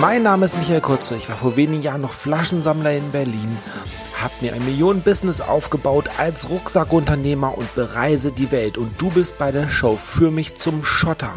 Mein 0.00 0.24
Name 0.24 0.44
ist 0.44 0.58
Michael 0.58 0.82
Kurze. 0.82 1.16
Ich 1.16 1.30
war 1.30 1.36
vor 1.36 1.56
wenigen 1.56 1.82
Jahren 1.82 2.02
noch 2.02 2.12
Flaschensammler 2.12 2.92
in 2.92 3.12
Berlin, 3.12 3.56
habe 4.20 4.34
mir 4.42 4.52
ein 4.52 4.62
Millionen-Business 4.66 5.40
aufgebaut 5.40 6.10
als 6.18 6.50
Rucksackunternehmer 6.50 7.56
und 7.56 7.74
bereise 7.74 8.30
die 8.30 8.52
Welt. 8.52 8.76
Und 8.76 9.00
du 9.00 9.08
bist 9.08 9.38
bei 9.38 9.52
der 9.52 9.70
Show 9.70 9.96
für 9.96 10.30
mich 10.30 10.56
zum 10.56 10.84
Schotter. 10.84 11.32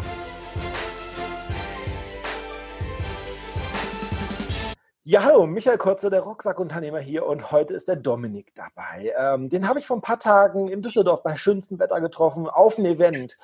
Ja, 5.04 5.24
hallo, 5.24 5.46
Michael 5.46 5.78
Kurze, 5.78 6.10
der 6.10 6.20
Rucksackunternehmer 6.20 7.00
hier 7.00 7.24
und 7.24 7.50
heute 7.50 7.72
ist 7.72 7.88
der 7.88 7.96
Dominik 7.96 8.54
dabei. 8.54 9.12
Ähm, 9.18 9.48
den 9.48 9.66
habe 9.66 9.78
ich 9.78 9.86
vor 9.86 9.96
ein 9.96 10.02
paar 10.02 10.18
Tagen 10.18 10.68
in 10.68 10.82
Düsseldorf 10.82 11.22
bei 11.22 11.34
schönstem 11.34 11.78
Wetter 11.78 12.00
getroffen 12.00 12.46
auf 12.46 12.78
einem 12.78 12.92
Event. 12.92 13.36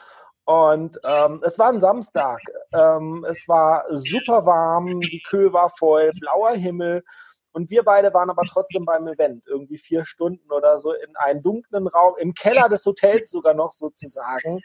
Und 0.47 0.97
ähm, 1.05 1.43
es 1.45 1.59
war 1.59 1.71
ein 1.71 1.81
Samstag. 1.81 2.41
Ähm, 2.73 3.27
es 3.29 3.49
war 3.49 3.85
super 3.89 4.47
warm, 4.47 5.01
die 5.01 5.21
Kühe 5.21 5.53
war 5.53 5.71
voll, 5.71 6.13
blauer 6.21 6.53
Himmel. 6.53 7.03
Und 7.51 7.71
wir 7.71 7.83
beide 7.83 8.15
waren 8.15 8.31
aber 8.31 8.43
trotzdem 8.43 8.85
beim 8.85 9.09
Event, 9.09 9.43
irgendwie 9.47 9.79
vier 9.79 10.05
Stunden 10.05 10.53
oder 10.53 10.79
so 10.79 10.93
in 10.93 11.17
einem 11.17 11.43
dunklen 11.43 11.89
Raum, 11.89 12.15
im 12.19 12.33
Keller 12.33 12.69
des 12.69 12.87
Hotels 12.87 13.31
sogar 13.31 13.55
noch 13.55 13.73
sozusagen. 13.73 14.61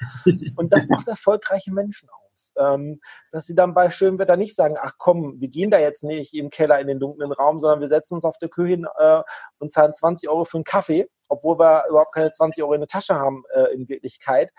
Und 0.55 0.71
das 0.71 0.87
macht 0.89 1.07
erfolgreiche 1.07 1.71
Menschen 1.71 2.09
aus. 2.09 2.53
Ähm, 2.57 2.99
dass 3.31 3.45
sie 3.45 3.55
dann 3.55 3.73
bei 3.73 3.89
schönem 3.89 4.19
Wetter 4.19 4.37
nicht 4.37 4.55
sagen, 4.55 4.75
ach 4.79 4.93
komm, 4.99 5.39
wir 5.39 5.47
gehen 5.47 5.71
da 5.71 5.79
jetzt 5.79 6.03
nicht 6.03 6.33
im 6.35 6.49
Keller 6.51 6.79
in 6.79 6.87
den 6.87 6.99
dunklen 6.99 7.31
Raum, 7.31 7.59
sondern 7.59 7.79
wir 7.79 7.87
setzen 7.87 8.15
uns 8.15 8.23
auf 8.23 8.37
der 8.37 8.49
Kühe 8.49 8.67
hin 8.67 8.85
äh, 8.97 9.23
und 9.57 9.71
zahlen 9.71 9.93
20 9.93 10.29
Euro 10.29 10.45
für 10.45 10.57
einen 10.57 10.63
Kaffee 10.63 11.07
obwohl 11.31 11.57
wir 11.57 11.85
überhaupt 11.89 12.13
keine 12.13 12.31
20 12.31 12.61
Euro 12.63 12.73
in 12.73 12.81
der 12.81 12.87
Tasche 12.87 13.15
haben 13.15 13.43
äh, 13.53 13.73
in 13.73 13.87
Wirklichkeit, 13.87 14.51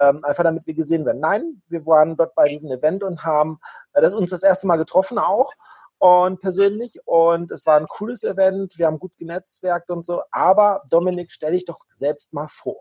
ähm, 0.00 0.24
einfach 0.24 0.44
damit 0.44 0.66
wir 0.66 0.74
gesehen 0.74 1.04
werden. 1.04 1.20
Nein, 1.20 1.62
wir 1.68 1.84
waren 1.86 2.16
dort 2.16 2.34
bei 2.34 2.48
diesem 2.48 2.70
Event 2.70 3.02
und 3.02 3.24
haben 3.24 3.58
äh, 3.92 4.00
das 4.00 4.14
uns 4.14 4.30
das 4.30 4.42
erste 4.42 4.66
Mal 4.66 4.76
getroffen 4.76 5.18
auch 5.18 5.52
und 5.98 6.40
persönlich 6.40 6.98
und 7.04 7.50
es 7.50 7.66
war 7.66 7.76
ein 7.76 7.86
cooles 7.86 8.22
Event, 8.22 8.78
wir 8.78 8.86
haben 8.86 8.98
gut 8.98 9.12
genetzwerkt 9.18 9.90
und 9.90 10.06
so, 10.06 10.22
aber 10.30 10.82
Dominik, 10.88 11.30
stell 11.32 11.52
dich 11.52 11.64
doch 11.64 11.80
selbst 11.90 12.32
mal 12.32 12.48
vor. 12.48 12.80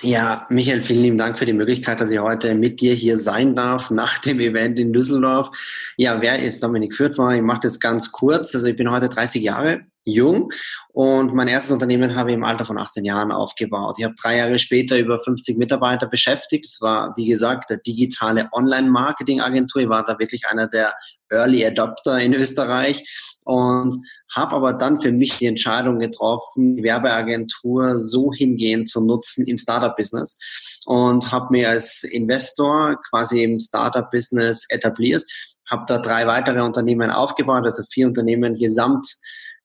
Ja, 0.00 0.46
Michael, 0.48 0.82
vielen 0.82 1.02
lieben 1.02 1.18
Dank 1.18 1.38
für 1.38 1.46
die 1.46 1.52
Möglichkeit, 1.52 2.00
dass 2.00 2.12
ich 2.12 2.20
heute 2.20 2.54
mit 2.54 2.80
dir 2.80 2.94
hier 2.94 3.16
sein 3.16 3.56
darf 3.56 3.90
nach 3.90 4.18
dem 4.18 4.38
Event 4.38 4.78
in 4.78 4.92
Düsseldorf. 4.92 5.50
Ja, 5.96 6.20
wer 6.20 6.38
ist 6.40 6.62
Dominik 6.62 6.94
Fürthmer? 6.94 7.34
Ich 7.34 7.42
mache 7.42 7.62
das 7.62 7.80
ganz 7.80 8.12
kurz. 8.12 8.54
Also 8.54 8.68
ich 8.68 8.76
bin 8.76 8.92
heute 8.92 9.08
30 9.08 9.42
Jahre 9.42 9.80
jung 10.08 10.50
und 10.92 11.34
mein 11.34 11.48
erstes 11.48 11.70
Unternehmen 11.70 12.16
habe 12.16 12.30
ich 12.30 12.36
im 12.36 12.44
Alter 12.44 12.64
von 12.64 12.78
18 12.78 13.04
Jahren 13.04 13.30
aufgebaut. 13.30 13.96
Ich 13.98 14.04
habe 14.04 14.14
drei 14.20 14.38
Jahre 14.38 14.58
später 14.58 14.98
über 14.98 15.20
50 15.20 15.56
Mitarbeiter 15.58 16.06
beschäftigt. 16.06 16.66
Es 16.66 16.80
war, 16.80 17.14
wie 17.16 17.26
gesagt, 17.26 17.70
eine 17.70 17.80
digitale 17.80 18.48
Online-Marketing-Agentur. 18.52 19.82
Ich 19.82 19.88
war 19.88 20.04
da 20.04 20.18
wirklich 20.18 20.46
einer 20.46 20.68
der 20.68 20.94
Early 21.30 21.64
Adopter 21.64 22.18
in 22.18 22.34
Österreich 22.34 23.04
und 23.44 23.94
habe 24.34 24.56
aber 24.56 24.74
dann 24.74 25.00
für 25.00 25.12
mich 25.12 25.38
die 25.38 25.46
Entscheidung 25.46 25.98
getroffen, 25.98 26.76
die 26.76 26.82
Werbeagentur 26.82 27.98
so 27.98 28.32
hingehend 28.32 28.88
zu 28.88 29.04
nutzen 29.04 29.46
im 29.46 29.58
Startup-Business 29.58 30.38
und 30.84 31.32
habe 31.32 31.46
mir 31.50 31.70
als 31.70 32.04
Investor 32.04 33.00
quasi 33.08 33.42
im 33.42 33.58
Startup-Business 33.58 34.66
etabliert, 34.68 35.24
habe 35.70 35.84
da 35.86 35.98
drei 35.98 36.26
weitere 36.26 36.60
Unternehmen 36.60 37.10
aufgebaut, 37.10 37.64
also 37.64 37.82
vier 37.90 38.06
Unternehmen 38.06 38.54
gesamt 38.54 39.06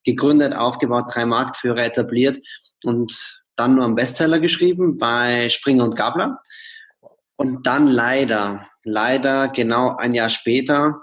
gegründet, 0.04 0.56
aufgebaut, 0.56 1.06
drei 1.14 1.26
Marktführer 1.26 1.84
etabliert 1.86 2.38
und 2.84 3.42
dann 3.56 3.76
nur 3.76 3.86
einen 3.86 3.96
Bestseller 3.96 4.40
geschrieben 4.40 4.98
bei 4.98 5.50
Springer 5.50 5.84
und 5.84 5.96
Gabler. 5.96 6.40
Und 7.36 7.66
dann 7.66 7.88
leider, 7.88 8.68
leider 8.84 9.50
genau 9.50 9.96
ein 9.98 10.14
Jahr 10.14 10.30
später 10.30 11.02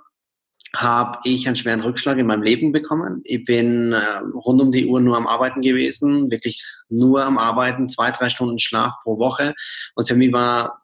habe 0.76 1.19
ich 1.25 1.47
einen 1.47 1.56
schweren 1.56 1.80
Rückschlag 1.80 2.19
in 2.19 2.26
meinem 2.26 2.42
Leben 2.42 2.70
bekommen. 2.70 3.22
Ich 3.25 3.44
bin 3.44 3.92
äh, 3.92 3.98
rund 4.47 4.62
um 4.62 4.70
die 4.70 4.86
Uhr 4.86 5.00
nur 5.00 5.16
am 5.16 5.26
Arbeiten 5.26 5.62
gewesen, 5.62 6.30
wirklich 6.30 6.62
nur 6.88 7.25
am 7.25 7.38
Arbeiten, 7.38 7.88
zwei, 7.88 8.12
drei 8.12 8.28
Stunden 8.28 8.58
Schlaf 8.58 8.94
pro 9.02 9.19
Woche. 9.19 9.54
Und 9.96 10.06
für 10.06 10.14
mich 10.14 10.32
war 10.32 10.82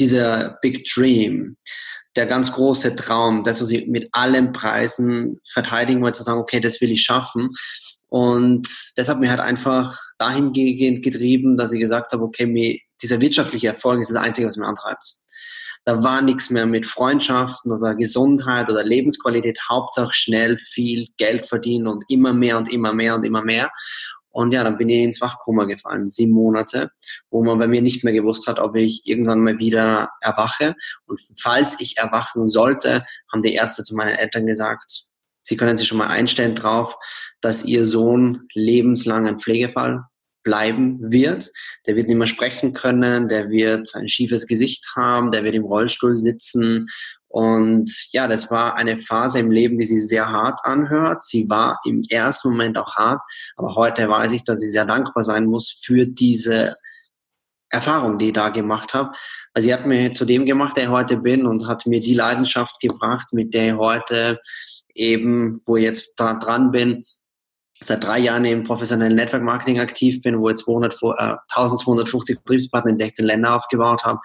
dieser 0.00 0.58
Big 0.60 0.84
Dream, 0.92 1.56
der 2.18 2.26
ganz 2.26 2.52
große 2.52 2.96
Traum, 2.96 3.44
das, 3.44 3.60
was 3.60 3.70
ich 3.70 3.86
mit 3.86 4.08
allen 4.12 4.52
Preisen 4.52 5.40
verteidigen 5.48 6.02
wollte, 6.02 6.18
zu 6.18 6.24
sagen, 6.24 6.40
okay, 6.40 6.60
das 6.60 6.80
will 6.80 6.90
ich 6.90 7.02
schaffen. 7.02 7.50
Und 8.08 8.66
das 8.96 9.08
hat 9.08 9.20
mir 9.20 9.30
halt 9.30 9.40
einfach 9.40 9.96
dahingehend 10.18 11.04
getrieben, 11.04 11.56
dass 11.56 11.72
ich 11.72 11.78
gesagt 11.78 12.12
habe, 12.12 12.24
okay, 12.24 12.46
mir, 12.46 12.78
dieser 13.00 13.20
wirtschaftliche 13.20 13.68
Erfolg 13.68 14.00
ist 14.00 14.10
das 14.10 14.16
Einzige, 14.16 14.48
was 14.48 14.56
mir 14.56 14.66
antreibt. 14.66 15.14
Da 15.84 16.02
war 16.02 16.20
nichts 16.20 16.50
mehr 16.50 16.66
mit 16.66 16.86
Freundschaften 16.86 17.70
oder 17.72 17.94
Gesundheit 17.94 18.68
oder 18.68 18.82
Lebensqualität. 18.82 19.58
Hauptsache 19.70 20.12
schnell 20.12 20.58
viel 20.58 21.06
Geld 21.18 21.46
verdienen 21.46 21.86
und 21.86 22.04
immer 22.08 22.32
mehr 22.32 22.58
und 22.58 22.70
immer 22.72 22.92
mehr 22.92 23.14
und 23.14 23.24
immer 23.24 23.42
mehr. 23.42 23.70
Und 24.30 24.52
ja, 24.52 24.62
dann 24.62 24.76
bin 24.76 24.88
ich 24.88 25.02
ins 25.02 25.20
Wachkoma 25.20 25.64
gefallen, 25.64 26.08
sieben 26.08 26.32
Monate, 26.32 26.90
wo 27.30 27.42
man 27.42 27.58
bei 27.58 27.66
mir 27.66 27.82
nicht 27.82 28.04
mehr 28.04 28.12
gewusst 28.12 28.46
hat, 28.46 28.58
ob 28.58 28.76
ich 28.76 29.02
irgendwann 29.04 29.40
mal 29.40 29.58
wieder 29.58 30.10
erwache. 30.20 30.74
Und 31.06 31.20
falls 31.38 31.76
ich 31.80 31.96
erwachen 31.96 32.46
sollte, 32.46 33.04
haben 33.32 33.42
die 33.42 33.54
Ärzte 33.54 33.82
zu 33.82 33.94
meinen 33.94 34.16
Eltern 34.16 34.46
gesagt, 34.46 35.08
sie 35.40 35.56
können 35.56 35.76
sich 35.76 35.88
schon 35.88 35.98
mal 35.98 36.08
einstellen 36.08 36.54
drauf, 36.54 36.96
dass 37.40 37.64
ihr 37.64 37.84
Sohn 37.84 38.46
lebenslang 38.54 39.26
ein 39.26 39.38
Pflegefall 39.38 40.04
bleiben 40.42 40.98
wird. 41.10 41.50
Der 41.86 41.96
wird 41.96 42.08
nicht 42.08 42.16
mehr 42.16 42.26
sprechen 42.26 42.72
können, 42.72 43.28
der 43.28 43.50
wird 43.50 43.94
ein 43.94 44.08
schiefes 44.08 44.46
Gesicht 44.46 44.92
haben, 44.96 45.30
der 45.30 45.44
wird 45.44 45.54
im 45.54 45.64
Rollstuhl 45.64 46.14
sitzen. 46.14 46.86
Und 47.28 47.90
ja, 48.12 48.26
das 48.26 48.50
war 48.50 48.76
eine 48.76 48.98
Phase 48.98 49.40
im 49.40 49.50
Leben, 49.50 49.76
die 49.76 49.84
sich 49.84 50.06
sehr 50.06 50.28
hart 50.28 50.60
anhört. 50.64 51.22
Sie 51.22 51.48
war 51.48 51.78
im 51.84 52.02
ersten 52.08 52.50
Moment 52.50 52.78
auch 52.78 52.96
hart, 52.96 53.20
aber 53.56 53.74
heute 53.74 54.08
weiß 54.08 54.32
ich, 54.32 54.44
dass 54.44 54.62
ich 54.62 54.72
sehr 54.72 54.86
dankbar 54.86 55.22
sein 55.22 55.44
muss 55.44 55.80
für 55.84 56.06
diese 56.06 56.74
Erfahrung, 57.70 58.18
die 58.18 58.28
ich 58.28 58.32
da 58.32 58.48
gemacht 58.48 58.94
habe. 58.94 59.12
Also 59.52 59.66
sie 59.66 59.74
hat 59.74 59.86
mir 59.86 60.10
zu 60.12 60.24
dem 60.24 60.46
gemacht, 60.46 60.76
der 60.76 60.84
ich 60.84 60.90
heute 60.90 61.18
bin 61.18 61.46
und 61.46 61.66
hat 61.66 61.86
mir 61.86 62.00
die 62.00 62.14
Leidenschaft 62.14 62.80
gebracht, 62.80 63.32
mit 63.32 63.52
der 63.52 63.68
ich 63.68 63.74
heute 63.74 64.40
eben, 64.94 65.60
wo 65.66 65.76
ich 65.76 65.84
jetzt 65.84 66.14
da 66.16 66.34
dran 66.34 66.70
bin, 66.70 67.04
seit 67.80 68.04
drei 68.04 68.18
Jahren 68.18 68.44
im 68.44 68.64
professionellen 68.64 69.16
Network 69.16 69.42
Marketing 69.42 69.78
aktiv 69.78 70.20
bin, 70.22 70.40
wo 70.40 70.48
ich 70.48 70.56
200, 70.56 70.94
äh, 70.94 71.36
1250 71.48 72.36
Vertriebspartner 72.36 72.90
in 72.90 72.96
16 72.96 73.24
Ländern 73.24 73.52
aufgebaut 73.52 74.04
habe. 74.04 74.18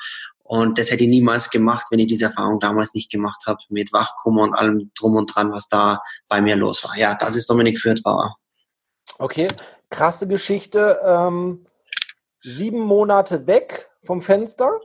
Und 0.43 0.77
das 0.77 0.91
hätte 0.91 1.05
ich 1.05 1.09
niemals 1.09 1.49
gemacht, 1.49 1.87
wenn 1.89 1.99
ich 1.99 2.07
diese 2.07 2.25
Erfahrung 2.25 2.59
damals 2.59 2.93
nicht 2.93 3.09
gemacht 3.09 3.43
habe 3.47 3.59
mit 3.69 3.93
Wachkummer 3.93 4.43
und 4.43 4.53
allem 4.53 4.91
drum 4.93 5.15
und 5.15 5.33
dran, 5.33 5.51
was 5.51 5.69
da 5.69 6.01
bei 6.27 6.41
mir 6.41 6.55
los 6.55 6.83
war. 6.83 6.97
Ja, 6.97 7.15
das 7.15 7.35
ist 7.35 7.49
Dominik 7.49 7.79
Fürthbauer. 7.79 8.35
Okay, 9.19 9.47
krasse 9.89 10.27
Geschichte. 10.27 10.99
Ähm, 11.05 11.65
sieben 12.41 12.81
Monate 12.81 13.47
weg 13.47 13.89
vom 14.03 14.21
Fenster 14.21 14.81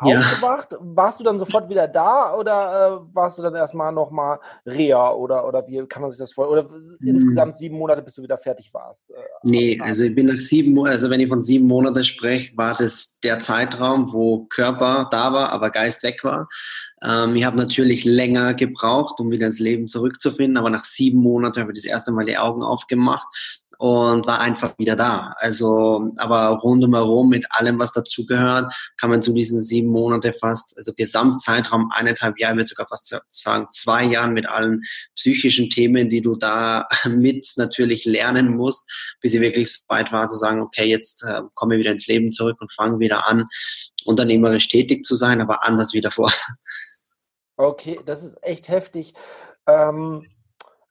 aufgewacht. 0.00 0.72
Ja. 0.72 0.78
Warst 0.80 1.20
du 1.20 1.24
dann 1.24 1.38
sofort 1.38 1.68
wieder 1.68 1.86
da 1.86 2.34
oder 2.34 3.02
äh, 3.02 3.14
warst 3.14 3.38
du 3.38 3.42
dann 3.42 3.54
erstmal 3.54 3.92
nochmal 3.92 4.38
Reha 4.66 5.12
oder, 5.12 5.46
oder 5.46 5.66
wie 5.66 5.84
kann 5.86 6.02
man 6.02 6.10
sich 6.10 6.18
das 6.18 6.32
vorstellen? 6.32 6.66
Oder 6.66 6.74
hm. 6.74 6.96
insgesamt 7.00 7.58
sieben 7.58 7.78
Monate, 7.78 8.02
bis 8.02 8.14
du 8.14 8.22
wieder 8.22 8.38
fertig 8.38 8.72
warst? 8.72 9.10
Äh, 9.10 9.14
nee, 9.42 9.80
also 9.80 10.04
ich 10.04 10.14
bin 10.14 10.26
nach 10.26 10.36
sieben 10.36 10.72
Monaten, 10.72 10.94
also 10.94 11.10
wenn 11.10 11.20
ich 11.20 11.28
von 11.28 11.42
sieben 11.42 11.66
Monaten 11.66 12.02
spreche, 12.02 12.56
war 12.56 12.74
das 12.76 13.20
der 13.20 13.38
Zeitraum, 13.38 14.12
wo 14.12 14.46
Körper 14.46 15.08
da 15.10 15.32
war, 15.32 15.50
aber 15.50 15.70
Geist 15.70 16.02
weg 16.02 16.24
war. 16.24 16.48
Ähm, 17.02 17.36
ich 17.36 17.44
habe 17.44 17.56
natürlich 17.56 18.04
länger 18.04 18.54
gebraucht, 18.54 19.20
um 19.20 19.30
wieder 19.30 19.46
ins 19.46 19.58
Leben 19.58 19.86
zurückzufinden, 19.86 20.56
aber 20.56 20.70
nach 20.70 20.84
sieben 20.84 21.20
Monaten 21.20 21.60
habe 21.60 21.72
ich 21.72 21.82
das 21.82 21.90
erste 21.90 22.12
Mal 22.12 22.24
die 22.24 22.38
Augen 22.38 22.62
aufgemacht 22.62 23.28
und 23.80 24.26
war 24.26 24.40
einfach 24.40 24.76
wieder 24.76 24.94
da. 24.94 25.32
Also, 25.38 26.12
aber 26.18 26.48
rundum 26.48 26.90
mit 27.30 27.46
allem, 27.48 27.78
was 27.78 27.92
dazugehört, 27.92 28.74
kann 29.00 29.08
man 29.08 29.22
zu 29.22 29.32
diesen 29.32 29.58
sieben 29.58 29.88
Monate 29.88 30.34
fast, 30.34 30.76
also 30.76 30.92
Gesamtzeitraum 30.92 31.90
eineinhalb 31.94 32.38
Jahre, 32.38 32.58
wird 32.58 32.68
sogar 32.68 32.86
fast 32.88 33.16
sagen 33.30 33.68
zwei 33.70 34.04
Jahren 34.04 34.34
mit 34.34 34.46
allen 34.46 34.82
psychischen 35.16 35.70
Themen, 35.70 36.10
die 36.10 36.20
du 36.20 36.36
da 36.36 36.86
mit 37.08 37.50
natürlich 37.56 38.04
lernen 38.04 38.54
musst, 38.54 39.16
bis 39.22 39.32
ich 39.32 39.40
wirklich 39.40 39.72
so 39.72 39.80
weit 39.88 40.12
war 40.12 40.28
zu 40.28 40.36
sagen, 40.36 40.60
okay, 40.60 40.84
jetzt 40.84 41.24
äh, 41.24 41.40
komme 41.54 41.74
ich 41.74 41.80
wieder 41.80 41.92
ins 41.92 42.06
Leben 42.06 42.32
zurück 42.32 42.58
und 42.60 42.70
fange 42.74 42.98
wieder 42.98 43.26
an, 43.28 43.46
unternehmerisch 44.04 44.68
tätig 44.68 45.06
zu 45.06 45.14
sein, 45.14 45.40
aber 45.40 45.64
anders 45.64 45.94
wie 45.94 46.02
davor. 46.02 46.30
Okay, 47.56 47.98
das 48.04 48.22
ist 48.22 48.36
echt 48.42 48.68
heftig. 48.68 49.14
Ähm 49.66 50.26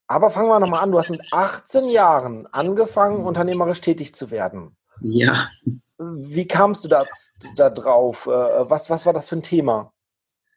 aber 0.09 0.31
fangen 0.31 0.49
wir 0.49 0.59
nochmal 0.59 0.81
an. 0.81 0.91
Du 0.91 0.97
hast 0.97 1.11
mit 1.11 1.21
18 1.31 1.87
Jahren 1.87 2.47
angefangen, 2.47 3.23
unternehmerisch 3.23 3.79
tätig 3.79 4.15
zu 4.15 4.31
werden. 4.31 4.75
Ja. 5.01 5.49
Wie 5.99 6.47
kamst 6.47 6.83
du 6.83 6.89
da, 6.89 7.05
da 7.55 7.69
drauf? 7.69 8.25
Äh, 8.25 8.29
was, 8.29 8.89
was 8.89 9.05
war 9.05 9.13
das 9.13 9.29
für 9.29 9.37
ein 9.37 9.43
Thema? 9.43 9.93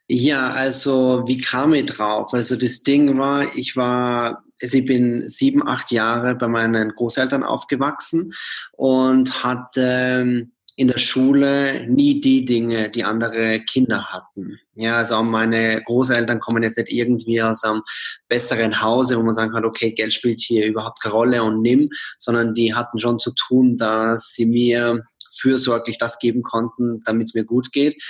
Ja, 0.09 0.49
also 0.49 1.23
wie 1.27 1.39
kam 1.39 1.75
ich 1.75 1.87
drauf? 1.87 2.33
Also 2.33 2.57
das 2.57 2.83
Ding 2.83 3.19
war, 3.19 3.45
ich 3.55 3.77
war, 3.77 4.43
also 4.61 4.79
ich 4.79 4.87
bin 4.87 5.29
sieben, 5.29 5.67
acht 5.67 5.91
Jahre 5.91 6.35
bei 6.35 6.49
meinen 6.49 6.89
Großeltern 6.91 7.45
aufgewachsen 7.45 8.33
und 8.73 9.45
hatte 9.45 10.49
in 10.77 10.89
der 10.89 10.99
Schule 10.99 11.87
nie 11.89 12.21
die 12.21 12.45
Dinge, 12.45 12.89
die 12.89 13.05
andere 13.05 13.61
Kinder 13.61 14.07
hatten. 14.07 14.59
Ja, 14.75 14.99
also 14.99 15.23
meine 15.23 15.83
Großeltern 15.83 16.41
kommen 16.41 16.63
jetzt 16.63 16.79
nicht 16.79 16.91
irgendwie 16.91 17.43
aus 17.43 17.63
einem 17.65 17.83
besseren 18.29 18.81
Hause, 18.81 19.19
wo 19.19 19.23
man 19.23 19.35
sagen 19.35 19.53
kann, 19.53 19.65
okay, 19.65 19.93
Geld 19.93 20.13
spielt 20.13 20.41
hier 20.41 20.67
überhaupt 20.67 21.03
keine 21.03 21.15
Rolle 21.15 21.43
und 21.43 21.61
nimm, 21.61 21.91
sondern 22.17 22.55
die 22.55 22.75
hatten 22.75 22.99
schon 22.99 23.19
zu 23.19 23.33
tun, 23.33 23.77
dass 23.77 24.33
sie 24.33 24.47
mir 24.47 25.05
fürsorglich 25.37 25.99
das 25.99 26.19
geben 26.19 26.43
konnten, 26.43 27.03
damit 27.05 27.29
es 27.29 27.35
mir 27.35 27.45
gut 27.45 27.73
geht. 27.73 28.03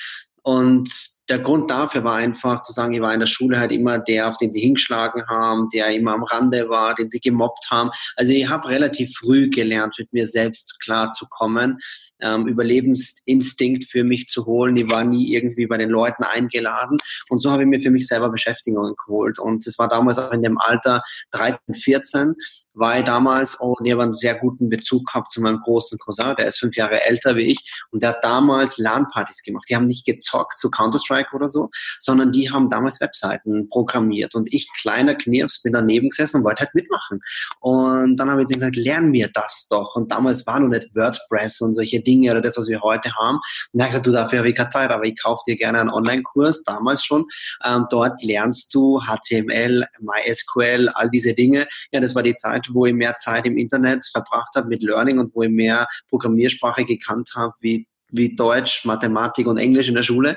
Und 0.42 0.88
der 1.28 1.38
Grund 1.38 1.70
dafür 1.70 2.04
war 2.04 2.16
einfach 2.16 2.62
zu 2.62 2.72
sagen, 2.72 2.92
ich 2.94 3.00
war 3.00 3.14
in 3.14 3.20
der 3.20 3.26
Schule 3.26 3.58
halt 3.58 3.72
immer 3.72 3.98
der, 3.98 4.28
auf 4.28 4.36
den 4.36 4.50
sie 4.50 4.60
hingeschlagen 4.60 5.24
haben, 5.28 5.68
der 5.72 5.88
immer 5.88 6.12
am 6.12 6.24
Rande 6.24 6.68
war, 6.68 6.94
den 6.94 7.08
sie 7.08 7.20
gemobbt 7.20 7.70
haben. 7.70 7.90
Also 8.16 8.32
ich 8.32 8.48
habe 8.48 8.68
relativ 8.68 9.14
früh 9.16 9.48
gelernt, 9.48 9.94
mit 9.98 10.12
mir 10.12 10.26
selbst 10.26 10.80
klarzukommen 10.80 11.78
ähm, 12.22 12.46
Überlebensinstinkt 12.48 13.84
für 13.84 14.04
mich 14.04 14.28
zu 14.28 14.46
holen. 14.46 14.76
Ich 14.76 14.90
war 14.90 15.04
nie 15.04 15.34
irgendwie 15.34 15.66
bei 15.66 15.76
den 15.76 15.90
Leuten 15.90 16.24
eingeladen. 16.24 16.98
Und 17.28 17.40
so 17.40 17.50
habe 17.50 17.62
ich 17.62 17.68
mir 17.68 17.80
für 17.80 17.90
mich 17.90 18.06
selber 18.06 18.30
Beschäftigung 18.30 18.94
geholt. 19.06 19.38
Und 19.38 19.66
das 19.66 19.78
war 19.78 19.88
damals 19.88 20.18
auch 20.18 20.32
in 20.32 20.42
dem 20.42 20.58
Alter 20.58 21.02
13, 21.32 21.74
14 21.74 22.34
war 22.74 22.98
ich 22.98 23.04
damals 23.04 23.54
und 23.56 23.84
ich 23.84 23.92
habe 23.92 24.02
einen 24.02 24.14
sehr 24.14 24.34
guten 24.34 24.70
Bezug 24.70 25.06
gehabt 25.06 25.30
zu 25.30 25.42
meinem 25.42 25.60
großen 25.60 25.98
Cousin, 25.98 26.34
der 26.38 26.46
ist 26.46 26.58
fünf 26.58 26.74
Jahre 26.74 27.02
älter 27.02 27.36
wie 27.36 27.42
ich 27.42 27.58
und 27.90 28.02
der 28.02 28.10
hat 28.10 28.24
damals 28.24 28.78
LAN-Partys 28.78 29.42
gemacht. 29.42 29.66
Die 29.68 29.76
haben 29.76 29.84
nicht 29.84 30.06
gezockt 30.06 30.56
zu 30.56 30.70
Counter-Strike 30.70 31.11
oder 31.32 31.48
so, 31.48 31.70
sondern 31.98 32.32
die 32.32 32.50
haben 32.50 32.68
damals 32.68 33.00
Webseiten 33.00 33.68
programmiert 33.68 34.34
und 34.34 34.52
ich, 34.52 34.68
kleiner 34.80 35.14
Knirps, 35.14 35.62
bin 35.62 35.72
daneben 35.72 36.08
gesessen 36.08 36.38
und 36.38 36.44
wollte 36.44 36.64
halt 36.64 36.74
mitmachen. 36.74 37.20
Und 37.60 38.16
dann 38.16 38.30
habe 38.30 38.42
ich 38.42 38.48
gesagt, 38.48 38.76
lern 38.76 39.10
mir 39.10 39.28
das 39.32 39.66
doch. 39.68 39.96
Und 39.96 40.10
damals 40.12 40.46
war 40.46 40.60
noch 40.60 40.68
nicht 40.68 40.94
WordPress 40.94 41.60
und 41.60 41.74
solche 41.74 42.00
Dinge 42.00 42.30
oder 42.30 42.40
das, 42.40 42.56
was 42.56 42.68
wir 42.68 42.80
heute 42.80 43.14
haben. 43.14 43.36
Und 43.36 43.42
dann 43.72 43.82
habe 43.82 43.88
ich 43.88 44.02
gesagt, 44.02 44.06
du, 44.06 44.12
dafür 44.12 44.38
habe 44.38 44.48
ich 44.48 44.56
keine 44.56 44.68
Zeit, 44.70 44.90
aber 44.90 45.04
ich 45.04 45.20
kaufe 45.20 45.42
dir 45.46 45.56
gerne 45.56 45.80
einen 45.80 45.90
Online-Kurs, 45.90 46.64
damals 46.64 47.04
schon. 47.04 47.26
Ähm, 47.64 47.86
dort 47.90 48.22
lernst 48.22 48.74
du 48.74 49.00
HTML, 49.00 49.84
MySQL, 50.00 50.88
all 50.94 51.10
diese 51.10 51.34
Dinge. 51.34 51.66
Ja, 51.90 52.00
das 52.00 52.14
war 52.14 52.22
die 52.22 52.34
Zeit, 52.34 52.68
wo 52.72 52.86
ich 52.86 52.94
mehr 52.94 53.14
Zeit 53.16 53.46
im 53.46 53.56
Internet 53.56 54.04
verbracht 54.10 54.54
habe 54.54 54.68
mit 54.68 54.82
Learning 54.82 55.18
und 55.18 55.34
wo 55.34 55.42
ich 55.42 55.50
mehr 55.50 55.86
Programmiersprache 56.08 56.84
gekannt 56.84 57.32
habe 57.36 57.52
wie 57.60 57.86
wie 58.12 58.36
Deutsch, 58.36 58.84
Mathematik 58.84 59.46
und 59.46 59.58
Englisch 59.58 59.88
in 59.88 59.94
der 59.94 60.02
Schule. 60.02 60.36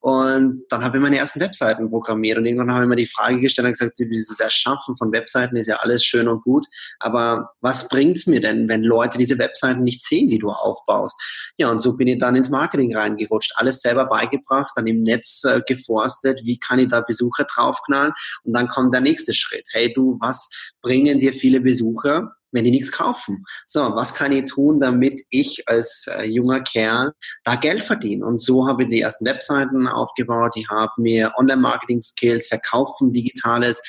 Und 0.00 0.62
dann 0.68 0.84
habe 0.84 0.98
ich 0.98 1.02
meine 1.02 1.16
ersten 1.16 1.40
Webseiten 1.40 1.88
programmiert. 1.88 2.38
Und 2.38 2.46
irgendwann 2.46 2.72
habe 2.72 2.84
ich 2.84 2.88
mir 2.88 2.96
die 2.96 3.06
Frage 3.06 3.40
gestellt 3.40 3.66
und 3.66 3.72
gesagt, 3.72 3.98
dieses 3.98 4.40
Erschaffen 4.40 4.96
von 4.96 5.12
Webseiten 5.12 5.56
ist 5.56 5.68
ja 5.68 5.76
alles 5.76 6.04
schön 6.04 6.28
und 6.28 6.42
gut. 6.42 6.66
Aber 6.98 7.50
was 7.60 7.88
bringt 7.88 8.16
es 8.16 8.26
mir 8.26 8.40
denn, 8.40 8.68
wenn 8.68 8.82
Leute 8.82 9.18
diese 9.18 9.38
Webseiten 9.38 9.82
nicht 9.82 10.02
sehen, 10.02 10.28
die 10.28 10.38
du 10.38 10.50
aufbaust? 10.50 11.20
Ja, 11.56 11.70
und 11.70 11.80
so 11.80 11.96
bin 11.96 12.08
ich 12.08 12.18
dann 12.18 12.36
ins 12.36 12.50
Marketing 12.50 12.94
reingerutscht. 12.94 13.52
Alles 13.56 13.80
selber 13.80 14.06
beigebracht, 14.06 14.72
dann 14.74 14.86
im 14.86 15.00
Netz 15.00 15.44
äh, 15.44 15.60
geforstet. 15.66 16.40
Wie 16.44 16.58
kann 16.58 16.78
ich 16.78 16.88
da 16.88 17.00
Besucher 17.00 17.44
draufknallen? 17.44 18.12
Und 18.44 18.52
dann 18.54 18.68
kommt 18.68 18.92
der 18.92 19.00
nächste 19.00 19.32
Schritt. 19.32 19.68
Hey, 19.72 19.92
du, 19.92 20.18
was 20.20 20.50
bringen 20.82 21.20
dir 21.20 21.32
viele 21.32 21.60
Besucher? 21.60 22.32
Wenn 22.52 22.64
die 22.64 22.70
nichts 22.70 22.92
kaufen. 22.92 23.44
So, 23.66 23.80
was 23.80 24.14
kann 24.14 24.32
ich 24.32 24.44
tun, 24.44 24.80
damit 24.80 25.22
ich 25.30 25.68
als 25.68 26.06
äh, 26.08 26.24
junger 26.24 26.60
Kerl 26.60 27.12
da 27.44 27.56
Geld 27.56 27.82
verdiene? 27.82 28.24
Und 28.24 28.40
so 28.40 28.68
habe 28.68 28.84
ich 28.84 28.88
die 28.90 29.00
ersten 29.00 29.24
Webseiten 29.24 29.88
aufgebaut. 29.88 30.52
Ich 30.56 30.68
habe 30.68 30.92
mir 30.98 31.32
Online-Marketing-Skills, 31.36 32.48
Verkaufen, 32.48 33.12
Digitales 33.12 33.82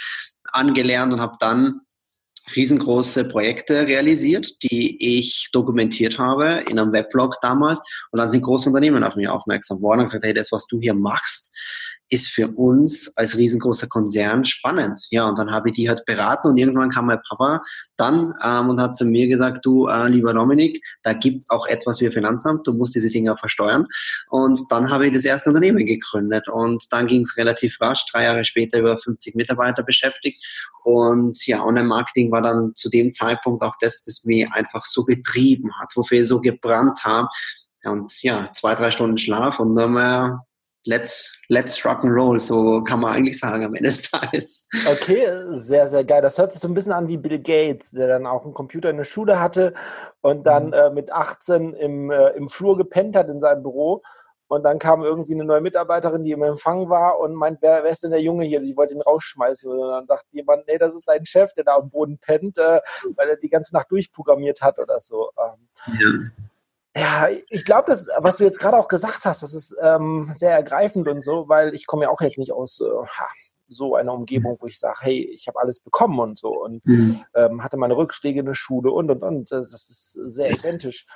angelernt 0.45 1.13
und 1.13 1.21
habe 1.21 1.37
dann 1.39 1.81
riesengroße 2.55 3.27
Projekte 3.29 3.87
realisiert, 3.87 4.61
die 4.63 5.17
ich 5.17 5.49
dokumentiert 5.53 6.19
habe 6.19 6.63
in 6.69 6.77
einem 6.77 6.91
Weblog 6.91 7.35
damals. 7.41 7.79
Und 8.11 8.19
dann 8.19 8.29
sind 8.29 8.41
große 8.41 8.67
Unternehmen 8.67 9.03
auf 9.03 9.15
mich 9.15 9.29
aufmerksam 9.29 9.81
worden 9.81 10.01
und 10.01 10.05
gesagt, 10.07 10.25
hey, 10.25 10.33
das, 10.33 10.51
was 10.51 10.67
du 10.67 10.79
hier 10.79 10.93
machst, 10.93 11.55
ist 12.13 12.29
für 12.29 12.47
uns 12.47 13.17
als 13.17 13.35
riesengroßer 13.37 13.87
Konzern 13.87 14.45
spannend. 14.45 15.07
Ja, 15.09 15.27
und 15.27 15.39
dann 15.39 15.51
habe 15.51 15.69
ich 15.69 15.73
die 15.73 15.89
halt 15.89 16.05
beraten 16.05 16.47
und 16.49 16.57
irgendwann 16.57 16.89
kam 16.89 17.07
mein 17.07 17.19
Papa 17.27 17.61
dann 17.97 18.35
ähm, 18.43 18.69
und 18.69 18.79
hat 18.79 18.95
zu 18.95 19.03
mir 19.03 19.27
gesagt, 19.27 19.65
du, 19.65 19.87
äh, 19.87 20.09
lieber 20.09 20.31
Dominik, 20.31 20.79
da 21.01 21.13
gibt's 21.13 21.49
auch 21.49 21.65
etwas 21.65 22.01
wie 22.01 22.11
Finanzamt, 22.11 22.67
du 22.67 22.73
musst 22.73 22.93
diese 22.93 23.09
Dinge 23.09 23.35
versteuern. 23.35 23.87
Und 24.29 24.59
dann 24.69 24.91
habe 24.91 25.07
ich 25.07 25.13
das 25.13 25.25
erste 25.25 25.49
Unternehmen 25.49 25.85
gegründet 25.87 26.47
und 26.47 26.85
dann 26.91 27.07
ging 27.07 27.21
es 27.21 27.35
relativ 27.35 27.81
rasch, 27.81 28.05
drei 28.11 28.25
Jahre 28.25 28.45
später 28.45 28.79
über 28.79 28.99
50 28.99 29.33
Mitarbeiter 29.33 29.81
beschäftigt. 29.81 30.45
Und 30.83 31.43
ja, 31.47 31.63
Online-Marketing 31.63 32.31
war 32.31 32.43
dann 32.43 32.73
zu 32.75 32.91
dem 32.91 33.11
Zeitpunkt 33.11 33.63
auch 33.63 33.75
das, 33.81 34.03
das 34.03 34.23
mich 34.23 34.51
einfach 34.51 34.85
so 34.85 35.03
getrieben 35.03 35.71
hat, 35.79 35.93
wofür 35.95 36.19
ich 36.19 36.27
so 36.27 36.39
gebrannt 36.39 36.99
habe. 37.03 37.27
Und 37.85 38.21
ja, 38.21 38.45
zwei, 38.53 38.75
drei 38.75 38.91
Stunden 38.91 39.17
Schlaf 39.17 39.59
und 39.59 39.75
dann 39.75 39.93
mal 39.93 40.39
let's, 40.85 41.33
let's 41.49 41.83
rock 41.85 42.03
and 42.03 42.11
roll, 42.11 42.39
so 42.39 42.83
kann 42.83 42.99
man 42.99 43.13
eigentlich 43.13 43.39
sagen 43.39 43.63
am 43.63 43.75
Ende 43.75 43.89
des 43.89 44.09
Tages. 44.09 44.67
Okay, 44.89 45.27
sehr, 45.51 45.87
sehr 45.87 46.03
geil. 46.03 46.21
Das 46.21 46.37
hört 46.37 46.51
sich 46.51 46.61
so 46.61 46.67
ein 46.67 46.73
bisschen 46.73 46.91
an 46.91 47.07
wie 47.07 47.17
Bill 47.17 47.39
Gates, 47.39 47.91
der 47.91 48.07
dann 48.07 48.25
auch 48.25 48.43
einen 48.43 48.53
Computer 48.53 48.89
in 48.89 48.97
der 48.97 49.03
Schule 49.03 49.39
hatte 49.39 49.73
und 50.21 50.45
dann 50.45 50.67
mhm. 50.67 50.73
äh, 50.73 50.89
mit 50.89 51.11
18 51.11 51.73
im, 51.73 52.11
äh, 52.11 52.29
im 52.29 52.49
Flur 52.49 52.77
gepennt 52.77 53.15
hat 53.15 53.29
in 53.29 53.39
seinem 53.39 53.63
Büro. 53.63 54.01
Und 54.47 54.63
dann 54.63 54.77
kam 54.77 55.01
irgendwie 55.01 55.33
eine 55.33 55.45
neue 55.45 55.61
Mitarbeiterin, 55.61 56.23
die 56.23 56.31
im 56.31 56.43
Empfang 56.43 56.87
war 56.87 57.19
und 57.19 57.33
meint, 57.33 57.59
wer, 57.61 57.83
wer 57.83 57.89
ist 57.89 58.03
denn 58.03 58.11
der 58.11 58.21
Junge 58.21 58.45
hier? 58.45 58.59
Die 58.59 58.77
wollte 58.77 58.93
ihn 58.93 59.01
rausschmeißen. 59.01 59.71
Und 59.71 59.89
dann 59.89 60.05
sagt 60.05 60.25
jemand, 60.31 60.67
nee, 60.67 60.77
das 60.77 60.93
ist 60.93 61.07
dein 61.07 61.25
Chef, 61.25 61.53
der 61.53 61.63
da 61.63 61.75
am 61.75 61.89
Boden 61.89 62.19
pennt, 62.19 62.59
äh, 62.59 62.79
weil 63.15 63.29
er 63.29 63.37
die 63.37 63.49
ganze 63.49 63.73
Nacht 63.73 63.89
durchprogrammiert 63.89 64.61
hat 64.61 64.77
oder 64.77 64.99
so. 64.99 65.31
Ähm, 65.39 65.67
ja. 65.99 66.43
Ja, 66.95 67.27
ich 67.49 67.65
glaube, 67.65 67.85
das, 67.87 68.07
was 68.19 68.37
du 68.37 68.43
jetzt 68.43 68.59
gerade 68.59 68.77
auch 68.77 68.87
gesagt 68.87 69.25
hast, 69.25 69.41
das 69.41 69.53
ist 69.53 69.75
ähm, 69.81 70.31
sehr 70.35 70.51
ergreifend 70.51 71.07
und 71.07 71.23
so, 71.23 71.49
weil 71.49 71.73
ich 71.73 71.87
komme 71.87 72.03
ja 72.03 72.09
auch 72.09 72.21
jetzt 72.21 72.37
nicht 72.37 72.51
aus 72.51 72.79
äh, 72.81 72.85
so 73.67 73.95
einer 73.95 74.13
Umgebung, 74.13 74.57
wo 74.59 74.67
ich 74.67 74.77
sage, 74.77 74.99
hey, 75.01 75.29
ich 75.33 75.47
habe 75.47 75.59
alles 75.59 75.79
bekommen 75.79 76.19
und 76.19 76.37
so 76.37 76.49
und 76.49 76.85
mhm. 76.85 77.23
ähm, 77.35 77.63
hatte 77.63 77.77
meine 77.77 77.97
Rückschläge 77.97 78.41
in 78.41 78.45
der 78.45 78.53
Schule 78.53 78.91
und 78.91 79.09
und 79.09 79.23
und. 79.23 79.51
Das 79.51 79.71
ist 79.71 80.11
sehr 80.11 80.51
identisch. 80.51 81.07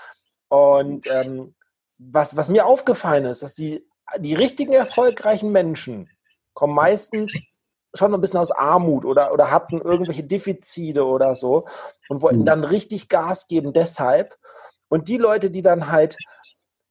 Und 0.50 1.06
ähm, 1.12 1.54
was, 2.00 2.36
was 2.38 2.50
mir 2.50 2.66
aufgefallen 2.66 3.26
ist, 3.26 3.44
dass 3.44 3.54
die, 3.54 3.86
die 4.18 4.34
richtigen 4.34 4.74
erfolgreichen 4.74 5.52
Menschen 5.52 6.10
kommen 6.54 6.74
meistens 6.74 7.38
schon 7.94 8.14
ein 8.14 8.22
bisschen 8.22 8.40
aus 8.40 8.52
Armut 8.52 9.06
oder, 9.06 9.34
oder 9.34 9.52
hatten 9.52 9.80
irgendwelche 9.80 10.24
Defizite 10.24 11.06
oder 11.06 11.36
so 11.36 11.66
und 12.10 12.22
wollten 12.22 12.40
mhm. 12.40 12.46
dann 12.46 12.64
richtig 12.64 13.10
Gas 13.10 13.48
geben 13.48 13.74
deshalb 13.74 14.36
und 14.90 15.08
die 15.08 15.18
Leute, 15.18 15.52
die 15.52 15.62
dann 15.62 15.92
halt 15.92 16.18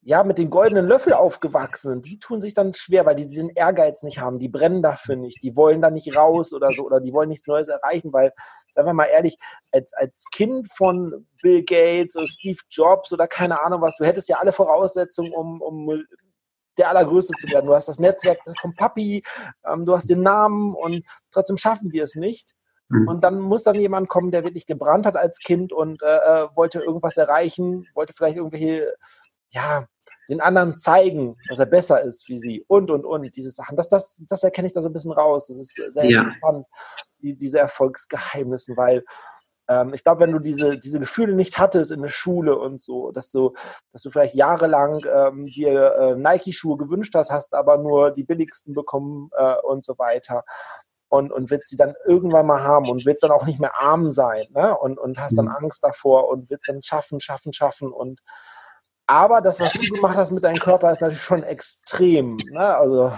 ja 0.03 0.23
mit 0.23 0.39
den 0.39 0.51
goldenen 0.51 0.87
Löffel 0.87 1.13
aufgewachsen 1.13 1.91
sind, 1.91 2.07
die 2.07 2.21
tun 2.21 2.41
sich 2.41 2.55
dann 2.55 2.73
schwer, 2.73 3.05
weil 3.07 3.17
die 3.17 3.27
diesen 3.27 3.51
Ehrgeiz 3.51 4.05
nicht 4.05 4.21
haben, 4.21 4.39
die 4.39 4.49
brennen 4.49 4.81
dafür 4.81 5.17
nicht, 5.17 5.43
die 5.43 5.57
wollen 5.57 5.83
da 5.83 5.91
nicht 5.91 6.17
raus 6.17 6.53
oder 6.53 6.71
so 6.71 6.85
oder 6.85 7.01
die 7.01 7.13
wollen 7.13 7.29
nichts 7.29 7.49
Neues 7.49 7.67
erreichen, 7.67 8.13
weil, 8.13 8.33
sagen 8.71 8.87
wir 8.87 8.93
mal 8.93 9.07
ehrlich, 9.07 9.37
als, 9.73 9.93
als 9.95 10.25
Kind 10.33 10.69
von 10.77 11.27
Bill 11.43 11.65
Gates 11.65 12.15
oder 12.15 12.29
Steve 12.29 12.61
Jobs 12.71 13.13
oder 13.13 13.27
keine 13.27 13.61
Ahnung 13.61 13.83
was, 13.83 13.97
du 13.97 14.05
hättest 14.05 14.29
ja 14.29 14.37
alle 14.37 14.53
Voraussetzungen, 14.53 15.33
um, 15.33 15.61
um 15.61 16.05
der 16.79 16.91
Allergrößte 16.91 17.35
zu 17.41 17.49
werden. 17.49 17.67
Du 17.67 17.75
hast 17.75 17.89
das 17.89 17.99
Netzwerk 17.99 18.39
vom 18.61 18.73
Papi, 18.75 19.25
ähm, 19.67 19.85
du 19.85 19.95
hast 19.95 20.09
den 20.09 20.23
Namen 20.23 20.75
und 20.75 21.05
trotzdem 21.33 21.57
schaffen 21.57 21.91
die 21.91 22.01
es 22.01 22.15
nicht. 22.15 22.55
Mhm. 22.89 23.09
Und 23.09 23.25
dann 23.25 23.41
muss 23.41 23.63
dann 23.63 23.81
jemand 23.81 24.09
kommen, 24.09 24.31
der 24.31 24.45
wirklich 24.45 24.67
gebrannt 24.67 25.07
hat 25.07 25.17
als 25.17 25.39
Kind 25.39 25.73
und 25.73 26.03
äh, 26.03 26.07
äh, 26.07 26.49
wollte 26.55 26.81
irgendwas 26.81 27.17
erreichen, 27.17 27.87
wollte 27.95 28.13
vielleicht 28.13 28.37
irgendwelche, 28.37 28.95
ja, 29.51 29.87
den 30.29 30.41
anderen 30.41 30.77
zeigen, 30.77 31.37
dass 31.49 31.59
er 31.59 31.67
besser 31.67 32.03
ist 32.03 32.29
wie 32.29 32.39
sie 32.39 32.65
und, 32.67 32.91
und, 32.91 33.05
und, 33.05 33.37
diese 33.37 33.51
Sachen. 33.51 33.77
Das, 33.77 33.89
das, 33.89 34.25
das 34.29 34.43
erkenne 34.43 34.67
ich 34.67 34.73
da 34.73 34.81
so 34.81 34.89
ein 34.89 34.93
bisschen 34.93 35.13
raus. 35.13 35.47
Das 35.47 35.57
ist 35.57 35.75
sehr 35.75 36.05
ja. 36.05 36.23
interessant, 36.23 36.67
die, 37.23 37.37
diese 37.37 37.61
Erfolgsgeheimnissen, 37.61 38.77
weil 38.77 39.05
ähm, 39.69 39.95
ich 39.95 40.05
glaube, 40.05 40.21
wenn 40.21 40.33
du 40.33 40.39
diese, 40.39 40.79
diese 40.79 41.01
Gefühle 41.01 41.35
nicht 41.35 41.59
hattest 41.59 41.91
in 41.91 42.03
der 42.03 42.09
Schule 42.09 42.59
und 42.59 42.81
so, 42.81 43.11
dass 43.13 43.31
du, 43.31 43.53
dass 43.93 44.03
du 44.03 44.11
vielleicht 44.11 44.35
jahrelang 44.35 45.01
ähm, 45.13 45.47
dir 45.47 45.95
äh, 45.95 46.17
Nike-Schuhe 46.17 46.77
gewünscht 46.77 47.15
hast, 47.15 47.31
hast 47.31 47.55
aber 47.55 47.79
nur 47.79 48.11
die 48.11 48.25
billigsten 48.25 48.75
bekommen 48.75 49.31
äh, 49.37 49.55
und 49.63 49.85
so 49.85 49.99
weiter, 49.99 50.45
und, 51.17 51.33
und 51.33 51.51
willst 51.51 51.71
sie 51.71 51.77
dann 51.77 51.95
irgendwann 52.05 52.47
mal 52.47 52.63
haben 52.63 52.89
und 52.89 53.05
willst 53.05 53.23
dann 53.23 53.31
auch 53.31 53.47
nicht 53.47 53.61
mehr 53.61 53.79
arm 53.79 54.11
sein 54.11 54.47
ne? 54.51 54.77
und, 54.77 54.99
und 54.99 55.19
hast 55.19 55.37
dann 55.37 55.47
mhm. 55.47 55.57
Angst 55.57 55.83
davor 55.83 56.29
und 56.29 56.51
willst 56.51 56.69
dann 56.69 56.83
schaffen, 56.83 57.21
schaffen, 57.21 57.53
schaffen 57.53 57.93
und 57.93 58.21
aber 59.09 59.41
das, 59.41 59.61
was 59.61 59.73
du 59.73 59.95
gemacht 59.95 60.17
hast 60.17 60.33
mit 60.33 60.43
deinem 60.43 60.59
Körper, 60.59 60.91
ist 60.91 61.01
natürlich 61.01 61.23
schon 61.23 61.45
extrem. 61.45 62.37
Ne? 62.51 62.77
Also 62.77 63.13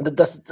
das, 0.00 0.42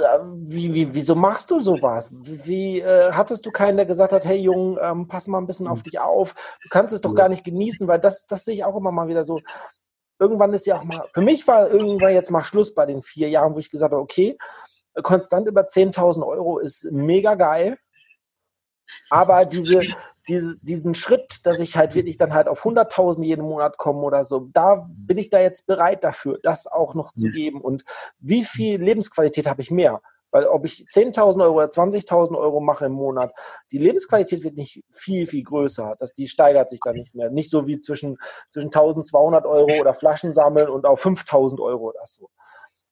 wie, 0.43 0.73
wie, 0.73 0.93
wieso 0.93 1.15
machst 1.15 1.49
du 1.51 1.59
sowas? 1.59 2.11
Wie, 2.13 2.45
wie 2.45 2.79
äh, 2.81 3.11
hattest 3.11 3.45
du 3.45 3.51
keinen, 3.51 3.77
der 3.77 3.85
gesagt 3.85 4.13
hat, 4.13 4.25
hey 4.25 4.37
Jung, 4.37 4.77
ähm, 4.81 5.07
pass 5.07 5.27
mal 5.27 5.39
ein 5.39 5.47
bisschen 5.47 5.67
auf 5.67 5.79
mhm. 5.79 5.83
dich 5.83 5.99
auf. 5.99 6.33
Du 6.61 6.69
kannst 6.69 6.93
es 6.93 7.01
doch 7.01 7.15
gar 7.15 7.29
nicht 7.29 7.43
genießen, 7.43 7.87
weil 7.87 7.99
das, 7.99 8.27
das 8.27 8.45
sehe 8.45 8.53
ich 8.53 8.63
auch 8.63 8.75
immer 8.75 8.91
mal 8.91 9.07
wieder 9.07 9.23
so. 9.23 9.39
Irgendwann 10.19 10.53
ist 10.53 10.67
ja 10.67 10.77
auch 10.77 10.83
mal, 10.83 11.05
für 11.13 11.21
mich 11.21 11.47
war 11.47 11.69
irgendwann 11.69 12.13
jetzt 12.13 12.29
mal 12.29 12.43
Schluss 12.43 12.75
bei 12.75 12.85
den 12.85 13.01
vier 13.01 13.29
Jahren, 13.29 13.55
wo 13.55 13.59
ich 13.59 13.69
gesagt 13.69 13.93
habe, 13.93 14.01
okay, 14.01 14.37
konstant 15.01 15.47
über 15.47 15.61
10.000 15.61 16.25
Euro 16.25 16.59
ist 16.59 16.87
mega 16.91 17.35
geil. 17.35 17.77
Aber 19.09 19.45
diese, 19.45 19.81
diese, 20.27 20.57
diesen 20.61 20.95
Schritt, 20.95 21.45
dass 21.45 21.59
ich 21.59 21.77
halt 21.77 21.95
wirklich 21.95 22.17
dann 22.17 22.33
halt 22.33 22.47
auf 22.47 22.65
100.000 22.65 23.23
jeden 23.23 23.43
Monat 23.43 23.77
komme 23.77 24.01
oder 24.01 24.25
so, 24.25 24.49
da 24.53 24.87
bin 24.89 25.17
ich 25.17 25.29
da 25.29 25.39
jetzt 25.39 25.67
bereit 25.67 26.03
dafür, 26.03 26.39
das 26.41 26.67
auch 26.67 26.95
noch 26.95 27.11
zu 27.13 27.29
geben. 27.29 27.61
Und 27.61 27.83
wie 28.19 28.43
viel 28.43 28.81
Lebensqualität 28.81 29.47
habe 29.47 29.61
ich 29.61 29.71
mehr? 29.71 30.01
Weil 30.31 30.45
ob 30.45 30.63
ich 30.65 30.85
10.000 30.87 31.41
Euro 31.43 31.55
oder 31.55 31.67
20.000 31.67 32.37
Euro 32.37 32.59
mache 32.59 32.85
im 32.85 32.91
Monat, 32.91 33.33
die 33.71 33.79
Lebensqualität 33.79 34.43
wird 34.43 34.57
nicht 34.57 34.83
viel, 34.91 35.25
viel 35.25 35.43
größer. 35.43 35.95
Das, 35.97 36.13
die 36.13 36.27
steigert 36.27 36.69
sich 36.69 36.79
dann 36.83 36.95
nicht 36.95 37.15
mehr. 37.15 37.31
Nicht 37.31 37.49
so 37.49 37.65
wie 37.65 37.79
zwischen, 37.79 38.17
zwischen 38.51 38.69
1.200 38.69 39.45
Euro 39.45 39.79
oder 39.79 39.93
Flaschen 39.93 40.33
sammeln 40.33 40.69
und 40.69 40.85
auf 40.85 41.03
5.000 41.03 41.59
Euro 41.59 41.89
oder 41.89 42.05
so. 42.05 42.29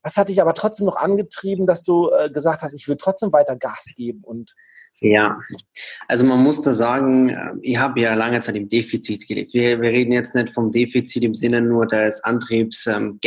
Was 0.07 0.15
hat 0.15 0.29
dich 0.29 0.39
aber 0.39 0.53
trotzdem 0.53 0.85
noch 0.85 0.95
angetrieben, 0.95 1.67
dass 1.67 1.83
du 1.83 2.09
äh, 2.11 2.29
gesagt 2.29 2.61
hast, 2.61 2.71
ich 2.71 2.87
will 2.87 2.95
trotzdem 2.95 3.33
weiter 3.33 3.57
Gas 3.57 3.87
geben 3.93 4.21
und 4.23 4.55
ja, 5.01 5.37
also 6.07 6.23
man 6.23 6.41
muss 6.41 6.61
da 6.61 6.71
sagen, 6.71 7.27
äh, 7.27 7.51
ich 7.61 7.77
habe 7.77 7.99
ja 7.99 8.13
lange 8.13 8.39
Zeit 8.39 8.55
im 8.55 8.69
Defizit 8.69 9.27
gelebt. 9.27 9.53
Wir, 9.53 9.81
wir 9.81 9.89
reden 9.89 10.13
jetzt 10.13 10.33
nicht 10.33 10.53
vom 10.53 10.71
Defizit 10.71 11.23
im 11.23 11.35
Sinne 11.35 11.59
nur 11.59 11.87
des 11.87 12.23
Antriebs 12.23 12.87
ähm, 12.87 13.19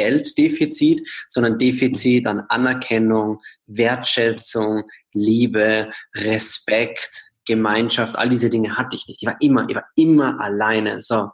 sondern 1.29 1.59
Defizit 1.59 2.27
an 2.27 2.45
Anerkennung, 2.49 3.41
Wertschätzung, 3.67 4.85
Liebe, 5.13 5.93
Respekt, 6.17 7.23
Gemeinschaft, 7.47 8.19
all 8.19 8.31
diese 8.31 8.49
Dinge 8.49 8.79
hatte 8.79 8.97
ich 8.97 9.07
nicht. 9.07 9.21
Ich 9.21 9.29
war 9.29 9.37
immer, 9.41 9.69
ich 9.69 9.75
war 9.75 9.85
immer 9.97 10.41
alleine. 10.41 11.03
So. 11.03 11.29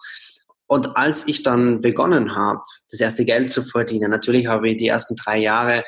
Und 0.67 0.97
als 0.97 1.27
ich 1.29 1.43
dann 1.43 1.81
begonnen 1.81 2.35
habe, 2.35 2.61
das 2.91 3.01
erste 3.01 3.25
Geld 3.25 3.51
zu 3.51 3.63
verdienen, 3.63 4.11
natürlich 4.11 4.47
habe 4.47 4.71
ich 4.71 4.77
die 4.77 4.89
ersten 4.89 5.17
drei 5.17 5.39
Jahre 5.39 5.85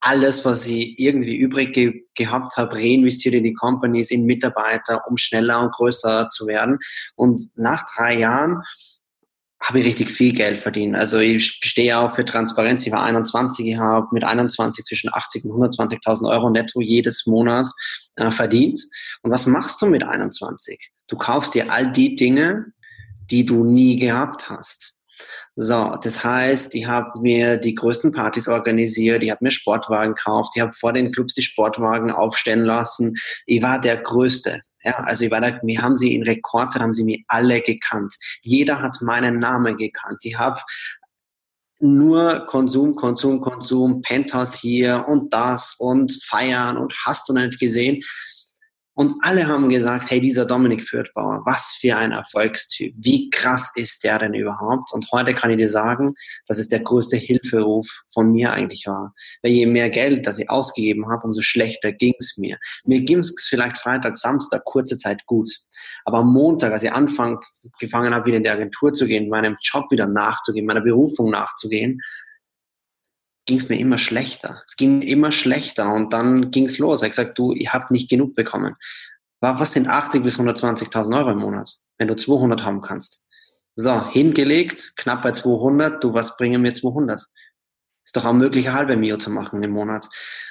alles, 0.00 0.44
was 0.44 0.66
ich 0.66 0.98
irgendwie 0.98 1.36
übrig 1.36 1.72
ge 1.72 2.04
gehabt 2.14 2.56
habe, 2.56 2.74
reinvestiert 2.76 3.34
in 3.34 3.44
die 3.44 3.54
Companies, 3.54 4.10
in 4.10 4.24
Mitarbeiter, 4.24 5.02
um 5.08 5.16
schneller 5.16 5.60
und 5.60 5.72
größer 5.72 6.28
zu 6.28 6.46
werden. 6.46 6.78
Und 7.16 7.42
nach 7.56 7.84
drei 7.94 8.18
Jahren 8.18 8.62
habe 9.62 9.80
ich 9.80 9.86
richtig 9.86 10.10
viel 10.10 10.32
Geld 10.32 10.60
verdient. 10.60 10.94
Also 10.94 11.18
ich 11.18 11.44
stehe 11.44 11.98
auch 11.98 12.14
für 12.14 12.24
Transparenz. 12.24 12.86
Ich 12.86 12.92
war 12.92 13.02
21, 13.02 13.66
ich 13.66 13.76
habe 13.78 14.06
mit 14.12 14.22
21 14.22 14.84
zwischen 14.84 15.12
80 15.12 15.44
und 15.44 15.52
120.000 15.52 16.30
Euro 16.30 16.50
netto 16.50 16.80
jedes 16.80 17.26
Monat 17.26 17.66
äh, 18.16 18.30
verdient. 18.30 18.78
Und 19.22 19.32
was 19.32 19.46
machst 19.46 19.82
du 19.82 19.86
mit 19.86 20.04
21? 20.04 20.78
Du 21.08 21.16
kaufst 21.16 21.54
dir 21.54 21.72
all 21.72 21.90
die 21.90 22.16
Dinge, 22.16 22.66
die 23.30 23.44
du 23.44 23.64
nie 23.64 23.96
gehabt 23.96 24.48
hast. 24.50 24.96
So, 25.54 25.96
das 26.02 26.22
heißt, 26.22 26.74
ich 26.74 26.86
habe 26.86 27.18
mir 27.20 27.56
die 27.56 27.74
größten 27.74 28.12
Partys 28.12 28.48
organisiert, 28.48 29.22
ich 29.22 29.30
habe 29.30 29.42
mir 29.42 29.50
Sportwagen 29.50 30.14
gekauft, 30.14 30.52
ich 30.54 30.60
habe 30.60 30.72
vor 30.72 30.92
den 30.92 31.12
Clubs 31.12 31.32
die 31.34 31.42
Sportwagen 31.42 32.10
aufstellen 32.10 32.64
lassen. 32.64 33.14
Ich 33.46 33.62
war 33.62 33.80
der 33.80 33.96
Größte. 33.96 34.60
Ja, 34.84 34.92
also 34.98 35.24
ich 35.24 35.30
war 35.30 35.40
da, 35.40 35.58
mir 35.62 35.80
haben 35.80 35.96
sie 35.96 36.14
in 36.14 36.22
Rekordzeit 36.22 36.82
haben 36.82 36.92
sie 36.92 37.04
mich 37.04 37.24
alle 37.28 37.60
gekannt. 37.60 38.14
Jeder 38.42 38.80
hat 38.80 38.98
meinen 39.00 39.40
Namen 39.40 39.76
gekannt. 39.76 40.18
Ich 40.22 40.38
habe 40.38 40.60
nur 41.80 42.46
Konsum, 42.46 42.94
Konsum, 42.94 43.40
Konsum, 43.40 44.02
Penthouse 44.02 44.54
hier 44.54 45.06
und 45.08 45.32
das 45.32 45.74
und 45.78 46.12
feiern 46.24 46.76
und 46.76 46.94
hast 47.04 47.28
du 47.28 47.32
nicht 47.32 47.58
gesehen. 47.58 48.02
Und 48.98 49.16
alle 49.20 49.46
haben 49.46 49.68
gesagt, 49.68 50.10
hey, 50.10 50.22
dieser 50.22 50.46
Dominik 50.46 50.88
Fürthbauer, 50.88 51.42
was 51.44 51.76
für 51.78 51.98
ein 51.98 52.12
Erfolgstyp. 52.12 52.94
Wie 52.96 53.28
krass 53.28 53.72
ist 53.76 54.02
der 54.04 54.18
denn 54.18 54.32
überhaupt? 54.32 54.90
Und 54.94 55.06
heute 55.12 55.34
kann 55.34 55.50
ich 55.50 55.58
dir 55.58 55.68
sagen, 55.68 56.14
dass 56.46 56.56
es 56.56 56.70
der 56.70 56.80
größte 56.80 57.18
Hilferuf 57.18 57.86
von 58.08 58.32
mir 58.32 58.54
eigentlich 58.54 58.86
war. 58.86 59.12
Weil 59.42 59.52
je 59.52 59.66
mehr 59.66 59.90
Geld, 59.90 60.26
das 60.26 60.38
ich 60.38 60.48
ausgegeben 60.48 61.10
habe, 61.10 61.24
umso 61.26 61.42
schlechter 61.42 61.92
ging 61.92 62.14
es 62.18 62.38
mir. 62.38 62.56
Mir 62.84 63.02
ging 63.02 63.18
es 63.18 63.34
vielleicht 63.46 63.76
Freitag, 63.76 64.16
Samstag, 64.16 64.64
kurze 64.64 64.96
Zeit 64.96 65.26
gut. 65.26 65.50
Aber 66.06 66.20
am 66.20 66.32
Montag, 66.32 66.72
als 66.72 66.82
ich 66.82 66.90
anfangen, 66.90 67.38
gefangen 67.78 68.14
habe, 68.14 68.24
wieder 68.24 68.38
in 68.38 68.44
die 68.44 68.48
Agentur 68.48 68.94
zu 68.94 69.06
gehen, 69.06 69.28
meinem 69.28 69.56
Job 69.60 69.90
wieder 69.90 70.06
nachzugehen, 70.06 70.64
meiner 70.64 70.80
Berufung 70.80 71.30
nachzugehen, 71.30 72.00
ging 73.46 73.58
es 73.58 73.68
mir 73.68 73.78
immer 73.78 73.98
schlechter. 73.98 74.62
Es 74.66 74.76
ging 74.76 75.02
immer 75.02 75.32
schlechter 75.32 75.92
und 75.92 76.12
dann 76.12 76.50
ging 76.50 76.66
es 76.66 76.78
los. 76.78 77.00
Er 77.00 77.06
hat 77.06 77.12
gesagt, 77.12 77.38
du, 77.38 77.52
ich 77.52 77.72
habe 77.72 77.86
nicht 77.90 78.10
genug 78.10 78.34
bekommen. 78.34 78.74
Was 79.40 79.72
sind 79.72 79.88
80 79.88 80.22
bis 80.22 80.38
120.000 80.38 81.16
Euro 81.16 81.30
im 81.30 81.38
Monat, 81.38 81.76
wenn 81.98 82.08
du 82.08 82.16
200 82.16 82.64
haben 82.64 82.80
kannst? 82.80 83.30
So, 83.76 84.10
hingelegt, 84.10 84.94
knapp 84.96 85.22
bei 85.22 85.32
200, 85.32 86.02
du, 86.02 86.14
was 86.14 86.36
bringen 86.36 86.62
mir 86.62 86.72
200? 86.72 87.22
Ist 88.04 88.16
doch 88.16 88.24
auch 88.24 88.32
möglich, 88.32 88.68
halbe 88.68 88.96
Mio 88.96 89.18
zu 89.18 89.30
machen 89.30 89.62
im 89.62 89.72
Monat. 89.72 90.08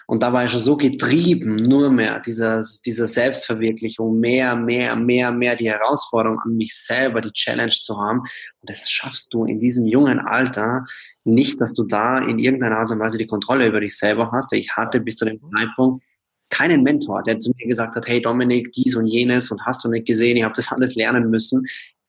Und 0.08 0.22
da 0.22 0.32
war 0.32 0.46
ich 0.46 0.52
schon 0.52 0.62
so 0.62 0.78
getrieben, 0.78 1.56
nur 1.56 1.90
mehr, 1.90 2.20
dieser, 2.20 2.64
dieser 2.86 3.08
Selbstverwirklichung, 3.08 4.20
mehr, 4.20 4.56
mehr, 4.56 4.96
mehr, 4.96 5.32
mehr 5.32 5.56
die 5.56 5.70
Herausforderung 5.70 6.40
an 6.42 6.56
mich 6.56 6.76
selber, 6.76 7.22
die 7.22 7.32
Challenge 7.32 7.72
zu 7.72 7.98
haben. 7.98 8.20
Und 8.20 8.70
das 8.70 8.92
schaffst 8.92 9.34
du 9.34 9.46
in 9.46 9.60
diesem 9.60 9.86
jungen 9.86 10.20
Alter 10.20 10.86
nicht, 11.26 11.60
dass 11.60 11.74
du 11.74 11.84
da 11.84 12.20
in 12.20 12.40
irgendeiner 12.40 12.78
Art 12.78 12.92
und 12.92 13.00
Weise 13.00 13.18
die 13.18 13.26
Kontrolle 13.26 13.68
über 13.68 13.82
dich 13.82 13.98
selber 13.98 14.32
hast. 14.32 14.54
Ich 14.54 14.76
hatte 14.76 15.00
bis 15.00 15.18
zu 15.18 15.26
dem 15.26 15.40
Zeitpunkt 15.56 16.04
keinen 16.50 16.84
Mentor, 16.84 17.24
der 17.24 17.40
zu 17.40 17.52
mir 17.58 17.68
gesagt 17.68 17.96
hat, 17.96 18.08
hey 18.08 18.22
Dominik, 18.22 18.72
dies 18.72 18.96
und 18.96 19.08
jenes 19.08 19.52
und 19.52 19.66
hast 19.66 19.84
du 19.84 19.90
nicht 19.90 20.08
gesehen, 20.08 20.38
ich 20.38 20.44
habe 20.44 20.54
das 20.56 20.72
alles 20.72 20.96
lernen 20.96 21.30
müssen 21.30 21.66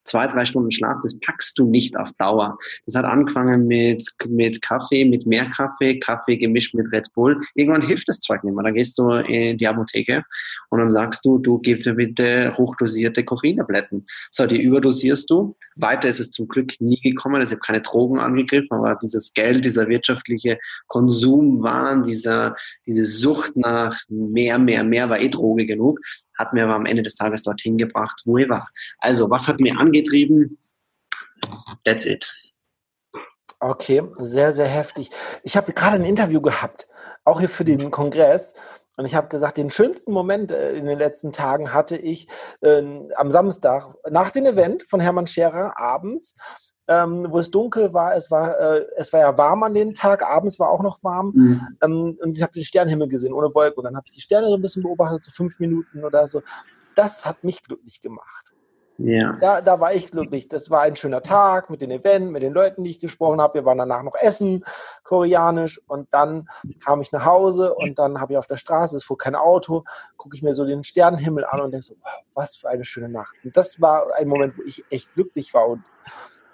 zwei, 0.06 0.26
drei 0.26 0.44
Stunden 0.44 0.70
Schlaf, 0.70 0.98
das 1.02 1.18
packst 1.20 1.58
du 1.58 1.68
nicht 1.68 1.96
auf 1.96 2.12
Dauer. 2.14 2.56
Das 2.86 2.94
hat 2.94 3.04
angefangen 3.04 3.66
mit, 3.66 4.02
mit 4.28 4.62
Kaffee, 4.62 5.04
mit 5.04 5.26
mehr 5.26 5.46
Kaffee, 5.46 5.98
Kaffee 5.98 6.36
gemischt 6.36 6.74
mit 6.74 6.90
Red 6.92 7.08
Bull. 7.14 7.40
Irgendwann 7.54 7.86
hilft 7.86 8.08
das 8.08 8.20
Zeug 8.20 8.42
nicht 8.44 8.54
mehr. 8.54 8.64
Dann 8.64 8.74
gehst 8.74 8.98
du 8.98 9.10
in 9.10 9.58
die 9.58 9.66
Apotheke 9.66 10.22
und 10.70 10.78
dann 10.78 10.90
sagst 10.90 11.24
du, 11.24 11.38
du 11.38 11.58
gibst 11.58 11.86
mir 11.86 11.94
bitte 11.94 12.52
hochdosierte 12.56 13.24
Koffeintabletten. 13.24 14.06
So, 14.30 14.46
die 14.46 14.62
überdosierst 14.62 15.28
du. 15.30 15.56
Weiter 15.76 16.08
ist 16.08 16.20
es 16.20 16.30
zum 16.30 16.48
Glück 16.48 16.74
nie 16.80 17.00
gekommen. 17.00 17.42
Ich 17.42 17.50
habe 17.50 17.60
keine 17.60 17.80
Drogen 17.80 18.18
angegriffen, 18.18 18.72
aber 18.72 18.96
dieses 19.02 19.32
Geld, 19.32 19.64
dieser 19.64 19.88
wirtschaftliche 19.88 20.58
Konsumwahn, 20.86 22.02
dieser, 22.02 22.54
diese 22.86 23.04
Sucht 23.04 23.56
nach 23.56 23.96
mehr, 24.08 24.58
mehr, 24.58 24.84
mehr 24.84 25.10
war 25.10 25.20
eh 25.20 25.28
Droge 25.28 25.66
genug 25.66 25.98
hat 26.38 26.52
mir 26.52 26.64
aber 26.64 26.74
am 26.74 26.86
Ende 26.86 27.02
des 27.02 27.14
Tages 27.14 27.42
dorthin 27.42 27.78
gebracht, 27.78 28.22
wo 28.24 28.38
ich 28.38 28.48
war. 28.48 28.68
Also, 28.98 29.30
was 29.30 29.48
hat 29.48 29.60
mir 29.60 29.78
angetrieben? 29.78 30.58
That's 31.84 32.04
it. 32.04 32.32
Okay, 33.60 34.02
sehr, 34.18 34.52
sehr 34.52 34.66
heftig. 34.66 35.10
Ich 35.42 35.56
habe 35.56 35.72
gerade 35.72 35.96
ein 35.96 36.04
Interview 36.04 36.40
gehabt, 36.40 36.88
auch 37.24 37.40
hier 37.40 37.48
für 37.48 37.64
den 37.64 37.90
Kongress. 37.90 38.52
Und 38.96 39.06
ich 39.06 39.14
habe 39.14 39.28
gesagt, 39.28 39.56
den 39.56 39.70
schönsten 39.70 40.12
Moment 40.12 40.50
äh, 40.50 40.72
in 40.72 40.86
den 40.86 40.98
letzten 40.98 41.32
Tagen 41.32 41.72
hatte 41.72 41.96
ich 41.96 42.28
äh, 42.62 42.82
am 43.16 43.30
Samstag 43.30 43.94
nach 44.10 44.30
dem 44.30 44.46
Event 44.46 44.82
von 44.84 45.00
Hermann 45.00 45.26
Scherer 45.26 45.78
abends 45.78 46.34
ähm, 46.88 47.26
wo 47.30 47.38
es 47.38 47.50
dunkel 47.50 47.92
war. 47.92 48.14
Es 48.14 48.30
war, 48.30 48.58
äh, 48.58 48.86
es 48.96 49.12
war 49.12 49.20
ja 49.20 49.36
warm 49.36 49.62
an 49.62 49.74
dem 49.74 49.94
Tag, 49.94 50.22
abends 50.22 50.58
war 50.58 50.70
auch 50.70 50.82
noch 50.82 51.02
warm. 51.02 51.32
Mhm. 51.34 51.68
Ähm, 51.82 52.18
und 52.22 52.36
ich 52.36 52.42
habe 52.42 52.52
den 52.52 52.64
Sternenhimmel 52.64 53.08
gesehen, 53.08 53.32
ohne 53.32 53.54
Wolken. 53.54 53.78
Und 53.78 53.84
dann 53.84 53.96
habe 53.96 54.04
ich 54.06 54.12
die 54.12 54.20
Sterne 54.20 54.48
so 54.48 54.54
ein 54.54 54.62
bisschen 54.62 54.82
beobachtet, 54.82 55.24
so 55.24 55.30
fünf 55.32 55.58
Minuten 55.58 56.04
oder 56.04 56.26
so. 56.26 56.42
Das 56.94 57.26
hat 57.26 57.44
mich 57.44 57.62
glücklich 57.62 58.00
gemacht. 58.00 58.52
Ja. 58.98 59.32
Da, 59.40 59.60
da 59.60 59.78
war 59.78 59.92
ich 59.92 60.10
glücklich. 60.10 60.48
Das 60.48 60.70
war 60.70 60.82
ein 60.82 60.96
schöner 60.96 61.22
Tag 61.22 61.68
mit 61.68 61.82
den 61.82 61.90
Event, 61.90 62.30
mit 62.30 62.42
den 62.42 62.54
Leuten, 62.54 62.82
die 62.82 62.90
ich 62.90 62.98
gesprochen 62.98 63.40
habe. 63.40 63.54
Wir 63.54 63.64
waren 63.64 63.78
danach 63.78 64.02
noch 64.02 64.14
essen, 64.18 64.64
koreanisch. 65.02 65.80
Und 65.86 66.12
dann 66.14 66.48
kam 66.82 67.02
ich 67.02 67.12
nach 67.12 67.26
Hause 67.26 67.74
und 67.74 67.98
dann 67.98 68.20
habe 68.20 68.32
ich 68.32 68.38
auf 68.38 68.46
der 68.46 68.56
Straße, 68.56 68.96
es 68.96 69.04
fuhr 69.04 69.18
kein 69.18 69.34
Auto, 69.34 69.84
gucke 70.16 70.36
ich 70.36 70.42
mir 70.42 70.54
so 70.54 70.64
den 70.64 70.82
Sternenhimmel 70.82 71.44
an 71.44 71.60
und 71.60 71.72
denke 71.72 71.84
so, 71.84 71.94
wow, 72.00 72.22
was 72.34 72.56
für 72.56 72.68
eine 72.68 72.84
schöne 72.84 73.10
Nacht. 73.10 73.34
Und 73.44 73.56
das 73.56 73.80
war 73.80 74.06
ein 74.16 74.28
Moment, 74.28 74.56
wo 74.56 74.62
ich 74.62 74.84
echt 74.90 75.12
glücklich 75.14 75.52
war. 75.52 75.68
Und 75.68 75.82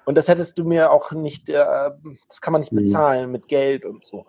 und 0.04 0.16
das 0.16 0.28
hättest 0.28 0.59
du 0.59 0.64
mir 0.64 0.90
auch 0.90 1.12
nicht, 1.12 1.49
äh, 1.49 1.90
das 2.28 2.40
kann 2.40 2.52
man 2.52 2.61
nicht 2.61 2.75
bezahlen 2.75 3.30
mit 3.30 3.49
Geld 3.49 3.85
und 3.85 4.02
so. 4.02 4.26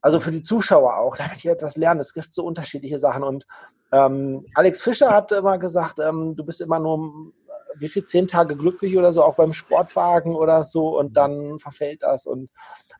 Also 0.00 0.20
für 0.20 0.30
die 0.30 0.42
Zuschauer 0.42 0.96
auch, 0.96 1.16
damit 1.16 1.38
ich 1.38 1.46
etwas 1.46 1.76
lernen. 1.76 2.00
Es 2.00 2.14
gibt 2.14 2.32
so 2.32 2.44
unterschiedliche 2.44 2.98
Sachen. 2.98 3.24
Und 3.24 3.46
ähm, 3.92 4.46
Alex 4.54 4.80
Fischer 4.80 5.10
hat 5.10 5.32
immer 5.32 5.58
gesagt, 5.58 5.98
ähm, 5.98 6.36
du 6.36 6.44
bist 6.44 6.60
immer 6.60 6.78
nur 6.78 7.32
wie 7.80 7.88
viel, 7.88 8.04
zehn 8.04 8.26
Tage 8.26 8.56
glücklich 8.56 8.96
oder 8.96 9.12
so, 9.12 9.22
auch 9.22 9.36
beim 9.36 9.52
Sportwagen 9.52 10.34
oder 10.34 10.64
so 10.64 10.98
und 10.98 11.16
dann 11.16 11.58
verfällt 11.58 12.02
das. 12.02 12.26
Und 12.26 12.50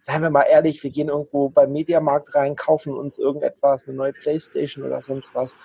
seien 0.01 0.23
wir 0.23 0.31
mal 0.31 0.43
ehrlich, 0.43 0.83
wir 0.83 0.91
gehen 0.91 1.09
irgendwo 1.09 1.49
beim 1.49 1.73
Mediamarkt 1.73 2.35
rein, 2.35 2.57
kaufen 2.57 2.95
uns 2.95 3.19
irgendetwas, 3.19 3.87
eine 3.87 3.97
neue 3.97 4.13
Playstation 4.13 4.85
oder 4.85 5.01
sonst 5.01 5.35
was 5.35 5.57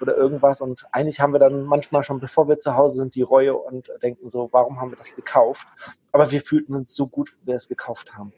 oder 0.00 0.16
irgendwas. 0.16 0.60
Und 0.60 0.86
eigentlich 0.92 1.20
haben 1.20 1.32
wir 1.32 1.38
dann 1.38 1.64
manchmal 1.64 2.02
schon, 2.02 2.20
bevor 2.20 2.48
wir 2.48 2.58
zu 2.58 2.74
Hause 2.74 2.98
sind, 2.98 3.14
die 3.14 3.22
Reue 3.22 3.56
und 3.56 3.90
denken 4.02 4.28
so, 4.28 4.48
warum 4.52 4.80
haben 4.80 4.90
wir 4.90 4.96
das 4.96 5.14
gekauft? 5.14 5.66
Aber 6.12 6.30
wir 6.30 6.40
fühlten 6.40 6.74
uns 6.74 6.94
so 6.94 7.06
gut, 7.06 7.30
wo 7.40 7.46
wir 7.46 7.54
es 7.54 7.68
gekauft 7.68 8.16
haben. 8.16 8.32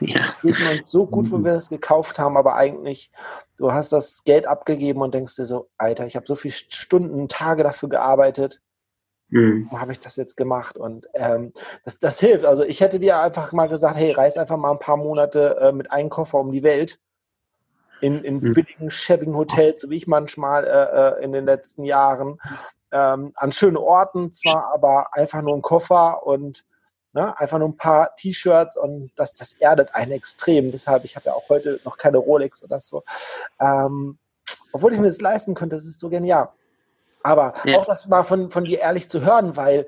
Ja. 0.00 0.30
Wir 0.42 0.54
fühlten 0.54 0.78
uns 0.78 0.90
so 0.90 1.06
gut, 1.06 1.30
wo 1.30 1.42
wir 1.42 1.52
es 1.52 1.70
gekauft 1.70 2.18
haben, 2.18 2.36
aber 2.36 2.56
eigentlich, 2.56 3.10
du 3.56 3.72
hast 3.72 3.92
das 3.92 4.22
Geld 4.24 4.46
abgegeben 4.46 5.00
und 5.00 5.14
denkst 5.14 5.36
dir 5.36 5.46
so, 5.46 5.68
Alter, 5.78 6.06
ich 6.06 6.16
habe 6.16 6.26
so 6.26 6.34
viele 6.34 6.52
Stunden, 6.52 7.28
Tage 7.28 7.62
dafür 7.62 7.88
gearbeitet. 7.88 8.60
Mhm. 9.30 9.66
Warum 9.66 9.80
habe 9.80 9.92
ich 9.92 10.00
das 10.00 10.16
jetzt 10.16 10.36
gemacht? 10.36 10.76
Und 10.76 11.06
ähm, 11.14 11.52
das, 11.84 11.98
das 11.98 12.20
hilft. 12.20 12.44
Also 12.44 12.64
ich 12.64 12.80
hätte 12.80 12.98
dir 12.98 13.20
einfach 13.20 13.52
mal 13.52 13.68
gesagt, 13.68 13.96
hey, 13.96 14.12
reis 14.12 14.36
einfach 14.36 14.56
mal 14.56 14.72
ein 14.72 14.78
paar 14.78 14.96
Monate 14.96 15.56
äh, 15.60 15.72
mit 15.72 15.90
einem 15.90 16.10
Koffer 16.10 16.38
um 16.38 16.50
die 16.50 16.62
Welt 16.62 16.98
in, 18.00 18.24
in 18.24 18.36
mhm. 18.36 18.52
billigen, 18.52 18.90
schäbigen 18.90 19.36
Hotels, 19.36 19.80
so 19.80 19.90
wie 19.90 19.96
ich 19.96 20.06
manchmal 20.06 20.64
äh, 20.64 21.20
äh, 21.20 21.24
in 21.24 21.32
den 21.32 21.44
letzten 21.44 21.84
Jahren. 21.84 22.38
ähm, 22.90 23.32
an 23.34 23.52
schönen 23.52 23.76
Orten 23.76 24.32
zwar, 24.32 24.72
aber 24.72 25.14
einfach 25.14 25.42
nur 25.42 25.54
ein 25.54 25.62
Koffer 25.62 26.26
und 26.26 26.64
ne, 27.12 27.38
einfach 27.38 27.58
nur 27.58 27.68
ein 27.68 27.76
paar 27.76 28.14
T-Shirts 28.16 28.76
und 28.76 29.10
das, 29.16 29.34
das 29.34 29.52
erdet 29.60 29.94
einen 29.94 30.12
extrem. 30.12 30.70
Deshalb, 30.70 31.04
ich 31.04 31.16
habe 31.16 31.26
ja 31.26 31.34
auch 31.34 31.48
heute 31.48 31.80
noch 31.84 31.96
keine 31.96 32.18
Rolex 32.18 32.62
oder 32.62 32.80
so. 32.80 33.02
Ähm, 33.60 34.18
obwohl 34.72 34.92
ich 34.92 34.98
mir 34.98 35.06
das 35.06 35.20
leisten 35.20 35.54
könnte, 35.54 35.76
das 35.76 35.84
ist 35.84 36.00
so 36.00 36.08
genial. 36.08 36.50
Aber 37.22 37.54
ja. 37.64 37.78
auch 37.78 37.84
das 37.84 38.06
mal 38.06 38.22
von, 38.22 38.50
von 38.50 38.64
dir 38.64 38.80
ehrlich 38.80 39.08
zu 39.08 39.22
hören, 39.22 39.56
weil, 39.56 39.86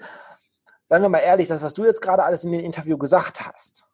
seien 0.86 1.02
wir 1.02 1.08
mal 1.08 1.18
ehrlich, 1.18 1.48
das, 1.48 1.62
was 1.62 1.74
du 1.74 1.84
jetzt 1.84 2.02
gerade 2.02 2.24
alles 2.24 2.44
in 2.44 2.52
dem 2.52 2.64
Interview 2.64 2.98
gesagt 2.98 3.46
hast, 3.46 3.88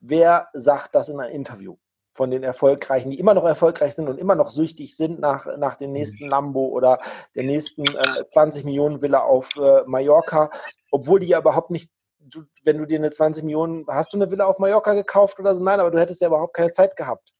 wer 0.00 0.48
sagt 0.52 0.94
das 0.94 1.08
in 1.08 1.18
einem 1.18 1.32
Interview? 1.32 1.76
Von 2.14 2.30
den 2.30 2.42
Erfolgreichen, 2.42 3.10
die 3.10 3.18
immer 3.18 3.34
noch 3.34 3.44
erfolgreich 3.44 3.94
sind 3.94 4.08
und 4.08 4.18
immer 4.18 4.34
noch 4.34 4.50
süchtig 4.50 4.96
sind 4.96 5.20
nach, 5.20 5.46
nach 5.56 5.76
dem 5.76 5.92
nächsten 5.92 6.28
Lambo 6.28 6.66
oder 6.66 6.98
der 7.34 7.44
nächsten 7.44 7.84
äh, 7.84 8.28
20 8.30 8.64
Millionen 8.64 9.00
Villa 9.00 9.20
auf 9.20 9.56
äh, 9.56 9.82
Mallorca, 9.86 10.50
obwohl 10.90 11.20
die 11.20 11.28
ja 11.28 11.38
überhaupt 11.38 11.70
nicht 11.70 11.90
Du, 12.24 12.44
wenn 12.62 12.78
du 12.78 12.86
dir 12.86 13.00
eine 13.00 13.10
20 13.10 13.42
Millionen, 13.42 13.84
hast 13.88 14.12
du 14.12 14.16
eine 14.16 14.30
Villa 14.30 14.46
auf 14.46 14.60
Mallorca 14.60 14.94
gekauft 14.94 15.40
oder 15.40 15.56
so? 15.56 15.62
Nein, 15.64 15.80
aber 15.80 15.90
du 15.90 15.98
hättest 15.98 16.20
ja 16.20 16.28
überhaupt 16.28 16.54
keine 16.54 16.70
Zeit 16.70 16.94
gehabt. 16.94 17.32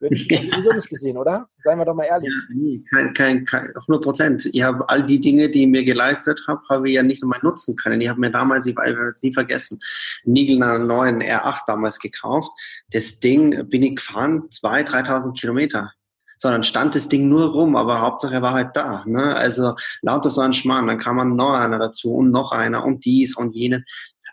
Du 0.00 0.06
hättest 0.06 0.28
sie 0.28 0.50
sowieso 0.50 0.72
nicht 0.72 0.88
gesehen, 0.88 1.16
oder? 1.16 1.48
Seien 1.58 1.78
wir 1.78 1.84
doch 1.84 1.94
mal 1.94 2.04
ehrlich. 2.04 2.32
Ja, 2.48 2.54
nee, 2.54 2.82
kein, 2.90 3.14
kein, 3.14 3.44
kein, 3.44 3.68
100 3.68 4.02
Prozent. 4.02 4.50
Ich 4.52 4.62
habe 4.62 4.88
all 4.88 5.04
die 5.04 5.20
Dinge, 5.20 5.48
die 5.50 5.62
ich 5.62 5.68
mir 5.68 5.84
geleistet 5.84 6.40
habe, 6.46 6.60
habe 6.68 6.88
ich 6.88 6.96
ja 6.96 7.02
nicht 7.02 7.22
einmal 7.22 7.40
nutzen 7.42 7.76
können. 7.76 8.00
Ich 8.00 8.08
habe 8.08 8.20
mir 8.20 8.30
damals, 8.30 8.66
ich 8.66 8.76
werde 8.76 9.12
es 9.14 9.22
nie 9.22 9.32
vergessen, 9.32 9.78
Nigel 10.24 10.58
neuen 10.58 11.22
R8 11.22 11.60
damals 11.66 11.98
gekauft. 11.98 12.50
Das 12.90 13.20
Ding 13.20 13.68
bin 13.68 13.82
ich 13.82 13.96
gefahren, 13.96 14.48
2.000, 14.50 15.06
3.000 15.06 15.40
Kilometer 15.40 15.92
sondern 16.36 16.64
stand 16.64 16.94
das 16.94 17.08
Ding 17.08 17.28
nur 17.28 17.52
rum, 17.52 17.74
aber 17.74 18.02
Hauptsache 18.02 18.34
er 18.34 18.42
war 18.42 18.52
halt 18.52 18.76
da. 18.76 19.02
Ne? 19.06 19.34
Also 19.34 19.76
lauter 20.02 20.28
so 20.28 20.42
ein 20.42 20.52
Schmarrn, 20.52 20.86
dann 20.86 20.98
kam 20.98 21.16
man 21.16 21.36
noch 21.36 21.54
einer 21.54 21.78
dazu 21.78 22.16
und 22.16 22.32
noch 22.32 22.52
einer 22.52 22.84
und 22.84 23.06
dies 23.06 23.34
und 23.34 23.54
jenes. 23.54 23.82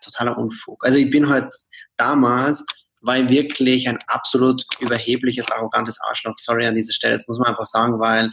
Totaler 0.02 0.36
Unfug. 0.36 0.84
Also 0.84 0.98
ich 0.98 1.10
bin 1.10 1.28
halt 1.28 1.54
damals 1.96 2.64
war 3.02 3.28
wirklich 3.28 3.88
ein 3.88 3.98
absolut 4.06 4.64
überhebliches, 4.80 5.50
arrogantes 5.50 6.00
Arschloch. 6.00 6.34
Sorry 6.36 6.66
an 6.66 6.74
dieser 6.74 6.92
Stelle, 6.92 7.14
das 7.14 7.26
muss 7.28 7.38
man 7.38 7.48
einfach 7.48 7.66
sagen, 7.66 7.98
weil 8.00 8.30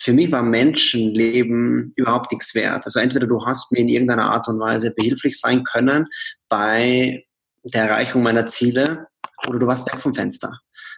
für 0.00 0.12
mich 0.12 0.32
war 0.32 0.42
Menschenleben 0.42 1.92
überhaupt 1.96 2.32
nichts 2.32 2.54
wert. 2.54 2.84
Also 2.84 2.98
entweder 2.98 3.26
du 3.26 3.44
hast 3.46 3.70
mir 3.72 3.78
in 3.78 3.88
irgendeiner 3.88 4.30
Art 4.30 4.48
und 4.48 4.58
Weise 4.58 4.92
behilflich 4.92 5.38
sein 5.38 5.62
können 5.62 6.06
bei 6.48 7.24
der 7.62 7.84
Erreichung 7.84 8.22
meiner 8.22 8.46
Ziele 8.46 9.06
oder 9.46 9.60
du 9.60 9.66
warst 9.66 9.92
weg 9.92 10.00
vom 10.00 10.12
Fenster. 10.12 10.50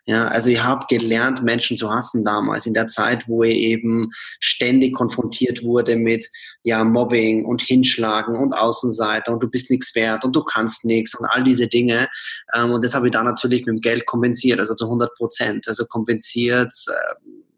Ja, 0.06 0.28
also 0.28 0.50
ich 0.50 0.62
habe 0.62 0.84
gelernt, 0.88 1.42
Menschen 1.42 1.78
zu 1.78 1.90
hassen 1.90 2.24
damals, 2.24 2.66
in 2.66 2.74
der 2.74 2.88
Zeit, 2.88 3.26
wo 3.26 3.42
ich 3.42 3.56
eben 3.56 4.10
ständig 4.38 4.94
konfrontiert 4.94 5.64
wurde 5.64 5.96
mit 5.96 6.26
ja, 6.62 6.84
Mobbing 6.84 7.46
und 7.46 7.62
Hinschlagen 7.62 8.36
und 8.36 8.54
Außenseiter 8.54 9.32
und 9.32 9.42
du 9.42 9.48
bist 9.48 9.70
nichts 9.70 9.94
wert 9.94 10.24
und 10.24 10.36
du 10.36 10.44
kannst 10.44 10.84
nichts 10.84 11.14
und 11.14 11.24
all 11.26 11.42
diese 11.42 11.68
Dinge. 11.68 12.08
Ähm, 12.54 12.72
und 12.72 12.84
das 12.84 12.94
habe 12.94 13.06
ich 13.06 13.12
dann 13.12 13.24
natürlich 13.24 13.64
mit 13.64 13.76
dem 13.76 13.80
Geld 13.80 14.04
kompensiert, 14.04 14.58
also 14.58 14.74
zu 14.74 14.84
100 14.84 15.14
Prozent. 15.14 15.68
Also 15.68 15.86
kompensiert 15.86 16.72
äh, 16.88 17.14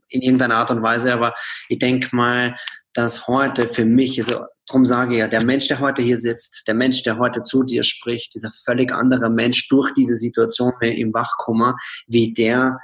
in 0.09 0.23
irgendeiner 0.23 0.57
Art 0.57 0.71
und 0.71 0.83
Weise, 0.83 1.12
aber 1.12 1.35
ich 1.69 1.81
denke 1.81 2.15
mal, 2.15 2.57
dass 2.97 3.29
heute 3.29 3.69
für 3.69 3.85
mich, 3.85 4.19
also 4.19 4.47
darum 4.67 4.87
sage 4.87 5.15
ich 5.15 5.19
ja, 5.19 5.29
der 5.29 5.45
Mensch, 5.45 5.69
der 5.69 5.81
heute 5.81 6.00
hier 6.00 6.17
sitzt, 6.17 6.67
der 6.67 6.73
Mensch, 6.75 7.03
der 7.03 7.19
heute 7.19 7.43
zu 7.43 7.62
dir 7.62 7.83
spricht, 7.83 8.35
dieser 8.35 8.50
völlig 8.65 8.91
andere 8.91 9.29
Mensch 9.29 9.69
durch 9.69 9.93
diese 9.93 10.17
Situation 10.17 10.73
im 10.81 11.12
Wachkummer, 11.12 11.76
wie 12.07 12.33
der, 12.33 12.79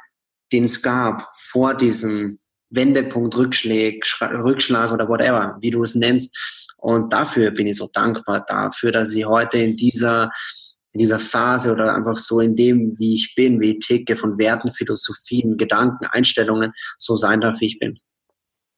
den 0.52 0.64
es 0.64 0.82
gab 0.82 1.26
vor 1.34 1.74
diesem 1.74 2.38
Wendepunkt, 2.68 3.34
Rückschlag, 3.38 3.94
Rückschlag 4.20 4.92
oder 4.92 5.08
whatever, 5.08 5.56
wie 5.62 5.70
du 5.70 5.82
es 5.82 5.94
nennst. 5.94 6.36
Und 6.76 7.10
dafür 7.10 7.50
bin 7.50 7.66
ich 7.66 7.76
so 7.76 7.88
dankbar 7.90 8.44
dafür, 8.46 8.92
dass 8.92 9.14
ich 9.14 9.24
heute 9.24 9.58
in 9.58 9.76
dieser 9.76 10.30
in 10.94 10.98
dieser 10.98 11.18
Phase 11.18 11.72
oder 11.72 11.94
einfach 11.94 12.16
so 12.16 12.40
in 12.40 12.54
dem, 12.54 12.92
wie 12.98 13.14
ich 13.14 13.34
bin, 13.34 13.62
wie 13.62 13.78
ich 13.78 13.78
ticke, 13.78 14.14
von 14.14 14.36
Werten, 14.36 14.70
Philosophien, 14.70 15.56
Gedanken, 15.56 16.04
Einstellungen, 16.04 16.74
so 16.98 17.16
sein 17.16 17.40
darf, 17.40 17.60
wie 17.60 17.66
ich 17.68 17.78
bin. 17.78 17.98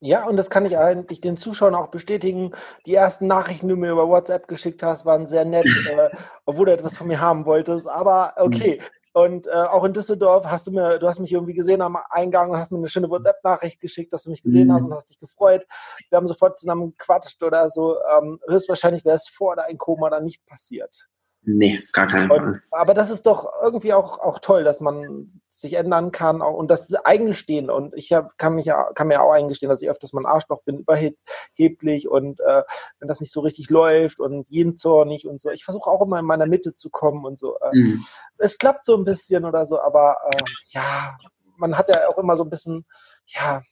Ja, 0.00 0.26
und 0.26 0.36
das 0.36 0.50
kann 0.50 0.66
ich 0.66 0.76
eigentlich 0.76 1.20
den 1.20 1.36
Zuschauern 1.36 1.74
auch 1.74 1.88
bestätigen. 1.88 2.52
Die 2.84 2.94
ersten 2.94 3.26
Nachrichten, 3.26 3.68
die 3.68 3.74
du 3.74 3.80
mir 3.80 3.92
über 3.92 4.08
WhatsApp 4.08 4.48
geschickt 4.48 4.82
hast, 4.82 5.06
waren 5.06 5.26
sehr 5.26 5.44
nett, 5.44 5.64
äh, 5.90 6.10
obwohl 6.44 6.66
du 6.66 6.72
etwas 6.72 6.96
von 6.96 7.06
mir 7.06 7.20
haben 7.20 7.46
wolltest. 7.46 7.88
Aber 7.88 8.34
okay. 8.36 8.78
Mhm. 8.80 8.86
Und 9.16 9.46
äh, 9.46 9.52
auch 9.52 9.84
in 9.84 9.92
Düsseldorf 9.92 10.44
hast 10.44 10.66
du 10.66 10.72
mir, 10.72 10.98
du 10.98 11.06
hast 11.06 11.20
mich 11.20 11.32
irgendwie 11.32 11.54
gesehen 11.54 11.82
am 11.82 11.96
Eingang 12.10 12.50
und 12.50 12.58
hast 12.58 12.72
mir 12.72 12.78
eine 12.78 12.88
schöne 12.88 13.08
WhatsApp-Nachricht 13.08 13.80
geschickt, 13.80 14.12
dass 14.12 14.24
du 14.24 14.30
mich 14.30 14.42
gesehen 14.42 14.72
hast 14.74 14.86
und 14.86 14.92
hast 14.92 15.08
dich 15.08 15.20
gefreut. 15.20 15.64
Wir 16.10 16.16
haben 16.16 16.26
sofort 16.26 16.58
zusammen 16.58 16.90
gequatscht 16.90 17.40
oder 17.44 17.70
so. 17.70 17.96
Ähm, 18.18 18.40
höchstwahrscheinlich 18.48 19.04
wäre 19.04 19.14
es 19.14 19.28
vor 19.28 19.54
deinem 19.54 19.78
Koma 19.78 20.10
dann 20.10 20.24
nicht 20.24 20.44
passiert. 20.46 21.08
Nee, 21.46 21.82
gar 21.92 22.06
keinen 22.06 22.28
Fall. 22.28 22.62
Aber 22.70 22.94
das 22.94 23.10
ist 23.10 23.26
doch 23.26 23.52
irgendwie 23.62 23.92
auch, 23.92 24.18
auch 24.18 24.38
toll, 24.38 24.64
dass 24.64 24.80
man 24.80 25.26
sich 25.48 25.74
ändern 25.74 26.10
kann 26.10 26.40
und 26.40 26.70
das 26.70 26.94
Eingestehen. 26.94 27.68
Und 27.70 27.92
ich 27.94 28.12
hab, 28.12 28.38
kann, 28.38 28.54
mich 28.54 28.66
ja, 28.66 28.90
kann 28.94 29.08
mir 29.08 29.22
auch 29.22 29.32
eingestehen, 29.32 29.68
dass 29.68 29.82
ich 29.82 29.90
öfters 29.90 30.14
mal 30.14 30.22
ein 30.22 30.32
Arschloch 30.32 30.62
bin, 30.62 30.78
überheblich 30.78 32.08
und 32.08 32.40
äh, 32.40 32.62
wenn 32.98 33.08
das 33.08 33.20
nicht 33.20 33.32
so 33.32 33.40
richtig 33.40 33.68
läuft 33.68 34.20
und 34.20 34.48
jeden 34.48 34.74
zornig 34.74 35.26
und 35.26 35.40
so. 35.40 35.50
Ich 35.50 35.64
versuche 35.64 35.90
auch 35.90 36.00
immer 36.02 36.18
in 36.18 36.24
meiner 36.24 36.46
Mitte 36.46 36.74
zu 36.74 36.88
kommen 36.88 37.24
und 37.26 37.38
so. 37.38 37.58
Äh, 37.58 37.76
mhm. 37.76 38.04
Es 38.38 38.56
klappt 38.56 38.86
so 38.86 38.96
ein 38.96 39.04
bisschen 39.04 39.44
oder 39.44 39.66
so, 39.66 39.80
aber 39.80 40.16
äh, 40.30 40.42
ja, 40.68 41.16
man 41.56 41.76
hat 41.76 41.88
ja 41.88 42.08
auch 42.08 42.18
immer 42.18 42.36
so 42.36 42.44
ein 42.44 42.50
bisschen, 42.50 42.86
ja, 43.26 43.62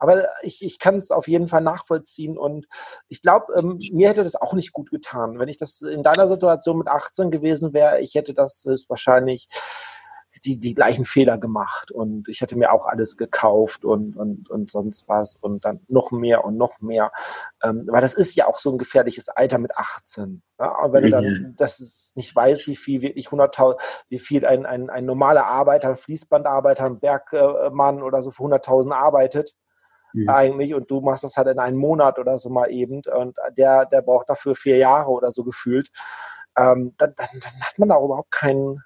aber 0.00 0.28
ich, 0.42 0.64
ich 0.64 0.78
kann 0.78 0.96
es 0.96 1.10
auf 1.10 1.28
jeden 1.28 1.46
Fall 1.46 1.60
nachvollziehen 1.60 2.36
und 2.36 2.66
ich 3.08 3.22
glaube, 3.22 3.52
ähm, 3.56 3.78
mir 3.92 4.08
hätte 4.08 4.24
das 4.24 4.34
auch 4.34 4.54
nicht 4.54 4.72
gut 4.72 4.90
getan. 4.90 5.38
Wenn 5.38 5.48
ich 5.48 5.58
das 5.58 5.82
in 5.82 6.02
deiner 6.02 6.26
Situation 6.26 6.78
mit 6.78 6.88
18 6.88 7.30
gewesen 7.30 7.72
wäre, 7.74 8.00
ich 8.00 8.14
hätte 8.14 8.34
das 8.34 8.64
wahrscheinlich 8.88 9.46
die, 10.44 10.58
die 10.58 10.74
gleichen 10.74 11.04
Fehler 11.04 11.38
gemacht 11.38 11.90
und 11.90 12.28
ich 12.28 12.40
hätte 12.40 12.56
mir 12.56 12.72
auch 12.72 12.86
alles 12.86 13.16
gekauft 13.16 13.84
und, 13.84 14.16
und, 14.16 14.48
und 14.48 14.70
sonst 14.70 15.06
was 15.08 15.36
und 15.36 15.64
dann 15.64 15.80
noch 15.88 16.12
mehr 16.12 16.44
und 16.44 16.56
noch 16.56 16.80
mehr. 16.80 17.12
Ähm, 17.62 17.86
weil 17.88 18.00
das 18.00 18.14
ist 18.14 18.34
ja 18.36 18.46
auch 18.46 18.58
so 18.58 18.70
ein 18.70 18.78
gefährliches 18.78 19.28
Alter 19.28 19.58
mit 19.58 19.76
18. 19.76 20.42
Ja? 20.58 20.82
Und 20.82 20.92
wenn 20.92 21.04
mhm. 21.04 21.06
du 21.06 21.10
dann 21.10 21.54
das 21.56 22.12
nicht 22.14 22.34
weißt, 22.34 22.66
wie 22.68 22.76
viel 22.76 23.02
wirklich 23.02 23.28
100.000, 23.28 23.78
wie 24.08 24.18
viel 24.18 24.46
ein, 24.46 24.64
ein, 24.64 24.88
ein 24.88 25.04
normaler 25.04 25.46
Arbeiter, 25.46 25.88
ein 25.88 25.96
Fließbandarbeiter, 25.96 26.86
ein 26.86 27.00
Bergmann 27.00 28.02
oder 28.02 28.22
so 28.22 28.30
für 28.30 28.44
100.000 28.44 28.92
arbeitet, 28.92 29.56
mhm. 30.12 30.28
eigentlich 30.28 30.74
und 30.74 30.90
du 30.90 31.00
machst 31.00 31.24
das 31.24 31.36
halt 31.36 31.48
in 31.48 31.58
einem 31.58 31.78
Monat 31.78 32.18
oder 32.18 32.38
so 32.38 32.50
mal 32.50 32.70
eben 32.70 33.02
und 33.14 33.38
der, 33.56 33.86
der 33.86 34.02
braucht 34.02 34.28
dafür 34.28 34.54
vier 34.54 34.76
Jahre 34.76 35.10
oder 35.10 35.30
so 35.30 35.44
gefühlt, 35.44 35.90
ähm, 36.56 36.94
dann, 36.96 37.14
dann, 37.16 37.28
dann 37.32 37.60
hat 37.60 37.78
man 37.78 37.90
auch 37.92 38.04
überhaupt 38.04 38.30
keinen 38.30 38.82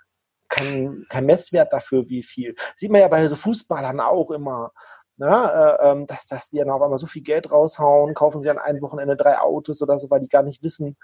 kein, 0.49 1.05
kein 1.09 1.27
Messwert 1.27 1.73
dafür, 1.73 2.09
wie 2.09 2.23
viel. 2.23 2.55
Sieht 2.77 2.91
man 2.91 3.01
ja 3.01 3.09
bei 3.09 3.27
so 3.27 3.37
Fußballern 3.37 4.01
auch 4.01 4.31
immer. 4.31 4.73
Ne, 5.17 5.29
äh, 5.29 5.91
ähm, 5.91 6.07
dass, 6.07 6.27
dass 6.27 6.49
die 6.49 6.59
dann 6.59 6.71
auf 6.71 6.83
einmal 6.83 6.99
so 6.99 7.07
viel 7.07 7.23
Geld 7.23 7.53
raushauen, 7.53 8.15
kaufen 8.15 8.41
sie 8.41 8.51
an 8.51 8.59
einem 8.59 8.83
Wochenende 8.83 9.15
drei 9.15 9.39
Autos 9.39 9.81
oder 9.81 9.97
so, 9.97 10.11
weil 10.11 10.19
die 10.19 10.29
gar 10.29 10.43
nicht 10.43 10.65
wissen, 10.65 10.97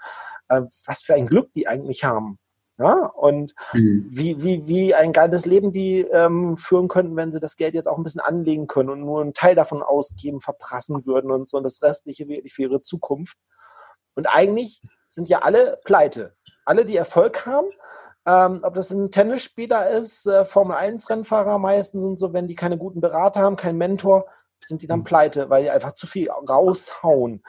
äh, 0.49 0.63
was 0.85 1.01
für 1.01 1.13
ein 1.13 1.27
Glück 1.27 1.53
die 1.53 1.65
eigentlich 1.69 2.03
haben. 2.03 2.37
Ja? 2.77 2.93
Und 2.93 3.53
mhm. 3.73 4.05
wie, 4.09 4.41
wie, 4.41 4.67
wie 4.67 4.95
ein 4.95 5.13
geiles 5.13 5.45
Leben 5.45 5.71
die 5.71 6.01
ähm, 6.01 6.57
führen 6.57 6.87
könnten, 6.87 7.15
wenn 7.15 7.31
sie 7.31 7.39
das 7.39 7.55
Geld 7.55 7.73
jetzt 7.73 7.87
auch 7.87 7.97
ein 7.97 8.03
bisschen 8.03 8.21
anlegen 8.21 8.67
können 8.67 8.89
und 8.89 9.01
nur 9.01 9.21
einen 9.21 9.33
Teil 9.33 9.55
davon 9.55 9.83
ausgeben, 9.83 10.41
verprassen 10.41 11.05
würden 11.05 11.31
und 11.31 11.47
so 11.47 11.57
und 11.57 11.63
das 11.63 11.81
Restliche 11.81 12.27
wirklich 12.27 12.53
für 12.53 12.63
ihre 12.63 12.81
Zukunft. 12.81 13.37
Und 14.15 14.27
eigentlich 14.27 14.81
sind 15.09 15.29
ja 15.29 15.39
alle 15.39 15.79
pleite. 15.83 16.35
Alle, 16.65 16.85
die 16.85 16.95
Erfolg 16.95 17.45
haben, 17.45 17.67
ähm, 18.25 18.59
ob 18.63 18.75
das 18.75 18.91
ein 18.91 19.09
Tennisspieler 19.11 19.89
ist, 19.89 20.27
äh, 20.27 20.45
Formel-1-Rennfahrer 20.45 21.57
meistens 21.57 22.03
und 22.03 22.15
so, 22.15 22.33
wenn 22.33 22.47
die 22.47 22.55
keine 22.55 22.77
guten 22.77 23.01
Berater 23.01 23.41
haben, 23.41 23.55
keinen 23.55 23.77
Mentor, 23.77 24.25
sind 24.59 24.81
die 24.81 24.87
dann 24.87 24.99
mhm. 24.99 25.05
pleite, 25.05 25.49
weil 25.49 25.63
die 25.63 25.69
einfach 25.71 25.93
zu 25.93 26.05
viel 26.05 26.29
raushauen. 26.29 27.43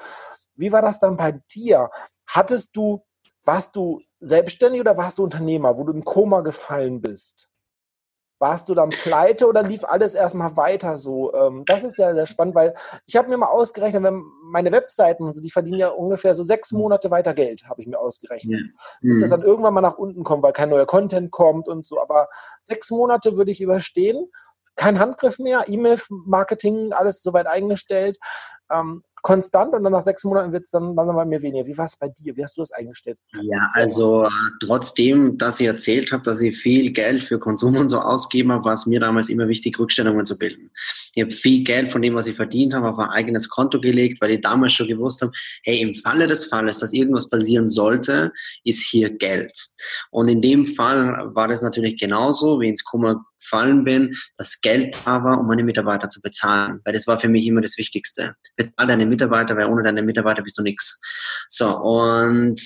Wie 0.55 0.73
war 0.73 0.83
das 0.83 0.99
dann 0.99 1.17
bei 1.17 1.41
dir? 1.55 1.91
Hattest 2.27 2.71
du, 2.75 3.05
warst 3.45 3.77
du 3.77 4.01
selbstständig 4.23 4.81
oder 4.81 4.97
warst 4.97 5.19
du 5.19 5.25
Unternehmer, 5.25 5.77
wo 5.77 5.85
du 5.85 5.93
im 5.93 6.05
Koma 6.05 6.41
gefallen 6.41 7.01
bist? 7.03 7.49
Warst 8.39 8.69
du 8.69 8.75
dann 8.75 8.89
pleite 8.89 9.47
oder 9.47 9.63
lief 9.63 9.85
alles 9.85 10.15
erstmal 10.15 10.57
weiter 10.57 10.97
so? 10.97 11.33
Ähm, 11.33 11.63
das 11.65 11.85
ist 11.85 11.97
ja 11.97 12.13
sehr 12.13 12.27
spannend, 12.27 12.57
weil 12.57 12.75
ich 13.07 13.15
habe 13.15 13.29
mir 13.29 13.37
mal 13.37 13.47
ausgerechnet, 13.47 14.03
wenn 14.03 14.21
meine 14.51 14.73
Webseiten 14.73 15.23
und 15.23 15.37
so, 15.37 15.41
die 15.41 15.51
verdienen 15.51 15.79
ja 15.79 15.89
ungefähr 15.89 16.35
so 16.35 16.43
sechs 16.43 16.73
Monate 16.73 17.13
weiter 17.13 17.35
Geld, 17.35 17.69
habe 17.69 17.81
ich 17.81 17.87
mir 17.87 18.01
ausgerechnet. 18.01 18.61
Bis 19.01 19.21
das 19.21 19.29
mhm. 19.29 19.35
dann 19.35 19.43
irgendwann 19.43 19.75
mal 19.75 19.81
nach 19.81 19.97
unten 19.97 20.25
kommt, 20.25 20.43
weil 20.43 20.53
kein 20.53 20.71
neuer 20.71 20.87
Content 20.87 21.31
kommt 21.31 21.69
und 21.69 21.87
so. 21.87 22.01
Aber 22.01 22.29
sechs 22.61 22.91
Monate 22.91 23.37
würde 23.37 23.53
ich 23.53 23.61
überstehen 23.61 24.29
kein 24.77 24.99
Handgriff 24.99 25.39
mehr, 25.39 25.65
E-Mail-Marketing, 25.67 26.93
alles 26.93 27.23
soweit 27.23 27.47
eingestellt. 27.47 28.19
Konstant 29.23 29.73
und 29.73 29.85
dann 29.85 29.93
nach 29.93 30.01
sechs 30.01 30.25
Monaten 30.25 30.53
wird 30.53 30.65
es 30.65 30.71
dann, 30.71 30.97
dann 30.97 31.07
bei 31.15 31.25
mir 31.25 31.41
weniger. 31.41 31.65
Wie 31.65 31.79
war 31.79 31.85
es 31.85 31.97
bei 31.97 32.09
dir? 32.09 32.37
Wie 32.37 32.43
hast 32.43 32.57
du 32.57 32.61
das 32.61 32.73
eingestellt? 32.73 33.19
Ja, 33.41 33.71
also 33.73 34.29
trotzdem, 34.61 35.39
dass 35.39 35.61
ich 35.61 35.69
erzählt 35.69 36.11
habe, 36.11 36.25
dass 36.25 36.41
ich 36.41 36.59
viel 36.59 36.91
Geld 36.93 37.23
für 37.23 37.39
Konsum 37.39 37.77
und 37.77 37.89
so 37.89 38.01
ausgeben 38.01 38.51
habe, 38.51 38.65
war 38.65 38.75
es 38.75 38.85
mir 38.85 38.99
damals 38.99 39.29
immer 39.29 39.47
wichtig, 39.47 39.79
Rückstellungen 39.79 40.25
zu 40.25 40.37
bilden. 40.37 40.73
Ich 41.15 41.23
habe 41.23 41.33
viel 41.33 41.63
Geld 41.63 41.91
von 41.91 42.03
dem, 42.03 42.15
was 42.17 42.27
ich 42.27 42.35
verdient 42.35 42.75
habe, 42.75 42.91
auf 42.91 42.99
ein 42.99 43.11
eigenes 43.11 43.49
Konto 43.49 43.81
gelegt, 43.81 44.21
weil 44.21 44.33
ich 44.33 44.41
damals 44.41 44.73
schon 44.73 44.89
gewusst 44.89 45.23
habe, 45.23 45.31
hey, 45.63 45.81
im 45.81 45.95
Falle 45.95 46.27
des 46.27 46.47
Falles, 46.47 46.81
dass 46.81 46.93
irgendwas 46.93 47.31
passieren 47.31 47.69
sollte, 47.69 48.33
ist 48.65 48.83
hier 48.83 49.09
Geld. 49.11 49.53
Und 50.11 50.29
in 50.29 50.41
dem 50.41 50.67
Fall 50.67 51.31
war 51.33 51.47
das 51.47 51.63
natürlich 51.63 51.97
genauso, 51.97 52.61
wie 52.61 52.69
ins 52.69 52.83
Kummer 52.83 53.25
gefallen 53.43 53.85
bin, 53.85 54.15
dass 54.39 54.61
Geld 54.61 54.97
da 55.05 55.23
war, 55.25 55.39
um 55.41 55.47
meine 55.47 55.65
Mitarbeiter 55.65 56.09
zu 56.09 56.21
bezahlen. 56.21 56.81
Weil 56.85 56.95
das 56.95 57.07
war 57.07 57.19
für 57.19 57.29
mich 57.29 57.47
immer 57.47 57.61
das 57.61 57.77
Wichtigste. 57.77 58.35
Bezahl 58.57 58.87
deine 58.87 59.07
Mitarbeiter, 59.07 59.57
weil 59.57 59.67
ohne 59.67 59.83
deine 59.83 60.03
Mitarbeiter 60.03 60.43
bist 60.43 60.59
du 60.59 60.63
nix. 60.63 61.01
So, 61.49 61.77
und 61.79 62.61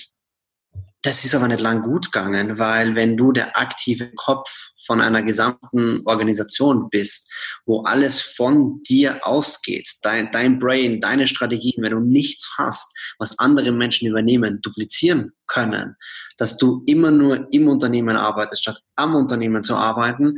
das 1.07 1.23
ist 1.23 1.33
aber 1.35 1.47
nicht 1.47 1.61
lang 1.61 1.83
gut 1.83 2.11
gegangen, 2.11 2.59
weil 2.59 2.93
wenn 2.95 3.15
du 3.15 3.31
der 3.31 3.57
aktive 3.57 4.11
Kopf 4.15 4.71
von 4.85 4.99
einer 4.99 5.23
gesamten 5.23 6.01
Organisation 6.03 6.89
bist, 6.89 7.31
wo 7.65 7.83
alles 7.83 8.19
von 8.21 8.83
dir 8.83 9.25
ausgeht, 9.25 9.89
dein, 10.01 10.29
dein 10.31 10.59
Brain, 10.59 10.99
deine 10.99 11.25
Strategien, 11.25 11.81
wenn 11.81 11.93
du 11.93 12.01
nichts 12.01 12.55
hast, 12.57 12.93
was 13.19 13.39
andere 13.39 13.71
Menschen 13.71 14.09
übernehmen, 14.09 14.59
duplizieren 14.61 15.31
können, 15.47 15.95
dass 16.37 16.57
du 16.57 16.83
immer 16.87 17.11
nur 17.11 17.47
im 17.53 17.69
Unternehmen 17.69 18.17
arbeitest, 18.17 18.63
statt 18.63 18.81
am 18.97 19.15
Unternehmen 19.15 19.63
zu 19.63 19.75
arbeiten, 19.77 20.35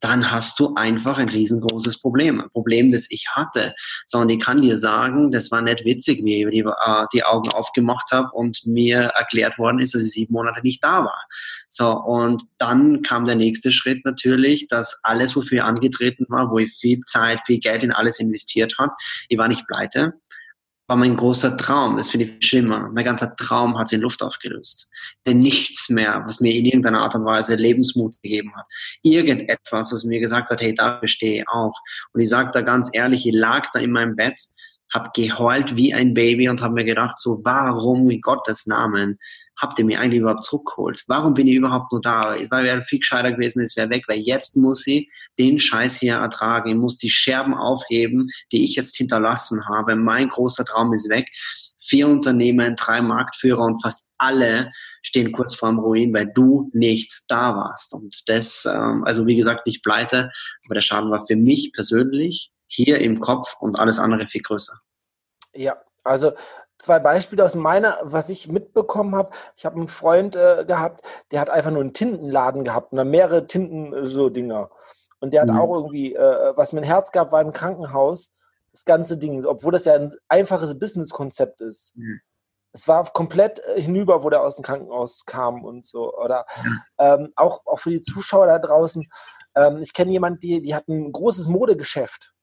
dann 0.00 0.30
hast 0.30 0.60
du 0.60 0.74
einfach 0.74 1.18
ein 1.18 1.28
riesengroßes 1.28 2.00
Problem. 2.00 2.40
Ein 2.40 2.50
Problem, 2.50 2.92
das 2.92 3.10
ich 3.10 3.26
hatte. 3.30 3.74
So, 4.06 4.18
und 4.18 4.30
ich 4.30 4.40
kann 4.40 4.62
dir 4.62 4.76
sagen, 4.76 5.30
das 5.30 5.50
war 5.50 5.62
nicht 5.62 5.84
witzig, 5.84 6.24
wie 6.24 6.44
ich 6.44 6.50
die, 6.50 6.60
äh, 6.60 7.06
die 7.12 7.24
Augen 7.24 7.50
aufgemacht 7.50 8.10
habe 8.12 8.30
und 8.32 8.64
mir 8.66 9.00
erklärt 9.00 9.58
worden 9.58 9.80
ist, 9.80 9.94
dass 9.94 10.04
ich 10.04 10.12
sieben 10.12 10.32
Monate 10.32 10.60
nicht 10.62 10.82
da 10.84 11.04
war. 11.04 11.24
So, 11.68 11.90
und 11.92 12.42
dann 12.58 13.02
kam 13.02 13.24
der 13.24 13.36
nächste 13.36 13.70
Schritt 13.70 14.04
natürlich, 14.04 14.68
dass 14.68 15.00
alles, 15.02 15.36
wofür 15.36 15.58
ich 15.58 15.64
angetreten 15.64 16.26
war, 16.28 16.50
wo 16.50 16.58
ich 16.58 16.72
viel 16.72 17.00
Zeit, 17.06 17.40
viel 17.46 17.58
Geld 17.58 17.82
in 17.82 17.92
alles 17.92 18.20
investiert 18.20 18.76
habe, 18.78 18.92
ich 19.28 19.38
war 19.38 19.48
nicht 19.48 19.66
pleite, 19.66 20.14
war 20.88 20.96
mein 20.96 21.16
großer 21.16 21.56
Traum. 21.56 21.96
Das 21.96 22.08
finde 22.08 22.26
ich 22.26 22.46
schlimmer. 22.46 22.90
Mein 22.92 23.04
ganzer 23.04 23.36
Traum 23.36 23.78
hat 23.78 23.88
sich 23.88 23.96
in 23.96 24.02
Luft 24.02 24.22
aufgelöst. 24.22 24.90
Denn 25.26 25.38
nichts 25.38 25.90
mehr, 25.90 26.22
was 26.26 26.40
mir 26.40 26.54
in 26.54 26.64
irgendeiner 26.64 27.02
Art 27.02 27.14
und 27.14 27.26
Weise 27.26 27.54
Lebensmut 27.54 28.14
gegeben 28.22 28.52
hat. 28.56 28.66
Irgendetwas, 29.02 29.92
was 29.92 30.04
mir 30.04 30.18
gesagt 30.18 30.50
hat, 30.50 30.62
hey, 30.62 30.74
da 30.74 31.00
stehe 31.04 31.42
ich 31.42 31.48
auf. 31.48 31.76
Und 32.12 32.22
ich 32.22 32.28
sage 32.30 32.50
da 32.52 32.62
ganz 32.62 32.90
ehrlich, 32.92 33.26
ich 33.26 33.34
lag 33.34 33.68
da 33.72 33.80
in 33.80 33.92
meinem 33.92 34.16
Bett, 34.16 34.40
habe 34.92 35.10
geheult 35.14 35.76
wie 35.76 35.92
ein 35.92 36.14
Baby 36.14 36.48
und 36.48 36.62
habe 36.62 36.74
mir 36.74 36.84
gedacht, 36.84 37.18
so, 37.18 37.40
warum 37.44 38.08
in 38.10 38.20
Gottes 38.20 38.66
Namen 38.66 39.18
habt 39.56 39.78
ihr 39.78 39.84
mich 39.84 39.98
eigentlich 39.98 40.20
überhaupt 40.20 40.44
zurückgeholt? 40.44 41.04
Warum 41.08 41.34
bin 41.34 41.46
ich 41.46 41.56
überhaupt 41.56 41.92
nur 41.92 42.00
da? 42.00 42.36
Weil 42.50 42.64
wäre 42.64 42.82
viel 42.82 43.00
gescheiter 43.00 43.32
gewesen, 43.32 43.60
es 43.60 43.76
wäre 43.76 43.90
weg, 43.90 44.04
weil 44.06 44.18
jetzt 44.18 44.56
muss 44.56 44.86
ich 44.86 45.08
den 45.38 45.58
Scheiß 45.58 45.96
hier 45.96 46.14
ertragen. 46.14 46.70
Ich 46.70 46.76
muss 46.76 46.96
die 46.96 47.10
Scherben 47.10 47.54
aufheben, 47.54 48.28
die 48.52 48.64
ich 48.64 48.76
jetzt 48.76 48.96
hinterlassen 48.96 49.66
habe. 49.68 49.96
Mein 49.96 50.28
großer 50.28 50.64
Traum 50.64 50.92
ist 50.92 51.10
weg. 51.10 51.28
Vier 51.80 52.08
Unternehmen, 52.08 52.76
drei 52.76 53.00
Marktführer 53.00 53.62
und 53.62 53.80
fast 53.82 54.10
alle 54.18 54.72
stehen 55.02 55.32
kurz 55.32 55.54
vorm 55.54 55.78
Ruin, 55.78 56.12
weil 56.12 56.30
du 56.34 56.70
nicht 56.74 57.22
da 57.28 57.54
warst. 57.54 57.94
Und 57.94 58.28
das, 58.28 58.66
ähm, 58.70 59.04
also 59.04 59.26
wie 59.26 59.36
gesagt, 59.36 59.66
nicht 59.66 59.82
pleite, 59.82 60.30
aber 60.66 60.74
der 60.74 60.80
Schaden 60.80 61.10
war 61.10 61.24
für 61.24 61.36
mich 61.36 61.72
persönlich 61.72 62.52
hier 62.68 63.00
im 63.00 63.18
Kopf 63.20 63.56
und 63.60 63.78
alles 63.78 63.98
andere 63.98 64.28
viel 64.28 64.42
größer. 64.42 64.78
Ja, 65.54 65.76
also 66.04 66.32
zwei 66.78 66.98
Beispiele 66.98 67.44
aus 67.44 67.54
meiner, 67.54 67.98
was 68.02 68.28
ich 68.28 68.48
mitbekommen 68.48 69.14
habe. 69.16 69.30
Ich 69.56 69.66
habe 69.66 69.76
einen 69.76 69.88
Freund 69.88 70.36
äh, 70.36 70.64
gehabt, 70.66 71.04
der 71.30 71.40
hat 71.40 71.50
einfach 71.50 71.70
nur 71.70 71.80
einen 71.80 71.92
Tintenladen 71.92 72.64
gehabt 72.64 72.92
und 72.92 72.98
dann 72.98 73.10
mehrere 73.10 73.46
Tinten 73.46 73.92
äh, 73.92 74.06
so 74.06 74.28
Dinger. 74.28 74.70
Und 75.20 75.32
der 75.32 75.42
hat 75.42 75.48
mhm. 75.48 75.58
auch 75.58 75.74
irgendwie, 75.74 76.14
äh, 76.14 76.52
was 76.56 76.72
mir 76.72 76.80
ein 76.80 76.84
Herz 76.84 77.10
gab, 77.10 77.32
war 77.32 77.42
im 77.42 77.52
Krankenhaus. 77.52 78.30
Das 78.70 78.84
ganze 78.84 79.18
Ding, 79.18 79.44
obwohl 79.44 79.72
das 79.72 79.86
ja 79.86 79.94
ein 79.94 80.14
einfaches 80.28 80.78
Businesskonzept 80.78 81.60
ist. 81.60 81.96
Mhm. 81.96 82.20
Es 82.72 82.86
war 82.86 83.04
komplett 83.12 83.60
äh, 83.60 83.80
hinüber, 83.80 84.22
wo 84.22 84.30
der 84.30 84.42
aus 84.42 84.56
dem 84.56 84.62
Krankenhaus 84.62 85.24
kam 85.24 85.64
und 85.64 85.84
so. 85.84 86.14
Oder 86.14 86.46
ähm, 86.98 87.32
auch, 87.34 87.66
auch 87.66 87.80
für 87.80 87.90
die 87.90 88.02
Zuschauer 88.02 88.46
da 88.46 88.58
draußen. 88.60 89.04
Ähm, 89.56 89.78
ich 89.78 89.92
kenne 89.92 90.12
jemanden, 90.12 90.38
die, 90.40 90.62
die 90.62 90.74
hat 90.74 90.86
ein 90.86 91.10
großes 91.10 91.48
Modegeschäft 91.48 92.34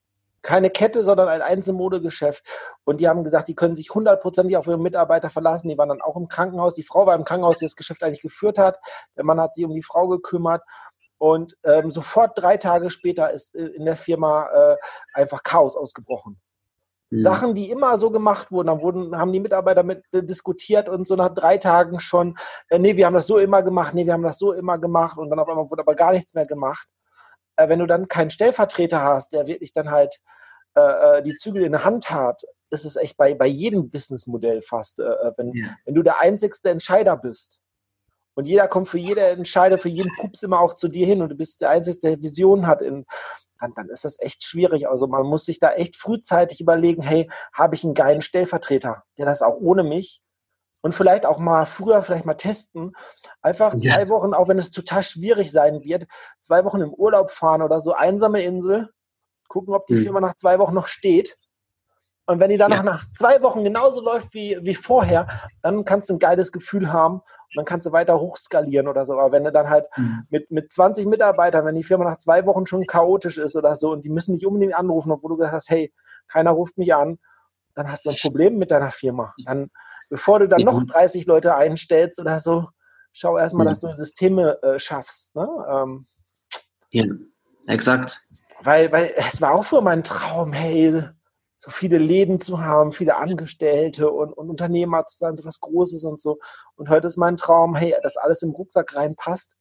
keine 0.46 0.70
Kette, 0.70 1.02
sondern 1.02 1.28
ein 1.28 1.42
Einzelmodegeschäft. 1.42 2.42
Und 2.84 3.00
die 3.00 3.08
haben 3.08 3.24
gesagt, 3.24 3.48
die 3.48 3.54
können 3.54 3.76
sich 3.76 3.94
hundertprozentig 3.94 4.56
auf 4.56 4.66
ihre 4.66 4.78
Mitarbeiter 4.78 5.28
verlassen. 5.28 5.68
Die 5.68 5.76
waren 5.76 5.90
dann 5.90 6.00
auch 6.00 6.16
im 6.16 6.28
Krankenhaus. 6.28 6.74
Die 6.74 6.84
Frau 6.84 7.04
war 7.04 7.16
im 7.16 7.24
Krankenhaus, 7.24 7.58
die 7.58 7.66
das 7.66 7.76
Geschäft 7.76 8.02
eigentlich 8.02 8.22
geführt 8.22 8.56
hat. 8.56 8.78
Der 9.16 9.24
Mann 9.24 9.40
hat 9.40 9.52
sich 9.52 9.64
um 9.64 9.74
die 9.74 9.82
Frau 9.82 10.06
gekümmert. 10.08 10.62
Und 11.18 11.56
ähm, 11.64 11.90
sofort 11.90 12.32
drei 12.36 12.56
Tage 12.56 12.90
später 12.90 13.30
ist 13.30 13.54
äh, 13.54 13.66
in 13.66 13.84
der 13.84 13.96
Firma 13.96 14.46
äh, 14.46 14.76
einfach 15.14 15.42
Chaos 15.42 15.76
ausgebrochen. 15.76 16.40
Mhm. 17.10 17.20
Sachen, 17.20 17.54
die 17.54 17.70
immer 17.70 17.98
so 17.98 18.10
gemacht 18.10 18.52
wurden, 18.52 18.68
dann 18.68 18.82
wurden, 18.82 19.18
haben 19.18 19.32
die 19.32 19.40
Mitarbeiter 19.40 19.82
mit 19.82 20.04
äh, 20.12 20.22
diskutiert 20.22 20.88
und 20.88 21.06
so 21.06 21.16
nach 21.16 21.32
drei 21.32 21.56
Tagen 21.56 22.00
schon, 22.00 22.36
äh, 22.68 22.78
nee, 22.78 22.96
wir 22.96 23.06
haben 23.06 23.14
das 23.14 23.26
so 23.26 23.38
immer 23.38 23.62
gemacht, 23.62 23.94
nee, 23.94 24.04
wir 24.04 24.12
haben 24.12 24.22
das 24.22 24.38
so 24.38 24.52
immer 24.52 24.78
gemacht 24.78 25.16
und 25.16 25.30
dann 25.30 25.38
auf 25.38 25.48
einmal 25.48 25.70
wurde 25.70 25.82
aber 25.82 25.94
gar 25.94 26.12
nichts 26.12 26.34
mehr 26.34 26.44
gemacht 26.44 26.86
äh, 27.56 27.68
wenn 27.68 27.78
du 27.78 27.86
dann 27.86 28.08
keinen 28.08 28.30
Stellvertreter 28.30 29.02
hast, 29.02 29.32
der 29.32 29.46
wirklich 29.46 29.72
dann 29.72 29.90
halt 29.90 30.20
äh, 30.74 31.18
äh, 31.18 31.22
die 31.22 31.34
Zügel 31.34 31.62
in 31.62 31.72
der 31.72 31.84
Hand 31.84 32.10
hat, 32.10 32.42
ist 32.70 32.84
es 32.84 32.96
echt 32.96 33.16
bei, 33.16 33.34
bei 33.34 33.46
jedem 33.46 33.90
Businessmodell 33.90 34.62
fast, 34.62 35.00
äh, 35.00 35.04
äh, 35.04 35.32
wenn, 35.36 35.52
ja. 35.52 35.68
wenn 35.84 35.94
du 35.94 36.02
der 36.02 36.20
einzigste 36.20 36.70
Entscheider 36.70 37.16
bist. 37.16 37.62
Und 38.34 38.46
jeder 38.46 38.68
kommt 38.68 38.88
für 38.88 38.98
jede 38.98 39.22
Entscheider, 39.22 39.78
für 39.78 39.88
jeden 39.88 40.14
Pups 40.16 40.42
immer 40.42 40.60
auch 40.60 40.74
zu 40.74 40.88
dir 40.88 41.06
hin 41.06 41.22
und 41.22 41.30
du 41.30 41.36
bist 41.36 41.62
der 41.62 41.70
Einzige, 41.70 41.98
der 42.00 42.22
Vision 42.22 42.66
hat, 42.66 42.82
in, 42.82 43.06
dann, 43.58 43.72
dann 43.74 43.88
ist 43.88 44.04
das 44.04 44.20
echt 44.20 44.44
schwierig. 44.44 44.88
Also 44.88 45.06
man 45.06 45.24
muss 45.24 45.46
sich 45.46 45.58
da 45.58 45.72
echt 45.72 45.96
frühzeitig 45.96 46.60
überlegen, 46.60 47.00
hey, 47.00 47.30
habe 47.54 47.74
ich 47.74 47.84
einen 47.84 47.94
geilen 47.94 48.20
Stellvertreter, 48.20 49.04
der 49.16 49.24
das 49.24 49.40
auch 49.40 49.56
ohne 49.56 49.82
mich 49.82 50.20
und 50.86 50.94
vielleicht 50.94 51.26
auch 51.26 51.40
mal 51.40 51.66
früher 51.66 52.00
vielleicht 52.00 52.26
mal 52.26 52.34
testen. 52.34 52.92
Einfach 53.42 53.74
ja. 53.76 53.96
zwei 53.96 54.08
Wochen, 54.08 54.34
auch 54.34 54.46
wenn 54.46 54.56
es 54.56 54.70
total 54.70 55.02
schwierig 55.02 55.50
sein 55.50 55.82
wird, 55.82 56.06
zwei 56.38 56.64
Wochen 56.64 56.80
im 56.80 56.94
Urlaub 56.94 57.32
fahren 57.32 57.60
oder 57.60 57.80
so, 57.80 57.92
einsame 57.92 58.42
Insel, 58.42 58.90
gucken, 59.48 59.74
ob 59.74 59.86
die 59.88 59.94
mhm. 59.94 60.02
Firma 60.02 60.20
nach 60.20 60.36
zwei 60.36 60.60
Wochen 60.60 60.74
noch 60.74 60.86
steht. 60.86 61.36
Und 62.26 62.38
wenn 62.38 62.50
die 62.50 62.56
dann 62.56 62.70
ja. 62.70 62.84
nach 62.84 63.04
zwei 63.18 63.42
Wochen 63.42 63.64
genauso 63.64 64.00
läuft 64.00 64.32
wie, 64.32 64.60
wie 64.62 64.76
vorher, 64.76 65.26
dann 65.60 65.84
kannst 65.84 66.08
du 66.08 66.14
ein 66.14 66.18
geiles 66.20 66.52
Gefühl 66.52 66.92
haben 66.92 67.16
und 67.16 67.56
dann 67.56 67.64
kannst 67.64 67.88
du 67.88 67.90
weiter 67.90 68.20
hochskalieren 68.20 68.86
oder 68.86 69.04
so. 69.04 69.14
Aber 69.14 69.32
wenn 69.32 69.42
du 69.42 69.50
dann 69.50 69.68
halt 69.68 69.86
mhm. 69.96 70.22
mit, 70.30 70.52
mit 70.52 70.72
20 70.72 71.06
Mitarbeitern, 71.06 71.64
wenn 71.64 71.74
die 71.74 71.82
Firma 71.82 72.04
nach 72.04 72.18
zwei 72.18 72.46
Wochen 72.46 72.64
schon 72.64 72.86
chaotisch 72.86 73.38
ist 73.38 73.56
oder 73.56 73.74
so 73.74 73.90
und 73.90 74.04
die 74.04 74.10
müssen 74.10 74.34
nicht 74.34 74.46
unbedingt 74.46 74.76
anrufen, 74.76 75.10
obwohl 75.10 75.30
du 75.30 75.36
gesagt 75.38 75.54
hast, 75.54 75.68
hey, 75.68 75.92
keiner 76.28 76.52
ruft 76.52 76.78
mich 76.78 76.94
an, 76.94 77.18
dann 77.74 77.90
hast 77.90 78.06
du 78.06 78.10
ein 78.10 78.16
Problem 78.22 78.56
mit 78.56 78.70
deiner 78.70 78.92
Firma. 78.92 79.34
Dann 79.44 79.70
bevor 80.08 80.38
du 80.38 80.48
dann 80.48 80.62
noch 80.62 80.82
30 80.82 81.26
Leute 81.26 81.54
einstellst 81.54 82.20
oder 82.20 82.38
so, 82.40 82.68
schau 83.12 83.38
erstmal, 83.38 83.66
dass 83.66 83.80
du 83.80 83.92
Systeme 83.92 84.62
äh, 84.62 84.78
schaffst. 84.78 85.34
Ne? 85.34 85.48
Ähm, 85.68 86.06
ja, 86.90 87.04
exakt. 87.66 88.26
Weil, 88.62 88.90
weil 88.92 89.12
es 89.16 89.40
war 89.40 89.54
auch 89.54 89.64
für 89.64 89.80
mein 89.80 90.02
Traum, 90.02 90.52
hey, 90.52 91.02
so 91.58 91.70
viele 91.70 91.98
Läden 91.98 92.40
zu 92.40 92.60
haben, 92.60 92.92
viele 92.92 93.16
Angestellte 93.16 94.10
und, 94.10 94.32
und 94.32 94.50
Unternehmer 94.50 95.06
zu 95.06 95.16
sein, 95.16 95.36
so 95.36 95.44
was 95.44 95.60
Großes 95.60 96.04
und 96.04 96.20
so. 96.20 96.38
Und 96.76 96.90
heute 96.90 97.06
ist 97.06 97.16
mein 97.16 97.36
Traum, 97.36 97.74
hey, 97.74 97.94
dass 98.02 98.16
alles 98.16 98.42
im 98.42 98.50
Rucksack 98.50 98.94
reinpasst. 98.94 99.56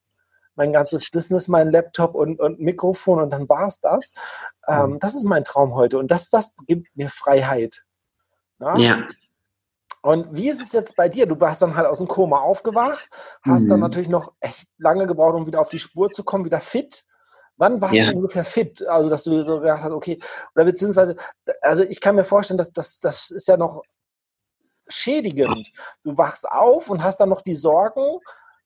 Mein 0.57 0.71
ganzes 0.71 1.09
Business, 1.09 1.49
mein 1.49 1.71
Laptop 1.71 2.15
und, 2.15 2.39
und 2.39 2.59
Mikrofon 2.59 3.19
und 3.19 3.29
dann 3.31 3.49
war 3.49 3.67
es 3.67 3.79
das. 3.81 4.13
Ähm, 4.67 4.91
mhm. 4.91 4.99
das 4.99 5.15
ist 5.15 5.25
mein 5.25 5.43
Traum 5.43 5.75
heute 5.75 5.97
und 5.97 6.11
das, 6.11 6.29
das 6.29 6.53
gibt 6.65 6.95
mir 6.95 7.09
Freiheit. 7.09 7.83
Ja. 8.59 8.77
ja. 8.77 9.07
Und 10.05 10.35
wie 10.35 10.49
ist 10.49 10.61
es 10.61 10.71
jetzt 10.71 10.95
bei 10.95 11.09
dir? 11.09 11.25
Du 11.25 11.39
warst 11.41 11.63
dann 11.63 11.75
halt 11.75 11.87
aus 11.87 11.97
dem 11.97 12.07
Koma 12.07 12.37
aufgewacht, 12.37 13.09
hast 13.41 13.63
mhm. 13.63 13.69
dann 13.69 13.79
natürlich 13.79 14.07
noch 14.07 14.33
echt 14.39 14.67
lange 14.77 15.07
gebraucht, 15.07 15.33
um 15.33 15.47
wieder 15.47 15.59
auf 15.59 15.69
die 15.69 15.79
Spur 15.79 16.11
zu 16.11 16.23
kommen, 16.23 16.45
wieder 16.45 16.59
fit. 16.59 17.05
Wann 17.57 17.81
warst 17.81 17.95
ja. 17.95 18.11
du 18.11 18.17
ungefähr 18.17 18.45
fit? 18.45 18.85
Also, 18.87 19.09
dass 19.09 19.23
du 19.23 19.43
so 19.43 19.61
gedacht 19.61 19.81
hast, 19.81 19.91
okay, 19.91 20.19
oder 20.53 20.65
beziehungsweise, 20.65 21.15
also 21.59 21.81
ich 21.81 22.01
kann 22.01 22.13
mir 22.13 22.23
vorstellen, 22.23 22.59
dass 22.59 22.71
das, 22.71 22.99
das 22.99 23.31
ist 23.31 23.47
ja 23.47 23.57
noch 23.57 23.81
schädigend. 24.87 25.71
Du 26.03 26.15
wachst 26.15 26.47
auf 26.47 26.87
und 26.91 27.01
hast 27.01 27.19
dann 27.19 27.29
noch 27.29 27.41
die 27.41 27.55
Sorgen, 27.55 28.19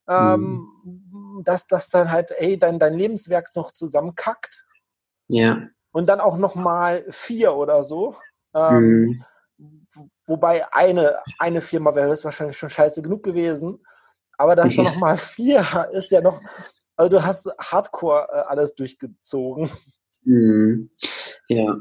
ähm, 0.09 0.67
mhm. 0.83 1.41
dass 1.45 1.67
das 1.67 1.87
dann 1.87 2.11
halt, 2.11 2.31
ey, 2.31 2.59
dein, 2.59 2.79
dein 2.79 2.95
Lebenswerk 2.95 3.47
noch 3.55 3.71
zusammenkackt. 3.71 4.65
Ja. 5.29 5.67
Und 5.93 6.07
dann 6.07 6.19
auch 6.19 6.35
noch 6.35 6.55
mal 6.55 7.05
vier 7.09 7.55
oder 7.55 7.85
so. 7.85 8.17
Ähm, 8.53 9.23
mhm. 9.57 10.09
Wobei 10.29 10.71
eine, 10.73 11.19
eine 11.39 11.59
Firma 11.61 11.95
wäre 11.95 12.09
höchstwahrscheinlich 12.09 12.57
schon 12.57 12.69
scheiße 12.69 13.01
genug 13.01 13.23
gewesen. 13.23 13.83
Aber 14.37 14.55
das 14.55 14.75
ja. 14.75 14.83
noch 14.83 14.95
mal 14.95 15.17
vier 15.17 15.89
ist 15.91 16.11
ja 16.11 16.21
noch, 16.21 16.39
also 16.95 17.09
du 17.09 17.23
hast 17.23 17.51
hardcore 17.59 18.27
äh, 18.31 18.37
alles 18.47 18.75
durchgezogen. 18.75 19.69
Mhm. 20.23 20.91
Ja. 21.47 21.75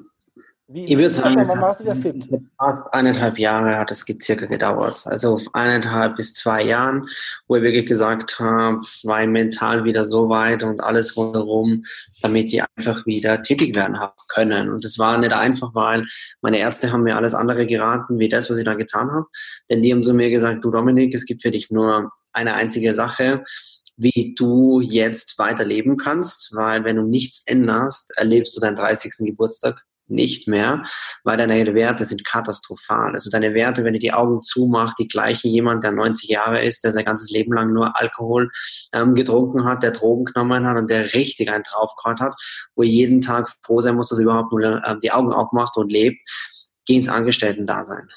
Wie, 0.70 0.84
ich 0.84 0.98
würde 0.98 1.10
sagen, 1.10 1.40
es 1.40 1.98
fit? 1.98 2.28
fast 2.58 2.92
eineinhalb 2.92 3.38
Jahre 3.38 3.78
hat 3.78 3.90
es 3.90 4.04
circa 4.20 4.44
gedauert. 4.44 5.02
Also 5.06 5.36
auf 5.36 5.46
eineinhalb 5.54 6.16
bis 6.16 6.34
zwei 6.34 6.62
Jahren, 6.62 7.08
wo 7.46 7.56
ich 7.56 7.62
wirklich 7.62 7.86
gesagt 7.86 8.38
habe, 8.38 8.78
war 9.04 9.22
ich 9.22 9.28
mental 9.28 9.84
wieder 9.84 10.04
so 10.04 10.28
weit 10.28 10.62
und 10.64 10.82
alles 10.82 11.16
rundherum, 11.16 11.84
damit 12.20 12.52
ich 12.52 12.62
einfach 12.76 13.06
wieder 13.06 13.40
tätig 13.40 13.74
werden 13.76 13.98
habe 13.98 14.12
können. 14.28 14.68
Und 14.68 14.84
das 14.84 14.98
war 14.98 15.16
nicht 15.16 15.32
einfach, 15.32 15.74
weil 15.74 16.04
meine 16.42 16.58
Ärzte 16.58 16.92
haben 16.92 17.04
mir 17.04 17.16
alles 17.16 17.32
andere 17.32 17.64
geraten, 17.64 18.18
wie 18.18 18.28
das, 18.28 18.50
was 18.50 18.58
ich 18.58 18.66
da 18.66 18.74
getan 18.74 19.10
habe. 19.10 19.24
Denn 19.70 19.80
die 19.80 19.90
haben 19.90 20.04
zu 20.04 20.12
mir 20.12 20.28
gesagt, 20.28 20.66
du 20.66 20.70
Dominik, 20.70 21.14
es 21.14 21.24
gibt 21.24 21.40
für 21.40 21.50
dich 21.50 21.70
nur 21.70 22.12
eine 22.32 22.52
einzige 22.52 22.92
Sache 22.92 23.42
wie 24.00 24.32
du 24.38 24.80
jetzt 24.80 25.38
weiterleben 25.38 25.96
kannst, 25.96 26.54
weil 26.54 26.84
wenn 26.84 26.94
du 26.94 27.02
nichts 27.02 27.42
änderst, 27.46 28.16
erlebst 28.16 28.56
du 28.56 28.60
deinen 28.60 28.76
30. 28.76 29.12
Geburtstag 29.26 29.84
nicht 30.10 30.48
mehr, 30.48 30.84
weil 31.24 31.36
deine 31.36 31.74
Werte 31.74 32.04
sind 32.04 32.24
katastrophal. 32.24 33.12
Also 33.12 33.30
deine 33.30 33.54
Werte, 33.54 33.84
wenn 33.84 33.92
du 33.92 33.98
die 33.98 34.12
Augen 34.12 34.42
zumacht, 34.42 34.98
die 34.98 35.08
gleiche 35.08 35.48
jemand, 35.48 35.84
der 35.84 35.92
90 35.92 36.28
Jahre 36.28 36.62
ist, 36.62 36.84
der 36.84 36.92
sein 36.92 37.04
ganzes 37.04 37.30
Leben 37.30 37.52
lang 37.52 37.72
nur 37.72 37.96
Alkohol 37.96 38.50
ähm, 38.92 39.14
getrunken 39.14 39.64
hat, 39.64 39.82
der 39.82 39.92
Drogen 39.92 40.24
genommen 40.24 40.66
hat 40.66 40.76
und 40.76 40.90
der 40.90 41.14
richtig 41.14 41.50
einen 41.50 41.64
draufgehauen 41.64 42.18
hat, 42.20 42.34
wo 42.74 42.82
jeden 42.82 43.20
Tag 43.20 43.48
froh 43.62 43.80
sein 43.80 43.96
muss, 43.96 44.08
dass 44.08 44.18
er 44.18 44.24
überhaupt 44.24 44.52
nur 44.52 44.82
ähm, 44.84 45.00
die 45.00 45.12
Augen 45.12 45.32
aufmacht 45.32 45.76
und 45.76 45.92
lebt, 45.92 46.22
geh 46.86 46.96
ins 46.96 47.08
Angestellten-Dasein. 47.08 48.08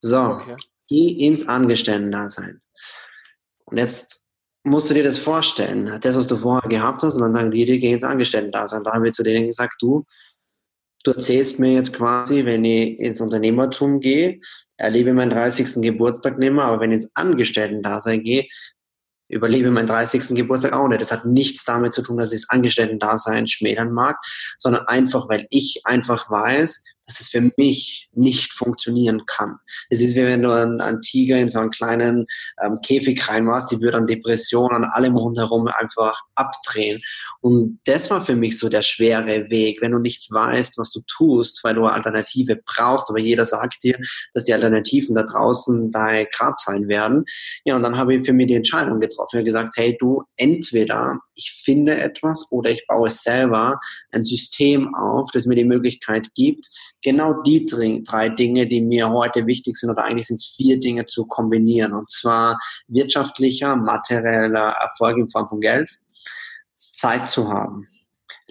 So, 0.00 0.20
okay. 0.20 0.56
geh 0.88 1.06
ins 1.26 1.46
Angestellten-Dasein. 1.48 2.60
Und 3.64 3.78
jetzt 3.78 4.22
musst 4.64 4.90
du 4.90 4.94
dir 4.94 5.02
das 5.02 5.18
vorstellen, 5.18 5.98
das, 6.00 6.16
was 6.16 6.26
du 6.26 6.36
vorher 6.36 6.68
gehabt 6.68 7.02
hast, 7.02 7.14
und 7.14 7.22
dann 7.22 7.32
sagen 7.32 7.50
die, 7.50 7.64
die 7.64 7.80
gehen 7.80 7.94
ins 7.94 8.04
Angestellten-Dasein. 8.04 8.84
Da 8.84 8.92
haben 8.92 9.04
wir 9.04 9.12
zu 9.12 9.22
denen 9.22 9.46
gesagt, 9.46 9.76
du, 9.80 10.04
Du 11.04 11.10
erzählst 11.10 11.58
mir 11.58 11.72
jetzt 11.74 11.92
quasi, 11.92 12.44
wenn 12.44 12.64
ich 12.64 12.98
ins 12.98 13.20
Unternehmertum 13.20 14.00
gehe, 14.00 14.40
erlebe 14.76 15.12
meinen 15.12 15.30
30. 15.30 15.82
Geburtstag 15.82 16.38
nicht 16.38 16.52
mehr, 16.52 16.64
aber 16.64 16.80
wenn 16.80 16.90
ich 16.90 16.96
ins 16.96 17.16
Angestellten-Dasein 17.16 18.22
gehe, 18.22 18.46
überlebe 19.28 19.70
meinen 19.70 19.86
30. 19.86 20.36
Geburtstag 20.36 20.74
auch 20.74 20.88
nicht. 20.88 21.00
Das 21.00 21.12
hat 21.12 21.24
nichts 21.24 21.64
damit 21.64 21.94
zu 21.94 22.02
tun, 22.02 22.18
dass 22.18 22.32
ich 22.32 22.42
das 22.42 22.50
Angestellten-Dasein 22.50 23.46
schmälern 23.46 23.92
mag, 23.92 24.16
sondern 24.56 24.86
einfach, 24.86 25.28
weil 25.28 25.46
ich 25.50 25.80
einfach 25.84 26.30
weiß, 26.30 26.84
dass 27.06 27.20
es 27.20 27.28
für 27.28 27.52
mich 27.56 28.08
nicht 28.12 28.52
funktionieren 28.52 29.24
kann. 29.26 29.56
Es 29.90 30.00
ist 30.00 30.14
wie 30.16 30.24
wenn 30.24 30.42
du 30.42 30.50
einen, 30.50 30.80
einen 30.80 31.00
Tiger 31.02 31.36
in 31.36 31.48
so 31.48 31.58
einen 31.58 31.70
kleinen 31.70 32.26
ähm, 32.62 32.78
Käfig 32.84 33.28
reinmachst, 33.28 33.70
die 33.70 33.80
würde 33.80 33.98
an 33.98 34.06
Depressionen, 34.06 34.84
an 34.84 34.90
allem 34.90 35.16
rundherum 35.16 35.66
einfach 35.66 36.20
abdrehen. 36.34 37.00
Und 37.40 37.80
das 37.84 38.10
war 38.10 38.24
für 38.24 38.36
mich 38.36 38.58
so 38.58 38.68
der 38.68 38.82
schwere 38.82 39.50
Weg, 39.50 39.80
wenn 39.82 39.92
du 39.92 39.98
nicht 39.98 40.30
weißt, 40.30 40.78
was 40.78 40.92
du 40.92 41.00
tust, 41.06 41.62
weil 41.64 41.74
du 41.74 41.84
eine 41.84 41.94
Alternative 41.94 42.60
brauchst, 42.64 43.10
aber 43.10 43.18
jeder 43.18 43.44
sagt 43.44 43.82
dir, 43.82 43.98
dass 44.32 44.44
die 44.44 44.54
Alternativen 44.54 45.14
da 45.14 45.22
draußen 45.22 45.90
dein 45.90 46.26
Grab 46.32 46.60
sein 46.60 46.88
werden. 46.88 47.24
Ja, 47.64 47.76
und 47.76 47.82
dann 47.82 47.96
habe 47.96 48.14
ich 48.14 48.24
für 48.24 48.32
mich 48.32 48.46
die 48.46 48.54
Entscheidung 48.54 49.00
getroffen. 49.00 49.30
Ich 49.32 49.40
habe 49.40 49.44
gesagt, 49.44 49.72
hey, 49.76 49.96
du, 49.98 50.22
entweder 50.36 51.16
ich 51.34 51.52
finde 51.64 51.98
etwas 51.98 52.50
oder 52.50 52.70
ich 52.70 52.86
baue 52.86 53.10
selber 53.10 53.80
ein 54.12 54.22
System 54.22 54.94
auf, 54.94 55.30
das 55.32 55.46
mir 55.46 55.56
die 55.56 55.64
Möglichkeit 55.64 56.28
gibt, 56.34 56.68
genau 57.02 57.42
die 57.42 57.66
drei 57.66 58.28
Dinge, 58.28 58.66
die 58.66 58.80
mir 58.80 59.10
heute 59.10 59.46
wichtig 59.46 59.76
sind, 59.76 59.90
oder 59.90 60.04
eigentlich 60.04 60.28
sind 60.28 60.36
es 60.36 60.54
vier 60.56 60.80
Dinge 60.80 61.06
zu 61.06 61.26
kombinieren. 61.26 61.92
Und 61.92 62.10
zwar 62.10 62.58
wirtschaftlicher, 62.88 63.76
materieller 63.76 64.70
Erfolg 64.80 65.18
in 65.18 65.28
Form 65.28 65.46
von 65.46 65.60
Geld, 65.60 65.90
Zeit 66.92 67.28
zu 67.28 67.48
haben, 67.48 67.88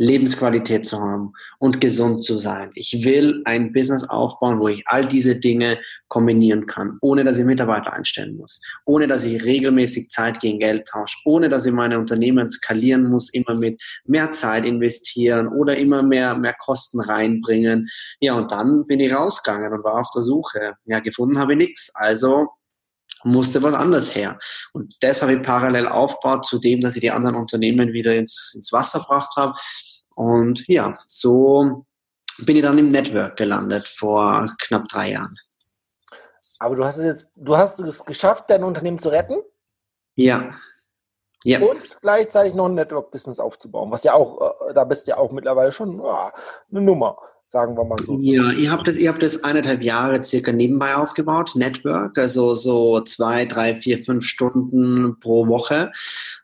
Lebensqualität 0.01 0.85
zu 0.85 0.99
haben 0.99 1.33
und 1.59 1.79
gesund 1.79 2.23
zu 2.23 2.39
sein. 2.39 2.71
Ich 2.73 3.05
will 3.05 3.43
ein 3.45 3.71
Business 3.71 4.03
aufbauen, 4.03 4.59
wo 4.59 4.67
ich 4.67 4.83
all 4.87 5.05
diese 5.05 5.35
Dinge 5.35 5.77
kombinieren 6.07 6.65
kann, 6.65 6.97
ohne 7.01 7.23
dass 7.23 7.37
ich 7.37 7.45
Mitarbeiter 7.45 7.93
einstellen 7.93 8.35
muss, 8.35 8.61
ohne 8.85 9.07
dass 9.07 9.25
ich 9.25 9.43
regelmäßig 9.43 10.09
Zeit 10.09 10.39
gegen 10.39 10.57
Geld 10.57 10.87
tausche, 10.87 11.17
ohne 11.25 11.49
dass 11.49 11.67
ich 11.67 11.71
meine 11.71 11.99
Unternehmen 11.99 12.49
skalieren 12.49 13.09
muss, 13.09 13.31
immer 13.31 13.53
mit 13.53 13.79
mehr 14.05 14.31
Zeit 14.31 14.65
investieren 14.65 15.47
oder 15.47 15.77
immer 15.77 16.01
mehr, 16.01 16.35
mehr 16.35 16.55
Kosten 16.57 16.99
reinbringen. 16.99 17.87
Ja, 18.19 18.33
und 18.33 18.51
dann 18.51 18.87
bin 18.87 18.99
ich 18.99 19.13
rausgegangen 19.13 19.71
und 19.71 19.83
war 19.83 19.99
auf 19.99 20.09
der 20.15 20.23
Suche. 20.23 20.73
Ja, 20.85 20.99
gefunden 20.99 21.37
habe 21.37 21.53
ich 21.53 21.59
nichts. 21.59 21.91
Also 21.93 22.47
musste 23.23 23.61
was 23.61 23.75
anderes 23.75 24.15
her. 24.15 24.39
Und 24.73 24.95
das 25.01 25.21
habe 25.21 25.33
ich 25.33 25.43
parallel 25.43 25.87
aufgebaut 25.87 26.45
zu 26.45 26.59
dem, 26.59 26.81
dass 26.81 26.95
ich 26.95 27.01
die 27.01 27.11
anderen 27.11 27.35
Unternehmen 27.35 27.93
wieder 27.93 28.15
ins, 28.15 28.53
ins 28.55 28.71
Wasser 28.71 28.99
gebracht 28.99 29.33
habe. 29.37 29.53
Und 30.15 30.67
ja, 30.67 30.97
so 31.08 31.86
bin 32.39 32.58
ich 32.58 32.62
dann 32.62 32.78
im 32.78 32.89
Network 32.89 33.38
gelandet 33.38 33.88
vor 33.88 34.54
knapp 34.60 34.88
drei 34.89 35.12
Jahren. 35.12 35.36
Aber 36.60 36.76
du 36.76 36.86
hast 36.86 36.97
es 36.97 37.06
jetzt, 37.06 37.28
du 37.36 37.58
hast 37.58 37.80
es 37.80 38.06
geschafft, 38.06 38.45
dein 38.50 38.63
Unternehmen 38.63 39.00
zu 39.00 39.10
retten? 39.10 39.41
Ja. 40.15 40.54
ja. 41.43 41.60
Und 41.60 42.00
gleichzeitig 42.02 42.54
noch 42.54 42.65
ein 42.65 42.76
Network-Business 42.76 43.39
aufzubauen, 43.39 43.91
was 43.91 44.04
ja 44.04 44.13
auch, 44.13 44.69
äh, 44.69 44.74
da 44.74 44.84
bist 44.84 45.08
du 45.08 45.12
ja 45.12 45.17
auch 45.17 45.32
mittlerweile 45.32 45.71
schon 45.71 46.00
oh, 46.00 46.30
eine 46.69 46.82
Nummer 46.82 47.17
sagen 47.51 47.75
wir 47.75 47.83
mal 47.83 47.97
so. 48.01 48.17
Ja, 48.21 48.53
ihr 48.53 48.71
habt 48.71 48.87
das, 48.87 48.95
ihr 48.95 49.09
habt 49.09 49.21
das 49.21 49.43
eineinhalb 49.43 49.83
Jahre 49.83 50.23
circa 50.23 50.53
nebenbei 50.53 50.95
aufgebaut, 50.95 51.51
Network, 51.55 52.17
also 52.17 52.53
so 52.53 53.01
zwei, 53.01 53.43
drei, 53.43 53.75
vier, 53.75 53.99
fünf 53.99 54.25
Stunden 54.25 55.19
pro 55.19 55.47
Woche. 55.47 55.91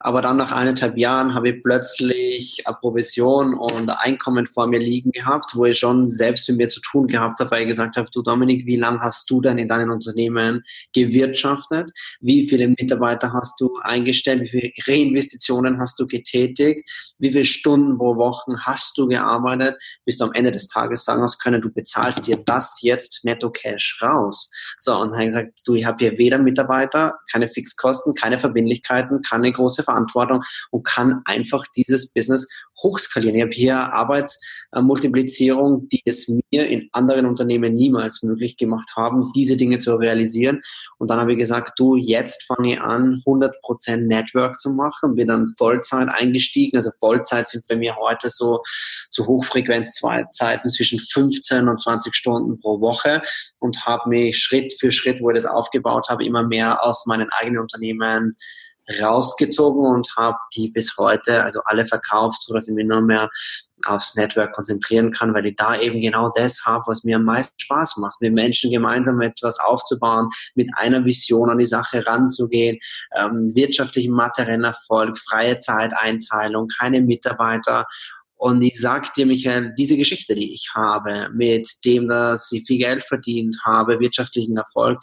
Aber 0.01 0.21
dann 0.21 0.35
nach 0.35 0.51
eineinhalb 0.51 0.97
Jahren 0.97 1.33
habe 1.33 1.49
ich 1.49 1.63
plötzlich 1.63 2.67
eine 2.67 2.75
Provision 2.75 3.53
und 3.53 3.89
Einkommen 3.89 4.47
vor 4.47 4.67
mir 4.67 4.79
liegen 4.79 5.11
gehabt, 5.11 5.51
wo 5.55 5.63
ich 5.63 5.79
schon 5.79 6.05
selbst 6.05 6.49
mit 6.49 6.57
mir 6.57 6.67
zu 6.67 6.81
tun 6.81 7.07
gehabt 7.07 7.39
habe, 7.39 7.51
weil 7.51 7.61
ich 7.61 7.69
gesagt 7.69 7.95
habe, 7.95 8.09
du 8.13 8.21
Dominik, 8.21 8.65
wie 8.65 8.75
lange 8.75 8.99
hast 8.99 9.29
du 9.29 9.39
denn 9.39 9.57
in 9.57 9.69
deinem 9.69 9.91
Unternehmen 9.91 10.61
gewirtschaftet? 10.93 11.89
Wie 12.19 12.49
viele 12.49 12.67
Mitarbeiter 12.67 13.31
hast 13.31 13.61
du 13.61 13.77
eingestellt? 13.81 14.41
Wie 14.41 14.47
viele 14.47 14.71
Reinvestitionen 14.85 15.79
hast 15.79 15.99
du 16.01 16.05
getätigt? 16.05 16.81
Wie 17.17 17.31
viele 17.31 17.45
Stunden 17.45 17.97
pro 17.97 18.17
Woche 18.17 18.57
hast 18.65 18.97
du 18.97 19.07
gearbeitet? 19.07 19.77
Bis 20.03 20.17
du 20.17 20.25
am 20.25 20.33
Ende 20.33 20.51
des 20.51 20.67
Tages 20.67 20.96
Tages 20.97 21.05
sagen 21.05 21.21
hast 21.21 21.39
können, 21.39 21.62
du 21.62 21.71
bezahlst 21.71 22.27
dir 22.27 22.38
das 22.45 22.79
jetzt 22.81 23.23
netto 23.23 23.49
Cash 23.49 23.99
raus. 24.01 24.51
So, 24.77 24.93
und 24.95 25.10
dann 25.10 25.13
habe 25.13 25.23
ich 25.23 25.27
gesagt, 25.29 25.60
du, 25.65 25.75
ich 25.75 25.86
habe 25.86 25.97
hier 25.99 26.17
weder 26.17 26.38
Mitarbeiter, 26.38 27.15
keine 27.31 27.47
Fixkosten, 27.47 28.13
keine 28.13 28.39
Verbindlichkeiten, 28.39 29.21
keine 29.21 29.51
große 29.51 29.83
Verantwortung 29.83 30.43
und 30.71 30.83
kann 30.83 31.21
einfach 31.25 31.65
dieses 31.75 32.12
Business 32.13 32.47
hochskalieren. 32.81 33.38
Ich 33.38 33.43
habe 33.43 33.53
hier 33.53 33.77
Arbeitsmultiplizierung, 33.93 35.88
die 35.89 36.01
es 36.05 36.27
mir 36.51 36.67
in 36.67 36.89
anderen 36.91 37.25
Unternehmen 37.25 37.73
niemals 37.73 38.21
möglich 38.23 38.57
gemacht 38.57 38.91
haben, 38.95 39.23
diese 39.36 39.57
Dinge 39.57 39.79
zu 39.79 39.95
realisieren. 39.95 40.62
Und 40.99 41.10
dann 41.10 41.19
habe 41.19 41.33
ich 41.33 41.39
gesagt, 41.39 41.73
du, 41.77 41.95
jetzt 41.95 42.43
fange 42.43 42.73
ich 42.73 42.81
an, 42.81 43.21
100% 43.25 44.07
Network 44.07 44.60
zu 44.60 44.71
machen, 44.71 45.15
bin 45.15 45.27
dann 45.27 45.53
Vollzeit 45.57 46.10
eingestiegen. 46.10 46.77
Also 46.77 46.91
Vollzeit 46.99 47.47
sind 47.47 47.65
bei 47.67 47.75
mir 47.75 47.95
heute 47.95 48.29
so 48.29 48.62
zu 49.10 49.25
Hochfrequenzzeiten 49.25 50.69
zwischen 50.69 50.87
15 50.89 51.67
und 51.67 51.80
20 51.80 52.15
Stunden 52.15 52.60
pro 52.60 52.80
Woche 52.80 53.21
und 53.60 53.86
habe 53.86 54.10
mich 54.10 54.38
Schritt 54.38 54.73
für 54.80 54.91
Schritt, 54.91 55.21
wo 55.21 55.30
ich 55.30 55.36
das 55.36 55.45
aufgebaut 55.45 56.08
habe, 56.10 56.26
immer 56.26 56.43
mehr 56.43 56.84
aus 56.84 57.06
meinen 57.06 57.30
eigenen 57.32 57.62
Unternehmen 57.62 58.38
rausgezogen 59.02 59.86
und 59.86 60.08
habe 60.15 60.38
die 60.56 60.69
bis 60.69 60.97
heute, 60.97 61.43
also 61.43 61.62
alle 61.65 61.86
verkauft, 61.86 62.41
so 62.41 62.54
dass 62.54 62.67
ich 62.67 62.73
mich 62.73 62.86
nur 62.86 63.02
mehr 63.02 63.30
aufs 63.86 64.15
Network 64.15 64.54
konzentrieren 64.54 65.12
kann, 65.12 65.34
weil 65.34 65.45
ich 65.45 65.56
da 65.56 65.80
eben 65.80 66.02
genau 66.02 66.32
das 66.36 66.65
habe, 66.65 66.84
was 66.88 67.04
mir 67.04 67.17
am 67.17 67.26
meisten 67.26 67.60
Spaß 67.60 67.97
macht, 67.97 68.19
mit 68.21 68.34
Menschen 68.34 68.71
gemeinsam 68.71 69.21
etwas 69.21 69.60
aufzubauen, 69.60 70.30
mit 70.56 70.69
einer 70.76 71.06
Vision 71.06 71.50
an 71.50 71.60
die 71.60 71.65
Sache 71.65 72.06
ranzugehen, 72.06 72.80
ähm, 73.15 73.52
wirtschaftlichen 73.54 74.13
materiellen 74.13 74.63
Erfolg, 74.63 75.17
freie 75.17 75.60
Zeiteinteilung, 75.60 76.67
keine 76.67 77.02
Mitarbeiter 77.02 77.86
und 78.38 78.62
ich 78.62 78.80
sag 78.80 79.13
dir, 79.15 79.26
Michael, 79.26 79.73
diese 79.78 79.97
Geschichte, 79.97 80.36
die 80.36 80.54
ich 80.54 80.69
habe, 80.76 81.30
mit 81.34 81.67
dem, 81.86 82.08
dass 82.08 82.52
ich 82.52 82.65
viel 82.65 82.78
Geld 82.78 83.04
verdient 83.04 83.58
habe, 83.65 84.00
wirtschaftlichen 84.00 84.58
Erfolg 84.58 85.00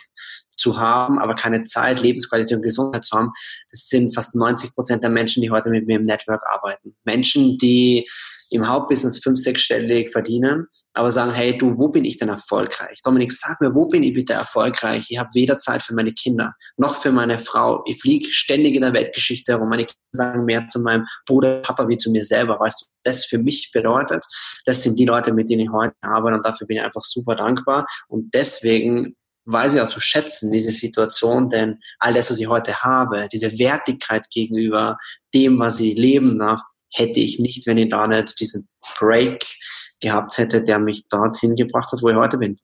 zu 0.50 0.78
haben, 0.78 1.18
aber 1.18 1.34
keine 1.34 1.64
Zeit, 1.64 2.00
Lebensqualität 2.00 2.56
und 2.56 2.62
Gesundheit 2.62 3.04
zu 3.04 3.16
haben, 3.16 3.32
das 3.70 3.88
sind 3.88 4.14
fast 4.14 4.36
90 4.36 4.74
Prozent 4.74 5.02
der 5.02 5.10
Menschen, 5.10 5.42
die 5.42 5.50
heute 5.50 5.68
mit 5.68 5.86
mir 5.86 5.96
im 5.96 6.06
Network 6.06 6.42
arbeiten. 6.48 6.94
Menschen, 7.04 7.58
die 7.58 8.08
im 8.54 8.68
Hauptbusiness 8.68 9.18
fünf, 9.18 9.38
sechsstellig 9.40 10.10
verdienen, 10.10 10.66
aber 10.92 11.10
sagen, 11.10 11.32
hey, 11.32 11.56
du, 11.56 11.78
wo 11.78 11.88
bin 11.88 12.04
ich 12.04 12.18
denn 12.18 12.28
erfolgreich? 12.28 13.00
Dominik, 13.02 13.32
sag 13.32 13.60
mir, 13.60 13.74
wo 13.74 13.86
bin 13.86 14.02
ich 14.02 14.14
bitte 14.14 14.32
erfolgreich? 14.32 15.06
Ich 15.08 15.18
habe 15.18 15.30
weder 15.34 15.58
Zeit 15.58 15.82
für 15.82 15.94
meine 15.94 16.12
Kinder 16.12 16.54
noch 16.76 16.96
für 16.96 17.12
meine 17.12 17.38
Frau. 17.38 17.82
Ich 17.86 18.00
fliege 18.00 18.30
ständig 18.30 18.74
in 18.74 18.82
der 18.82 18.92
Weltgeschichte 18.92 19.52
herum. 19.52 19.68
Meine 19.68 19.84
Kinder 19.84 19.98
sagen 20.12 20.44
mehr 20.44 20.66
zu 20.68 20.80
meinem 20.80 21.06
Bruder, 21.26 21.60
Papa 21.62 21.88
wie 21.88 21.96
zu 21.96 22.10
mir 22.10 22.24
selber. 22.24 22.58
Weißt 22.58 22.82
du, 22.82 22.86
das 23.02 23.24
für 23.24 23.38
mich 23.38 23.70
bedeutet? 23.72 24.24
Das 24.64 24.82
sind 24.82 24.98
die 24.98 25.06
Leute, 25.06 25.32
mit 25.32 25.50
denen 25.50 25.62
ich 25.62 25.72
heute 25.72 25.94
arbeite 26.02 26.36
und 26.36 26.46
dafür 26.46 26.66
bin 26.66 26.78
ich 26.78 26.82
einfach 26.82 27.02
super 27.02 27.34
dankbar. 27.34 27.86
Und 28.08 28.32
deswegen 28.34 29.16
weiß 29.46 29.74
ich 29.74 29.80
auch 29.80 29.88
zu 29.88 30.00
schätzen, 30.00 30.52
diese 30.52 30.70
Situation, 30.70 31.48
denn 31.48 31.78
all 31.98 32.14
das, 32.14 32.30
was 32.30 32.38
ich 32.38 32.48
heute 32.48 32.82
habe, 32.82 33.28
diese 33.32 33.58
Wertigkeit 33.58 34.26
gegenüber 34.30 34.96
dem, 35.34 35.58
was 35.58 35.80
ich 35.80 35.96
leben 35.96 36.38
darf, 36.38 36.62
hätte 36.94 37.20
ich 37.20 37.38
nicht, 37.38 37.66
wenn 37.66 37.76
ich 37.76 37.90
da 37.90 38.06
nicht 38.06 38.38
diesen 38.40 38.68
Break 38.98 39.44
gehabt 40.00 40.38
hätte, 40.38 40.62
der 40.62 40.78
mich 40.78 41.08
dorthin 41.08 41.56
gebracht 41.56 41.90
hat, 41.92 42.02
wo 42.02 42.08
ich 42.08 42.16
heute 42.16 42.38
bin. 42.38 42.58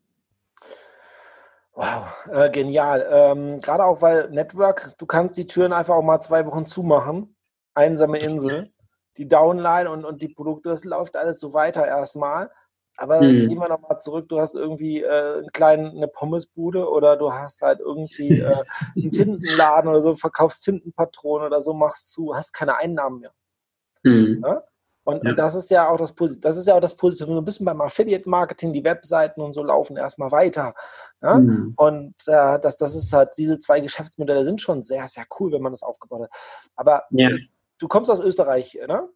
Wow, 1.75 2.07
äh, 2.31 2.51
genial. 2.51 3.07
Ähm, 3.11 3.61
Gerade 3.61 3.85
auch, 3.85 4.03
weil 4.03 4.31
Network, 4.31 4.95
du 4.99 5.07
kannst 5.07 5.37
die 5.37 5.47
Türen 5.47 5.73
einfach 5.73 5.95
auch 5.95 6.03
mal 6.03 6.21
zwei 6.21 6.45
Wochen 6.47 6.67
zumachen. 6.67 7.35
Einsame 7.75 8.19
Insel. 8.19 8.73
Die 9.17 9.27
Downline 9.27 9.91
und, 9.91 10.05
und 10.05 10.23
die 10.23 10.29
Produkte, 10.29 10.69
das 10.69 10.85
läuft 10.85 11.17
alles 11.17 11.41
so 11.41 11.53
weiter 11.53 11.87
erstmal. 11.87 12.51
Aber 12.97 13.23
mhm. 13.23 13.49
gehen 13.49 13.59
wir 13.59 13.69
nochmal 13.69 13.99
zurück, 13.99 14.29
du 14.29 14.39
hast 14.39 14.55
irgendwie 14.55 15.03
äh, 15.03 15.39
einen 15.39 15.49
kleinen, 15.53 15.97
eine 15.97 16.09
Pommesbude 16.09 16.89
oder 16.89 17.17
du 17.17 17.33
hast 17.33 17.63
halt 17.63 17.81
irgendwie 17.81 18.41
äh, 18.41 18.63
einen 18.95 19.11
Tintenladen 19.11 19.89
oder 19.89 20.03
so, 20.03 20.15
verkaufst 20.15 20.65
Tintenpatronen 20.65 21.47
oder 21.47 21.63
so, 21.63 21.73
machst 21.73 22.13
zu, 22.13 22.35
hast 22.35 22.53
keine 22.53 22.77
Einnahmen 22.77 23.21
mehr. 23.21 23.33
Mhm. 24.03 24.43
Ja? 24.45 24.63
Und, 25.05 25.25
ja. 25.25 25.31
und, 25.31 25.39
das 25.39 25.55
ist 25.55 25.71
ja 25.71 25.89
auch 25.89 25.97
das 25.97 26.15
das 26.41 26.57
ist 26.57 26.67
ja 26.67 26.75
auch 26.75 26.81
das 26.81 26.97
Positive. 26.97 27.33
So 27.33 27.39
ein 27.39 27.45
bisschen 27.45 27.67
beim 27.67 27.81
Affiliate-Marketing, 27.81 28.73
die 28.73 28.85
Webseiten 28.85 29.41
und 29.41 29.53
so 29.53 29.63
laufen 29.63 29.97
erstmal 29.97 30.31
weiter. 30.31 30.75
Ja? 31.23 31.39
Mhm. 31.39 31.75
Und 31.77 32.15
äh, 32.27 32.59
das, 32.61 32.77
das 32.77 32.95
ist 32.95 33.13
halt, 33.13 33.31
diese 33.37 33.59
zwei 33.59 33.81
Geschäftsmodelle 33.81 34.45
sind 34.45 34.61
schon 34.61 34.83
sehr, 34.83 35.09
sehr 35.09 35.25
cool, 35.39 35.53
wenn 35.53 35.63
man 35.63 35.73
das 35.73 35.83
aufgebaut 35.83 36.23
hat. 36.23 36.31
Aber 36.77 37.05
ja. 37.11 37.31
du 37.79 37.89
kommst 37.89 38.11
aus 38.11 38.21
Österreich, 38.21 38.79
ne? 38.87 39.09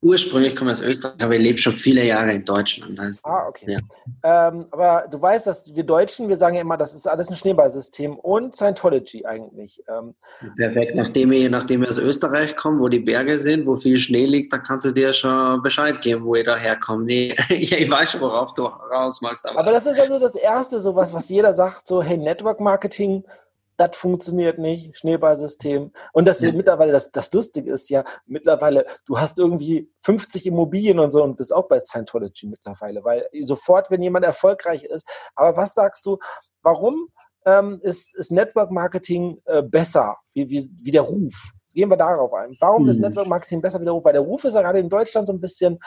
Ursprünglich 0.00 0.54
komme 0.54 0.70
ich 0.70 0.78
aus 0.78 0.82
Österreich, 0.82 1.20
aber 1.20 1.34
ich 1.34 1.42
lebe 1.42 1.58
schon 1.58 1.72
viele 1.72 2.04
Jahre 2.04 2.32
in 2.32 2.44
Deutschland. 2.44 3.00
Also, 3.00 3.20
ah, 3.24 3.48
okay. 3.48 3.78
Ja. 4.22 4.48
Ähm, 4.48 4.66
aber 4.70 5.08
du 5.10 5.20
weißt, 5.20 5.48
dass 5.48 5.74
wir 5.74 5.82
Deutschen, 5.82 6.28
wir 6.28 6.36
sagen 6.36 6.54
ja 6.54 6.60
immer, 6.60 6.76
das 6.76 6.94
ist 6.94 7.08
alles 7.08 7.28
ein 7.28 7.34
Schneeballsystem 7.34 8.16
und 8.16 8.54
Scientology 8.54 9.26
eigentlich. 9.26 9.82
Ähm, 9.88 10.14
Perfekt. 10.56 10.94
Nachdem 10.94 11.32
ich, 11.32 11.50
nachdem 11.50 11.82
ich 11.82 11.88
aus 11.88 11.98
Österreich 11.98 12.54
komme, 12.54 12.78
wo 12.78 12.88
die 12.88 13.00
Berge 13.00 13.36
sind, 13.38 13.66
wo 13.66 13.76
viel 13.76 13.98
Schnee 13.98 14.26
liegt, 14.26 14.52
dann 14.52 14.62
kannst 14.62 14.84
du 14.84 14.92
dir 14.92 15.12
schon 15.12 15.62
Bescheid 15.62 16.00
geben, 16.00 16.24
wo 16.24 16.36
ich 16.36 16.46
da 16.46 16.56
herkomme. 16.56 17.02
Nee, 17.02 17.34
ich 17.48 17.90
weiß 17.90 18.12
schon, 18.12 18.20
worauf 18.20 18.54
du 18.54 18.66
raus 18.66 19.20
magst. 19.20 19.48
Aber, 19.48 19.58
aber 19.58 19.72
das 19.72 19.84
ist 19.86 19.98
also 19.98 20.20
das 20.20 20.36
Erste, 20.36 20.78
so 20.78 20.94
was, 20.94 21.12
was 21.12 21.28
jeder 21.28 21.52
sagt, 21.52 21.86
so, 21.86 22.00
hey, 22.00 22.16
Network 22.16 22.60
Marketing, 22.60 23.24
das 23.78 23.96
funktioniert 23.96 24.58
nicht, 24.58 24.96
Schneeballsystem. 24.96 25.92
Und 26.12 26.28
das 26.28 26.40
ja. 26.40 26.52
mittlerweile, 26.52 26.92
das, 26.92 27.10
das 27.10 27.32
Lustige 27.32 27.72
ist 27.72 27.88
ja, 27.88 28.04
mittlerweile, 28.26 28.84
du 29.06 29.18
hast 29.18 29.38
irgendwie 29.38 29.90
50 30.02 30.46
Immobilien 30.46 30.98
und 30.98 31.12
so 31.12 31.22
und 31.22 31.36
bist 31.36 31.52
auch 31.52 31.68
bei 31.68 31.78
Scientology 31.78 32.48
mittlerweile, 32.48 33.04
weil 33.04 33.28
sofort, 33.42 33.90
wenn 33.90 34.02
jemand 34.02 34.24
erfolgreich 34.24 34.82
ist, 34.82 35.08
aber 35.36 35.56
was 35.56 35.74
sagst 35.74 36.04
du, 36.04 36.18
warum 36.62 37.08
ähm, 37.46 37.78
ist, 37.82 38.16
ist 38.16 38.32
Network 38.32 38.72
Marketing 38.72 39.40
äh, 39.44 39.62
besser, 39.62 40.16
wie, 40.34 40.50
wie, 40.50 40.68
wie 40.82 40.90
der 40.90 41.02
Ruf? 41.02 41.34
Gehen 41.72 41.90
wir 41.90 41.96
darauf 41.96 42.32
ein. 42.32 42.56
Warum 42.60 42.82
hm. 42.82 42.88
ist 42.88 42.98
Network 42.98 43.28
Marketing 43.28 43.60
besser 43.60 43.80
wie 43.80 43.84
der 43.84 43.92
Ruf? 43.92 44.04
Weil 44.04 44.14
der 44.14 44.22
Ruf 44.22 44.42
ist 44.42 44.54
ja 44.54 44.62
gerade 44.62 44.80
in 44.80 44.88
Deutschland 44.88 45.28
so 45.28 45.32
ein 45.32 45.40
bisschen, 45.40 45.78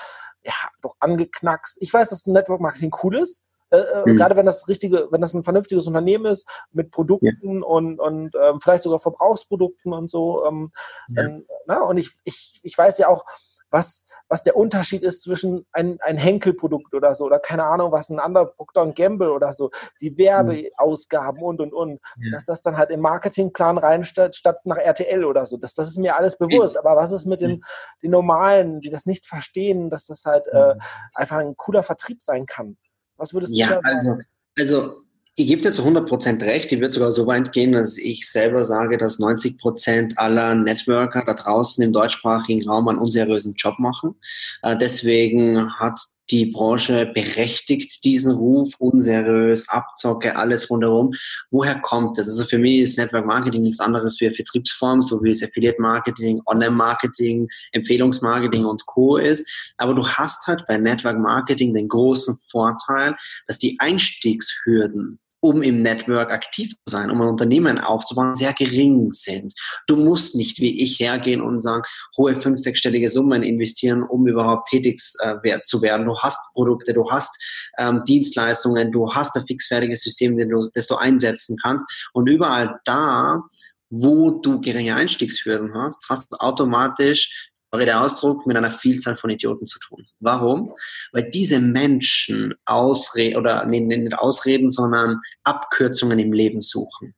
ja, 0.44 0.54
doch 0.82 0.96
angeknackst. 1.00 1.78
Ich 1.82 1.94
weiß, 1.94 2.10
dass 2.10 2.26
Network 2.26 2.62
Marketing 2.62 2.92
cool 3.04 3.18
ist, 3.18 3.44
äh, 3.72 4.10
mhm. 4.10 4.16
Gerade 4.16 4.36
wenn 4.36 4.46
das 4.46 4.68
richtige, 4.68 5.08
wenn 5.12 5.22
das 5.22 5.34
ein 5.34 5.44
vernünftiges 5.44 5.88
Unternehmen 5.88 6.26
ist 6.26 6.48
mit 6.72 6.92
Produkten 6.92 7.60
ja. 7.60 7.66
und, 7.66 8.00
und 8.00 8.36
ähm, 8.36 8.60
vielleicht 8.62 8.84
sogar 8.84 9.00
Verbrauchsprodukten 9.00 9.94
und 9.94 10.10
so. 10.10 10.46
Ähm, 10.46 10.72
ja. 11.10 11.24
ähm, 11.24 11.46
na, 11.66 11.82
und 11.82 11.98
ich, 11.98 12.12
ich, 12.24 12.60
ich 12.64 12.78
weiß 12.78 12.98
ja 12.98 13.08
auch, 13.08 13.26
was, 13.72 14.04
was 14.28 14.44
der 14.44 14.58
Unterschied 14.58 15.02
ist 15.02 15.24
zwischen 15.24 15.66
ein, 15.72 15.98
ein 16.02 16.18
Henkel-Produkt 16.18 16.94
oder 16.94 17.16
so, 17.16 17.26
oder 17.26 17.40
keine 17.40 17.64
Ahnung, 17.64 17.92
was 17.92 18.10
ein 18.10 18.20
anderer 18.20 18.48
Procter 18.48 18.86
Gamble 18.88 19.32
oder 19.32 19.54
so, 19.54 19.72
die 20.02 20.18
Werbeausgaben 20.18 21.42
und 21.42 21.62
und 21.62 21.74
und, 21.74 22.02
ja. 22.22 22.32
dass 22.32 22.46
das 22.46 22.62
dann 22.62 22.78
halt 22.78 22.90
im 22.90 23.00
Marketingplan 23.00 23.78
rein 23.78 24.04
statt, 24.04 24.36
statt 24.36 24.66
nach 24.66 24.78
RTL 24.78 25.24
oder 25.24 25.46
so. 25.46 25.56
Das, 25.58 25.74
das 25.74 25.88
ist 25.88 25.98
mir 25.98 26.18
alles 26.18 26.38
bewusst. 26.38 26.78
Aber 26.78 26.98
was 26.98 27.12
ist 27.12 27.26
mit 27.26 27.40
den, 27.42 27.64
den 28.04 28.12
Normalen, 28.12 28.82
die 28.82 28.90
das 28.90 29.06
nicht 29.06 29.26
verstehen, 29.26 29.90
dass 29.90 30.08
das 30.08 30.26
halt 30.26 30.48
äh, 30.50 30.76
einfach 31.14 31.38
ein 31.38 31.56
cooler 31.56 31.84
Vertrieb 31.84 32.22
sein 32.22 32.46
kann? 32.46 32.78
Was 33.22 33.34
würdest 33.34 33.54
du 33.54 33.58
ja, 33.58 33.68
da 33.68 33.82
sagen? 33.82 34.26
Also, 34.58 34.82
also 34.82 35.02
ich 35.36 35.48
gebe 35.48 35.62
dir 35.62 35.72
zu 35.72 35.84
100% 35.84 36.42
recht. 36.44 36.72
Ich 36.72 36.80
würde 36.80 36.92
sogar 36.92 37.12
so 37.12 37.26
weit 37.26 37.54
gehen, 37.54 37.72
dass 37.72 37.98
ich 37.98 38.30
selber 38.30 38.64
sage, 38.64 38.98
dass 38.98 39.20
90% 39.20 40.18
aller 40.18 40.56
Networker 40.56 41.24
da 41.26 41.34
draußen 41.34 41.84
im 41.84 41.94
deutschsprachigen 41.94 42.68
Raum 42.68 42.88
einen 42.90 43.00
unseriösen 43.00 43.54
Job 43.54 43.80
machen. 43.80 44.16
Äh, 44.64 44.76
deswegen 44.76 45.72
hat 45.80 46.00
die 46.32 46.46
Branche 46.46 47.06
berechtigt 47.14 48.04
diesen 48.04 48.34
Ruf, 48.34 48.74
unseriös, 48.80 49.68
Abzocke, 49.70 50.36
alles 50.36 50.70
rundherum. 50.70 51.14
Woher 51.50 51.80
kommt 51.80 52.18
das? 52.18 52.28
Also 52.28 52.46
für 52.46 52.58
mich 52.58 52.80
ist 52.80 52.98
Network 52.98 53.26
Marketing 53.26 53.64
nichts 53.64 53.80
anderes 53.80 54.20
wie 54.22 54.28
eine 54.28 54.36
Vertriebsform, 54.36 55.02
so 55.02 55.22
wie 55.24 55.32
es 55.32 55.44
Affiliate 55.44 55.82
Marketing, 55.82 56.42
Online 56.46 56.72
Marketing, 56.72 57.48
Empfehlungsmarketing 57.74 58.66
und 58.66 58.86
Co. 58.86 59.18
ist. 59.18 59.74
Aber 59.78 59.94
du 59.94 60.08
hast 60.08 60.48
halt 60.48 60.66
bei 60.68 60.78
Network 60.78 61.18
Marketing 61.20 61.74
den 61.74 61.88
großen 61.88 62.38
Vorteil, 62.50 63.16
dass 63.48 63.60
die 63.60 63.78
Einstiegshürden 63.80 65.20
um 65.42 65.62
im 65.64 65.82
Network 65.82 66.32
aktiv 66.32 66.72
zu 66.72 66.92
sein, 66.92 67.10
um 67.10 67.22
ein 67.22 67.28
Unternehmen 67.28 67.80
aufzubauen, 67.80 68.36
sehr 68.36 68.54
gering 68.54 69.12
sind. 69.12 69.54
Du 69.88 69.96
musst 69.96 70.36
nicht 70.36 70.60
wie 70.60 70.82
ich 70.82 71.00
hergehen 71.00 71.42
und 71.42 71.60
sagen, 71.60 71.84
hohe 72.18 72.36
fünf-, 72.36 72.60
sechsstellige 72.62 73.10
Summen 73.10 73.44
investieren, 73.44 74.04
um 74.04 74.28
überhaupt 74.28 74.70
tätig 74.70 75.02
äh, 75.20 75.60
zu 75.64 75.82
werden. 75.82 76.06
Du 76.06 76.18
hast 76.20 76.40
Produkte, 76.54 76.94
du 76.94 77.10
hast 77.10 77.36
ähm, 77.78 78.04
Dienstleistungen, 78.08 78.92
du 78.92 79.14
hast 79.14 79.36
ein 79.36 79.46
fixfertiges 79.46 80.04
System, 80.04 80.38
das 80.38 80.48
du, 80.48 80.70
das 80.74 80.88
du 80.88 80.96
einsetzen 80.96 81.58
kannst. 81.62 81.86
Und 82.14 82.30
überall 82.30 82.80
da, 82.86 83.42
wo 83.90 84.32
du 84.32 84.62
geringe 84.62 84.96
Einstiegshürden 84.96 85.74
hast, 85.76 86.06
hast 86.08 86.32
du 86.32 86.38
automatisch 86.38 87.51
sorry 87.72 87.86
der 87.86 88.02
Ausdruck, 88.02 88.46
mit 88.46 88.58
einer 88.58 88.72
Vielzahl 88.72 89.16
von 89.16 89.30
Idioten 89.30 89.66
zu 89.66 89.80
tun. 89.80 90.06
Warum? 90.20 90.74
Weil 91.14 91.32
diese 91.32 91.60
Menschen 91.60 92.54
Ausreden, 92.66 93.38
oder 93.38 93.66
nee, 93.66 93.80
nicht 93.80 94.14
Ausreden, 94.14 94.70
sondern 94.70 95.22
Abkürzungen 95.44 96.20
im 96.20 96.34
Leben 96.34 96.62
suchen. 96.62 97.16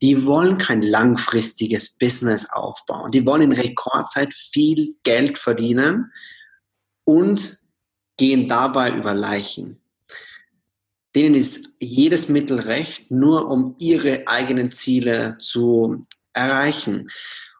Die 0.00 0.24
wollen 0.24 0.56
kein 0.56 0.82
langfristiges 0.82 1.98
Business 1.98 2.48
aufbauen. 2.48 3.10
Die 3.10 3.26
wollen 3.26 3.42
in 3.42 3.52
Rekordzeit 3.52 4.32
viel 4.32 4.94
Geld 5.02 5.36
verdienen 5.36 6.12
und 7.02 7.58
gehen 8.16 8.46
dabei 8.46 8.92
über 8.92 9.14
Leichen. 9.14 9.80
Denen 11.16 11.34
ist 11.34 11.76
jedes 11.80 12.28
Mittel 12.28 12.60
recht, 12.60 13.10
nur 13.10 13.48
um 13.48 13.74
ihre 13.80 14.28
eigenen 14.28 14.70
Ziele 14.70 15.36
zu 15.38 16.02
erreichen. 16.32 17.10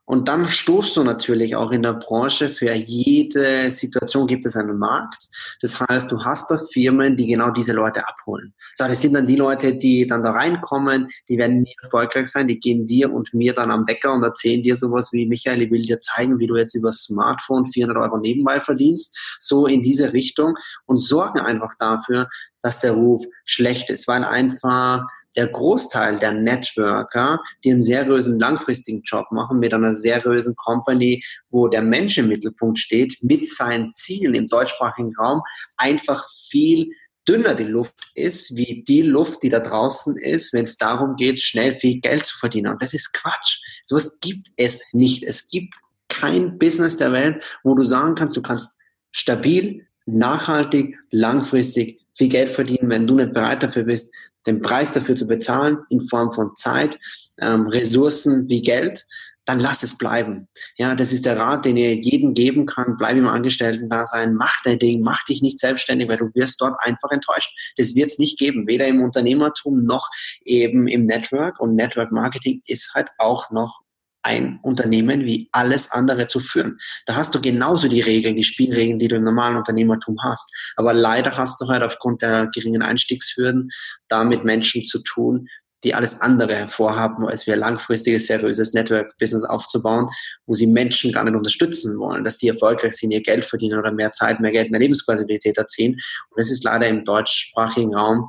Und 0.09 0.27
dann 0.27 0.49
stoßt 0.49 0.97
du 0.97 1.05
natürlich 1.05 1.55
auch 1.55 1.71
in 1.71 1.83
der 1.83 1.93
Branche, 1.93 2.49
für 2.49 2.73
jede 2.73 3.71
Situation 3.71 4.27
gibt 4.27 4.47
es 4.47 4.57
einen 4.57 4.79
Markt. 4.79 5.29
Das 5.61 5.79
heißt, 5.79 6.11
du 6.11 6.25
hast 6.25 6.51
da 6.51 6.63
Firmen, 6.73 7.15
die 7.15 7.27
genau 7.27 7.51
diese 7.51 7.75
Leute 7.75 8.09
abholen. 8.09 8.55
Das 8.79 9.03
sind 9.03 9.13
dann 9.13 9.27
die 9.27 9.37
Leute, 9.37 9.75
die 9.75 10.07
dann 10.07 10.23
da 10.23 10.31
reinkommen, 10.31 11.11
die 11.29 11.37
werden 11.37 11.61
nie 11.61 11.77
erfolgreich 11.83 12.29
sein, 12.29 12.49
die 12.49 12.59
gehen 12.59 12.87
dir 12.87 13.13
und 13.13 13.35
mir 13.35 13.53
dann 13.53 13.71
am 13.71 13.85
Bäcker 13.85 14.15
und 14.15 14.23
erzählen 14.23 14.63
dir 14.63 14.77
sowas 14.77 15.13
wie, 15.13 15.27
Michael, 15.27 15.61
ich 15.61 15.71
will 15.71 15.83
dir 15.83 16.01
zeigen, 16.01 16.39
wie 16.39 16.47
du 16.47 16.57
jetzt 16.57 16.75
über 16.75 16.91
Smartphone 16.91 17.67
400 17.67 18.03
Euro 18.03 18.17
nebenbei 18.17 18.63
verdienst. 18.63 19.37
So 19.39 19.67
in 19.67 19.83
diese 19.83 20.15
Richtung 20.15 20.55
und 20.87 21.03
sorgen 21.03 21.41
einfach 21.41 21.75
dafür, 21.79 22.31
dass 22.63 22.81
der 22.81 22.93
Ruf 22.93 23.23
schlecht 23.45 23.91
ist, 23.91 24.09
weil 24.09 24.25
einfach 24.25 25.05
der 25.39 25.47
Großteil 25.47 26.19
der 26.19 26.33
Networker, 26.33 27.41
die 27.63 27.71
einen 27.71 27.85
seriösen 27.85 28.41
langfristigen 28.41 29.03
Job 29.03 29.25
machen 29.31 29.61
mit 29.61 29.73
einer 29.73 29.95
seriösen 29.95 30.57
Company, 30.57 31.23
wo 31.51 31.69
der 31.69 31.81
Mensch 31.81 32.19
im 32.19 32.27
Mittelpunkt 32.27 32.77
steht, 32.77 33.17
mit 33.23 33.49
seinen 33.49 33.93
Zielen 33.93 34.35
im 34.35 34.49
deutschsprachigen 34.49 35.15
Raum, 35.17 35.41
einfach 35.77 36.29
viel 36.51 36.91
dünner 37.29 37.55
die 37.55 37.65
Luft 37.65 37.95
ist, 38.17 38.57
wie 38.57 38.83
die 38.83 39.03
Luft, 39.03 39.45
die 39.45 39.49
da 39.49 39.61
draußen 39.61 40.17
ist, 40.19 40.53
wenn 40.53 40.65
es 40.65 40.77
darum 40.77 41.15
geht, 41.15 41.41
schnell 41.41 41.73
viel 41.73 42.01
Geld 42.01 42.27
zu 42.27 42.37
verdienen. 42.37 42.73
Und 42.73 42.83
das 42.83 42.93
ist 42.93 43.13
Quatsch. 43.13 43.61
Sowas 43.85 44.19
gibt 44.21 44.49
es 44.57 44.93
nicht. 44.93 45.23
Es 45.23 45.49
gibt 45.49 45.75
kein 46.09 46.59
Business 46.59 46.97
der 46.97 47.13
Welt, 47.13 47.45
wo 47.63 47.77
du 47.77 47.85
sagen 47.85 48.17
kannst, 48.17 48.37
du 48.37 48.43
kannst 48.43 48.77
stabil, 49.13 49.87
nachhaltig, 50.05 50.97
langfristig 51.13 52.01
viel 52.19 52.29
Geld 52.29 52.51
verdienen, 52.51 52.91
wenn 52.91 53.07
du 53.07 53.15
nicht 53.15 53.33
bereit 53.33 53.63
dafür 53.63 53.85
bist, 53.85 54.13
den 54.47 54.61
Preis 54.61 54.93
dafür 54.93 55.15
zu 55.15 55.27
bezahlen 55.27 55.79
in 55.89 56.01
Form 56.01 56.33
von 56.33 56.55
Zeit, 56.57 56.99
ähm, 57.41 57.69
Ressourcen 57.69 58.49
wie 58.49 58.61
Geld, 58.61 59.05
dann 59.49 59.61
lass 59.61 59.83
es 59.83 59.97
bleiben. 59.97 60.47
Ja, 60.77 60.95
das 60.95 61.11
ist 61.11 61.25
der 61.25 61.39
Rat, 61.39 61.65
den 61.65 61.79
ihr 61.79 61.95
jedem 61.95 62.35
geben 62.35 62.67
kann. 62.67 62.97
Bleib 62.99 63.17
im 63.17 63.27
Angestellten-Dasein, 63.27 64.35
mach 64.35 64.63
dein 64.63 64.79
Ding, 64.79 65.01
mach 65.01 65.25
dich 65.25 65.41
nicht 65.41 65.59
selbstständig, 65.59 66.11
weil 66.11 66.19
du 66.19 66.31
wirst 66.35 66.61
dort 66.61 66.77
einfach 66.81 67.11
enttäuscht. 67.11 67.51
Das 67.79 67.95
wird 67.95 68.09
es 68.09 68.19
nicht 68.19 68.39
geben, 68.39 68.67
weder 68.67 68.87
im 68.87 69.03
Unternehmertum 69.03 69.85
noch 69.85 70.07
eben 70.45 70.87
im 70.87 71.07
Network. 71.07 71.59
Und 71.61 71.77
Network 71.77 72.13
Marketing 72.13 72.61
ist 72.67 72.93
halt 72.95 73.09
auch 73.17 73.51
noch 73.51 73.81
ein 74.23 74.59
Unternehmen 74.63 75.25
wie 75.25 75.49
alles 75.53 75.93
andere 75.93 76.27
zu 76.27 76.41
führen. 76.41 76.79
Da 77.07 77.15
hast 77.15 77.35
du 77.35 77.41
genauso 77.41 77.89
die 77.89 78.01
Regeln, 78.01 78.37
die 78.37 78.45
Spielregeln, 78.45 78.99
die 78.99 79.09
du 79.09 79.17
im 79.17 79.25
normalen 79.25 79.57
Unternehmertum 79.57 80.17
hast. 80.23 80.53
Aber 80.77 80.93
leider 80.93 81.37
hast 81.37 81.61
du 81.61 81.69
halt 81.69 81.83
aufgrund 81.83 82.23
der 82.23 82.49
geringen 82.53 82.83
Einstiegshürden 82.83 83.69
da 84.09 84.25
mit 84.25 84.45
Menschen 84.45 84.85
zu 84.85 85.03
tun, 85.03 85.49
die 85.85 85.95
alles 85.95 86.21
andere 86.21 86.57
hervorhaben, 86.57 87.27
als 87.27 87.47
wir 87.47 87.57
langfristiges, 87.57 88.27
seriöses 88.27 88.73
Network-Business 88.73 89.45
aufzubauen, 89.45 90.09
wo 90.47 90.55
sie 90.55 90.67
Menschen 90.67 91.13
gar 91.13 91.25
nicht 91.25 91.37
unterstützen 91.37 91.99
wollen, 91.99 92.25
dass 92.25 92.39
die 92.39 92.49
erfolgreich 92.49 92.97
sind, 92.97 93.13
ihr 93.13 93.23
Geld 93.23 93.45
verdienen 93.45 93.79
oder 93.79 93.93
mehr 93.93 94.13
Zeit, 94.13 94.41
mehr 94.41 94.51
Geld, 94.51 94.71
mehr 94.71 94.81
Lebensqualität 94.81 95.57
erzielen. 95.57 95.93
Und 95.93 96.39
das 96.39 96.51
ist 96.51 96.65
leider 96.65 96.89
im 96.89 97.03
deutschsprachigen 97.03 97.95
Raum 97.95 98.29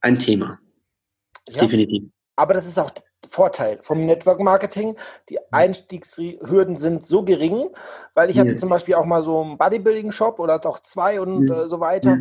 ein 0.00 0.18
Thema. 0.18 0.58
Ja, 1.48 1.62
Definitiv. 1.62 2.04
Aber 2.36 2.54
das 2.54 2.66
ist 2.66 2.78
auch 2.78 2.90
Vorteil 3.26 3.78
vom 3.82 4.02
Network 4.04 4.40
Marketing. 4.40 4.96
Die 5.28 5.38
Einstiegshürden 5.52 6.76
sind 6.76 7.04
so 7.04 7.24
gering, 7.24 7.68
weil 8.14 8.30
ich 8.30 8.38
hatte 8.38 8.56
zum 8.56 8.68
Beispiel 8.68 8.94
auch 8.94 9.04
mal 9.04 9.22
so 9.22 9.40
einen 9.40 9.58
Bodybuilding-Shop 9.58 10.38
oder 10.38 10.58
doch 10.58 10.78
zwei 10.78 11.20
und 11.20 11.50
äh, 11.50 11.68
so 11.68 11.80
weiter. 11.80 12.18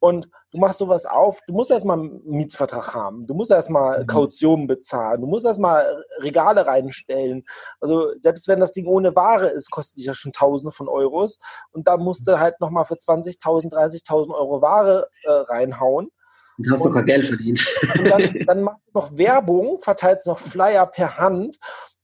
Und 0.00 0.30
du 0.52 0.58
machst 0.58 0.78
sowas 0.78 1.06
auf, 1.06 1.40
du 1.46 1.52
musst 1.52 1.72
erstmal 1.72 1.98
einen 1.98 2.22
Mietsvertrag 2.24 2.94
haben, 2.94 3.26
du 3.26 3.34
musst 3.34 3.50
erstmal 3.50 4.02
mhm. 4.02 4.06
Kaution 4.06 4.66
bezahlen, 4.68 5.20
du 5.20 5.26
musst 5.26 5.44
erstmal 5.44 6.04
Regale 6.18 6.66
reinstellen. 6.66 7.44
Also 7.80 8.12
selbst 8.20 8.46
wenn 8.46 8.60
das 8.60 8.72
Ding 8.72 8.86
ohne 8.86 9.16
Ware 9.16 9.48
ist, 9.48 9.70
kostet 9.70 9.98
dich 9.98 10.06
ja 10.06 10.14
schon 10.14 10.32
Tausende 10.32 10.70
von 10.70 10.88
Euros. 10.88 11.38
Und 11.72 11.88
dann 11.88 12.00
musst 12.00 12.28
du 12.28 12.38
halt 12.38 12.60
nochmal 12.60 12.84
für 12.84 12.94
20.000, 12.94 13.72
30.000 13.72 14.32
Euro 14.34 14.62
Ware 14.62 15.08
äh, 15.24 15.30
reinhauen. 15.30 16.10
Jetzt 16.58 16.72
hast 16.72 16.84
du 16.84 16.90
kein 16.90 17.06
Geld 17.06 17.26
verdient. 17.26 17.64
Und 17.98 18.10
dann, 18.10 18.34
dann 18.46 18.62
machst 18.62 18.82
du 18.86 18.98
noch 18.98 19.16
Werbung, 19.16 19.80
verteilst 19.80 20.26
noch 20.26 20.38
Flyer 20.38 20.86
per 20.86 21.18
Hand 21.18 21.58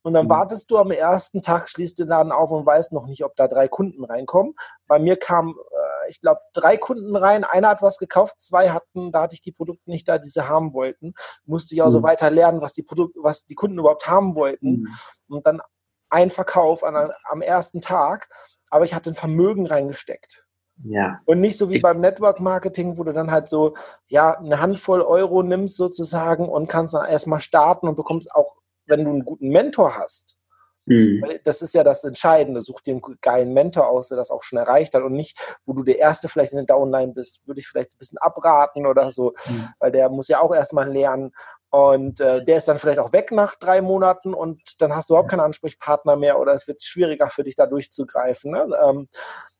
und 0.04 0.12
dann 0.12 0.26
mhm. 0.26 0.30
wartest 0.30 0.70
du 0.70 0.76
am 0.76 0.90
ersten 0.90 1.40
Tag, 1.40 1.68
schließt 1.68 1.98
den 1.98 2.08
Laden 2.08 2.30
auf 2.30 2.50
und 2.50 2.66
weißt 2.66 2.92
noch 2.92 3.06
nicht, 3.06 3.24
ob 3.24 3.34
da 3.36 3.48
drei 3.48 3.68
Kunden 3.68 4.04
reinkommen. 4.04 4.54
Bei 4.86 4.98
mir 4.98 5.16
kamen, 5.16 5.54
äh, 5.54 6.10
ich 6.10 6.20
glaube, 6.20 6.40
drei 6.52 6.76
Kunden 6.76 7.16
rein. 7.16 7.42
Einer 7.42 7.70
hat 7.70 7.80
was 7.80 7.98
gekauft, 7.98 8.38
zwei 8.38 8.68
hatten, 8.68 9.12
da 9.12 9.22
hatte 9.22 9.34
ich 9.34 9.40
die 9.40 9.52
Produkte 9.52 9.90
nicht 9.90 10.06
da, 10.06 10.18
die 10.18 10.28
sie 10.28 10.46
haben 10.46 10.74
wollten. 10.74 11.14
Musste 11.46 11.74
ich 11.74 11.80
auch 11.80 11.86
mhm. 11.86 11.92
so 11.92 12.02
weiter 12.02 12.30
lernen, 12.30 12.60
was 12.60 12.74
die 12.74 12.82
Produkte, 12.82 13.18
was 13.22 13.46
die 13.46 13.54
Kunden 13.54 13.78
überhaupt 13.78 14.06
haben 14.06 14.36
wollten. 14.36 14.82
Mhm. 14.82 14.88
Und 15.28 15.46
dann 15.46 15.62
ein 16.10 16.30
Verkauf 16.30 16.84
an, 16.84 17.10
am 17.30 17.40
ersten 17.40 17.80
Tag, 17.80 18.28
aber 18.70 18.84
ich 18.84 18.94
hatte 18.94 19.10
ein 19.10 19.16
Vermögen 19.16 19.66
reingesteckt. 19.66 20.46
Ja. 20.82 21.20
Und 21.24 21.40
nicht 21.40 21.56
so 21.56 21.70
wie 21.70 21.78
beim 21.78 22.00
Network 22.00 22.40
Marketing, 22.40 22.98
wo 22.98 23.04
du 23.04 23.12
dann 23.12 23.30
halt 23.30 23.48
so, 23.48 23.74
ja, 24.06 24.38
eine 24.38 24.60
Handvoll 24.60 25.02
Euro 25.02 25.42
nimmst 25.42 25.76
sozusagen 25.76 26.48
und 26.48 26.68
kannst 26.68 26.94
dann 26.94 27.08
erstmal 27.08 27.40
starten 27.40 27.88
und 27.88 27.96
bekommst 27.96 28.34
auch, 28.34 28.56
wenn 28.86 29.04
du 29.04 29.10
einen 29.10 29.24
guten 29.24 29.48
Mentor 29.48 29.96
hast. 29.96 30.38
Mhm. 30.86 31.24
Das 31.44 31.62
ist 31.62 31.74
ja 31.74 31.82
das 31.82 32.04
Entscheidende. 32.04 32.60
Such 32.60 32.80
dir 32.82 32.92
einen 32.92 33.02
geilen 33.22 33.52
Mentor 33.54 33.88
aus, 33.88 34.08
der 34.08 34.16
das 34.16 34.30
auch 34.30 34.42
schon 34.42 34.58
erreicht 34.58 34.94
hat 34.94 35.02
und 35.02 35.12
nicht, 35.12 35.38
wo 35.64 35.72
du 35.72 35.82
der 35.82 35.98
Erste 35.98 36.28
vielleicht 36.28 36.52
in 36.52 36.58
der 36.58 36.66
Downline 36.66 37.12
bist, 37.12 37.46
würde 37.46 37.60
ich 37.60 37.68
vielleicht 37.68 37.94
ein 37.94 37.98
bisschen 37.98 38.18
abraten 38.18 38.86
oder 38.86 39.10
so, 39.10 39.34
mhm. 39.48 39.68
weil 39.78 39.92
der 39.92 40.10
muss 40.10 40.28
ja 40.28 40.40
auch 40.40 40.54
erstmal 40.54 40.90
lernen. 40.90 41.32
Und 41.70 42.20
äh, 42.20 42.44
der 42.44 42.58
ist 42.58 42.68
dann 42.68 42.78
vielleicht 42.78 42.98
auch 42.98 43.12
weg 43.12 43.32
nach 43.32 43.56
drei 43.56 43.80
Monaten 43.80 44.34
und 44.34 44.60
dann 44.80 44.94
hast 44.94 45.08
du 45.08 45.14
überhaupt 45.14 45.30
keinen 45.30 45.40
Ansprechpartner 45.40 46.16
mehr 46.16 46.38
oder 46.38 46.52
es 46.52 46.68
wird 46.68 46.82
schwieriger 46.82 47.28
für 47.28 47.42
dich 47.42 47.56
da 47.56 47.66
durchzugreifen. 47.66 48.52
Ne? 48.52 48.68
Ähm, 48.84 49.08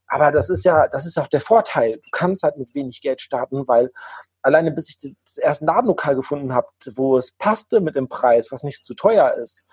aber 0.07 0.31
das 0.33 0.51
ist 0.51 0.65
ja, 0.65 0.89
das 0.89 1.07
ist 1.07 1.19
auch 1.19 1.27
der 1.27 1.41
Vorteil. 1.41 1.95
Du 1.97 2.11
kannst 2.13 2.43
halt 2.43 2.57
mit 2.57 2.75
wenig 2.75 3.01
Geld 3.01 3.21
starten, 3.21 3.67
weil 3.67 3.91
alleine 4.43 4.71
bis 4.71 4.91
ich 4.91 5.15
das 5.25 5.39
erste 5.39 5.65
Ladenlokal 5.65 6.15
gefunden 6.15 6.53
habe, 6.53 6.69
wo 6.95 7.17
es 7.17 7.33
passte 7.33 7.81
mit 7.81 7.97
dem 7.97 8.09
Preis, 8.09 8.53
was 8.53 8.63
nicht 8.63 8.85
zu 8.85 8.95
teuer 8.95 9.35
ist 9.35 9.65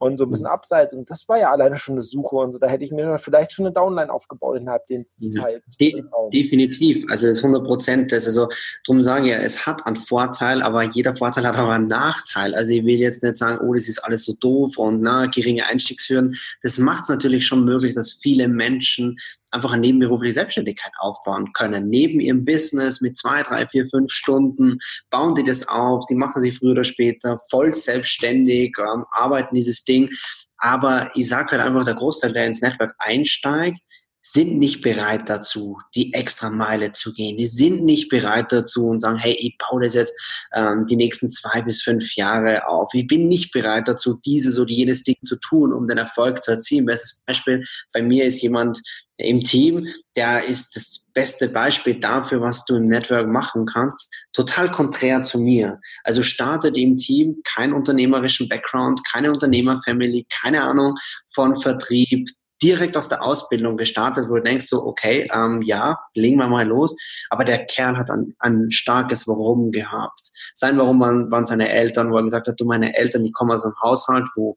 und 0.00 0.16
so 0.16 0.24
ein 0.24 0.30
bisschen 0.30 0.46
mhm. 0.46 0.52
abseits. 0.52 0.94
Und 0.94 1.10
das 1.10 1.28
war 1.28 1.38
ja 1.38 1.50
alleine 1.50 1.76
schon 1.76 1.94
eine 1.94 2.02
Suche 2.02 2.36
und 2.36 2.52
so. 2.52 2.58
Da 2.58 2.68
hätte 2.68 2.84
ich 2.84 2.90
mir 2.90 3.18
vielleicht 3.18 3.52
schon 3.52 3.66
eine 3.66 3.74
Downline 3.74 4.10
aufgebaut 4.10 4.56
innerhalb 4.56 4.86
der 4.86 5.06
Zeit. 5.06 5.62
De 5.78 6.02
definitiv. 6.32 7.04
Also 7.10 7.26
das 7.26 7.44
100 7.44 7.64
Prozent. 7.64 8.10
Das 8.10 8.26
ist 8.26 8.38
also, 8.38 8.48
drum 8.86 9.00
sagen 9.00 9.26
ja, 9.26 9.36
es 9.36 9.66
hat 9.66 9.86
einen 9.86 9.96
Vorteil, 9.96 10.62
aber 10.62 10.84
jeder 10.84 11.14
Vorteil 11.14 11.46
hat 11.46 11.58
auch 11.58 11.68
einen 11.68 11.88
Nachteil. 11.88 12.54
Also 12.54 12.72
ich 12.72 12.84
will 12.86 12.98
jetzt 12.98 13.22
nicht 13.22 13.36
sagen, 13.36 13.58
oh, 13.62 13.74
das 13.74 13.88
ist 13.88 13.98
alles 13.98 14.24
so 14.24 14.32
doof 14.40 14.78
und 14.78 15.02
na, 15.02 15.26
geringe 15.26 15.66
Einstiegshürden. 15.66 16.34
Das 16.62 16.78
macht 16.78 17.02
es 17.02 17.08
natürlich 17.10 17.46
schon 17.46 17.66
möglich, 17.66 17.94
dass 17.94 18.14
viele 18.14 18.48
Menschen 18.48 19.18
einfach 19.50 19.72
eine 19.72 19.80
nebenberufliche 19.80 20.34
Selbstständigkeit 20.34 20.92
aufbauen 20.98 21.52
können. 21.52 21.88
Neben 21.88 22.20
ihrem 22.20 22.44
Business 22.44 23.00
mit 23.00 23.16
zwei, 23.16 23.42
drei, 23.42 23.66
vier, 23.66 23.86
fünf 23.86 24.12
Stunden 24.12 24.78
bauen 25.10 25.34
die 25.34 25.44
das 25.44 25.66
auf, 25.68 26.06
die 26.06 26.14
machen 26.14 26.40
sie 26.40 26.52
früher 26.52 26.72
oder 26.72 26.84
später 26.84 27.36
voll 27.50 27.74
selbstständig, 27.74 28.76
ähm, 28.78 29.04
arbeiten 29.10 29.54
dieses 29.54 29.84
Ding. 29.84 30.10
Aber 30.58 31.10
ich 31.14 31.28
sage 31.28 31.52
halt 31.52 31.62
einfach, 31.62 31.84
der 31.84 31.94
Großteil, 31.94 32.32
der 32.32 32.46
ins 32.46 32.60
Network 32.60 32.94
einsteigt, 32.98 33.78
sind 34.22 34.58
nicht 34.58 34.82
bereit 34.82 35.28
dazu, 35.28 35.78
die 35.94 36.12
extra 36.12 36.50
Meile 36.50 36.92
zu 36.92 37.12
gehen. 37.14 37.38
Die 37.38 37.46
sind 37.46 37.82
nicht 37.84 38.10
bereit 38.10 38.52
dazu 38.52 38.86
und 38.86 38.98
sagen, 38.98 39.18
hey, 39.18 39.36
ich 39.38 39.56
baue 39.58 39.82
das 39.82 39.94
jetzt 39.94 40.14
ähm, 40.54 40.86
die 40.86 40.96
nächsten 40.96 41.30
zwei 41.30 41.62
bis 41.62 41.82
fünf 41.82 42.14
Jahre 42.16 42.66
auf. 42.68 42.92
Ich 42.92 43.06
bin 43.06 43.28
nicht 43.28 43.52
bereit 43.52 43.88
dazu, 43.88 44.20
dieses 44.24 44.58
oder 44.58 44.70
jenes 44.70 45.04
Ding 45.04 45.16
zu 45.22 45.36
tun, 45.40 45.72
um 45.72 45.86
den 45.88 45.98
Erfolg 45.98 46.42
zu 46.42 46.50
erzielen. 46.50 46.84
Bestes 46.84 47.22
Beispiel 47.26 47.64
bei 47.92 48.02
mir 48.02 48.24
ist 48.24 48.42
jemand 48.42 48.82
im 49.16 49.42
Team, 49.42 49.86
der 50.16 50.44
ist 50.44 50.76
das 50.76 51.06
beste 51.12 51.48
Beispiel 51.48 52.00
dafür, 52.00 52.40
was 52.40 52.64
du 52.64 52.76
im 52.76 52.84
Network 52.84 53.26
machen 53.26 53.66
kannst. 53.66 54.08
Total 54.32 54.70
konträr 54.70 55.22
zu 55.22 55.38
mir. 55.38 55.78
Also 56.04 56.22
startet 56.22 56.76
im 56.76 56.96
Team 56.96 57.40
keinen 57.44 57.72
unternehmerischen 57.72 58.48
Background, 58.48 59.00
keine 59.10 59.30
Unternehmerfamily, 59.30 60.26
keine 60.30 60.62
Ahnung 60.62 60.96
von 61.26 61.56
Vertrieb, 61.56 62.28
direkt 62.62 62.96
aus 62.96 63.08
der 63.08 63.22
Ausbildung 63.22 63.76
gestartet, 63.76 64.26
wo 64.28 64.36
du 64.36 64.42
denkst 64.42 64.66
so, 64.66 64.84
okay, 64.84 65.28
ähm, 65.32 65.62
ja, 65.62 65.98
legen 66.14 66.38
wir 66.38 66.46
mal 66.46 66.66
los. 66.66 66.96
Aber 67.30 67.44
der 67.44 67.64
Kerl 67.66 67.96
hat 67.96 68.10
ein, 68.10 68.34
ein 68.38 68.70
starkes 68.70 69.26
Warum 69.26 69.70
gehabt. 69.70 70.30
Sein 70.54 70.78
Warum 70.78 71.00
waren, 71.00 71.30
waren 71.30 71.46
seine 71.46 71.70
Eltern, 71.70 72.10
wo 72.10 72.16
er 72.16 72.22
gesagt 72.22 72.48
hat, 72.48 72.60
du, 72.60 72.64
meine 72.64 72.94
Eltern, 72.94 73.24
die 73.24 73.32
kommen 73.32 73.50
aus 73.50 73.64
einem 73.64 73.74
Haushalt, 73.82 74.28
wo 74.34 74.56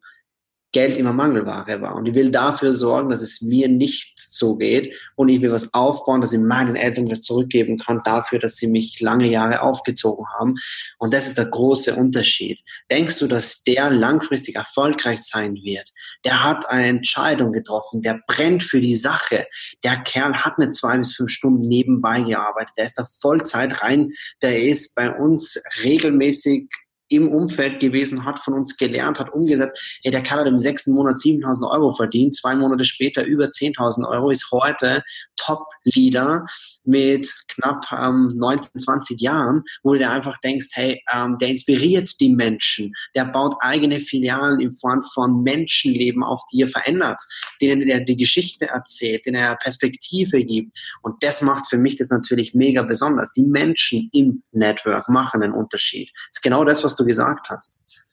Geld 0.74 0.98
immer 0.98 1.14
Mangelware 1.14 1.82
war. 1.82 1.96
Und 1.96 2.08
ich 2.08 2.16
will 2.16 2.32
dafür 2.32 2.74
sorgen, 2.74 3.10
dass 3.10 3.22
es 3.22 3.42
mir 3.42 3.70
nicht 3.70 4.20
so 4.20 4.58
geht 4.58 4.94
und 5.16 5.30
ich 5.30 5.42
will 5.42 5.52
was 5.52 5.74
aufbauen, 5.74 6.20
dass 6.20 6.34
ich 6.34 6.40
meinen 6.40 6.76
Eltern 6.76 7.10
was 7.10 7.22
zurückgeben 7.22 7.78
kann 7.78 8.02
dafür, 8.04 8.40
dass 8.40 8.58
sie 8.58 8.68
mich 8.68 9.00
lange 9.00 9.28
Jahre 9.28 9.62
aufgezogen 9.62 10.26
haben. 10.38 10.56
Und 10.98 11.14
das 11.14 11.28
ist 11.28 11.38
der 11.38 11.46
große 11.46 11.96
Unterschied. 11.96 12.60
Denkst 12.90 13.20
du, 13.20 13.28
dass 13.28 13.64
der 13.64 13.92
langfristig 13.92 14.56
erfolgreich 14.56 15.24
sein 15.24 15.54
wird? 15.64 15.90
Der 16.26 16.44
hat 16.44 16.68
eine 16.68 16.88
Entscheidung 16.88 17.54
getroffen, 17.54 18.02
der 18.02 18.20
brennt 18.28 18.64
für 18.64 18.82
die 18.82 18.96
Sache. 18.96 19.46
Der 19.84 19.98
Kerl 20.02 20.34
hat 20.34 20.58
eine 20.58 20.72
zwei 20.72 20.98
bis 20.98 21.16
fünf 21.16 21.30
Stunden 21.30 21.68
nebenbei 21.68 22.22
gearbeitet. 22.22 22.74
Der 22.78 22.86
ist 22.86 22.98
da 22.98 23.06
Vollzeit 23.22 23.84
rein. 23.84 24.12
Der 24.42 24.64
ist 24.64 24.96
bei 24.96 25.12
uns 25.12 25.62
regelmäßig 25.84 26.68
im 27.14 27.30
Umfeld 27.30 27.80
gewesen, 27.80 28.26
hat 28.26 28.40
von 28.40 28.54
uns 28.54 28.78
gelernt, 28.78 29.20
hat 29.20 29.34
umgesetzt. 29.34 30.00
Hey, 30.04 30.12
der 30.12 30.24
Kerl 30.24 30.42
hat 30.42 30.48
im 30.48 30.60
sechsten 30.60 30.94
Monat 30.94 31.16
7.000 31.16 31.70
Euro 31.70 31.92
verdient, 31.92 32.36
zwei 32.36 32.56
Monate 32.56 32.86
später 32.86 33.24
über 33.24 33.46
10.000 33.46 34.08
Euro, 34.08 34.30
ist 34.30 34.50
heute 34.52 35.04
Top-Leader 35.36 36.46
mit 36.86 37.32
knapp 37.48 37.86
ähm, 37.92 38.32
19, 38.36 38.80
20 38.80 39.22
Jahren, 39.22 39.64
wo 39.84 39.94
du 39.94 40.00
dir 40.00 40.12
einfach 40.12 40.38
denkst, 40.42 40.68
hey, 40.74 41.02
ähm, 41.14 41.38
der 41.40 41.50
inspiriert 41.50 42.10
die 42.20 42.30
Menschen, 42.30 42.92
der 43.16 43.26
baut 43.26 43.56
eigene 43.60 44.00
Filialen 44.02 44.60
in 44.60 44.74
Form 44.74 45.02
von 45.14 45.44
Menschenleben 45.44 46.24
auf, 46.24 46.42
die 46.52 46.62
er 46.62 46.68
verändert, 46.68 47.22
denen 47.62 47.88
er 47.88 48.02
die 48.02 48.18
Geschichte 48.18 48.68
erzählt, 48.68 49.26
denen 49.26 49.38
er 49.38 49.56
Perspektive 49.56 50.44
gibt. 50.44 50.78
Und 51.02 51.24
das 51.24 51.42
macht 51.42 51.68
für 51.70 51.78
mich 51.78 51.98
das 51.98 52.10
natürlich 52.10 52.54
mega 52.54 52.82
besonders. 52.82 53.34
Die 53.34 53.44
Menschen 53.44 54.10
im 54.14 54.44
Network 54.52 55.10
machen 55.10 55.44
einen 55.44 55.54
Unterschied. 55.54 56.12
Das 56.30 56.38
ist 56.38 56.42
genau 56.42 56.64
das, 56.64 56.84
was 56.84 56.96
du 56.96 57.03
gesagt 57.06 57.50
hast. 57.50 58.04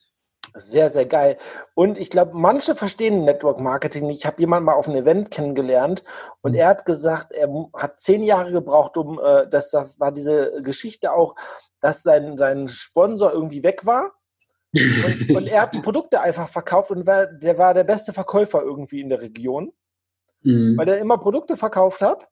Sehr, 0.55 0.89
sehr 0.89 1.07
geil. 1.07 1.39
Und 1.75 1.99
ich 1.99 2.11
glaube, 2.11 2.33
manche 2.35 2.75
verstehen 2.75 3.25
Network 3.25 3.61
Marketing 3.61 4.07
nicht. 4.07 4.21
Ich 4.21 4.27
habe 4.27 4.41
jemanden 4.41 4.65
mal 4.67 4.75
auf 4.75 4.89
einem 4.89 5.03
Event 5.03 5.31
kennengelernt 5.31 6.03
und 6.41 6.55
er 6.55 6.69
hat 6.69 6.87
gesagt, 6.87 7.33
er 7.33 7.49
hat 7.77 8.01
zehn 8.01 8.23
Jahre 8.23 8.51
gebraucht, 8.51 8.97
um, 8.97 9.21
äh, 9.23 9.47
das, 9.49 9.71
das 9.71 10.01
war 10.01 10.11
diese 10.11 10.61
Geschichte 10.63 11.13
auch, 11.13 11.37
dass 11.81 12.03
sein, 12.03 12.37
sein 12.37 12.69
Sponsor 12.69 13.33
irgendwie 13.33 13.63
weg 13.63 13.87
war. 13.87 14.13
Und, 14.73 15.37
und 15.37 15.47
er 15.47 15.63
hat 15.63 15.75
die 15.75 15.81
Produkte 15.83 16.21
einfach 16.21 16.49
verkauft 16.49 16.91
und 16.91 17.07
war, 17.07 17.27
der 17.27 17.59
war 17.59 17.75
der 17.75 17.85
beste 17.85 18.13
Verkäufer 18.13 18.63
irgendwie 18.63 19.01
in 19.01 19.09
der 19.09 19.21
Region, 19.21 19.73
mhm. 20.43 20.77
weil 20.77 20.89
er 20.89 20.99
immer 20.99 21.19
Produkte 21.19 21.57
verkauft 21.57 22.03
hat. 22.03 22.29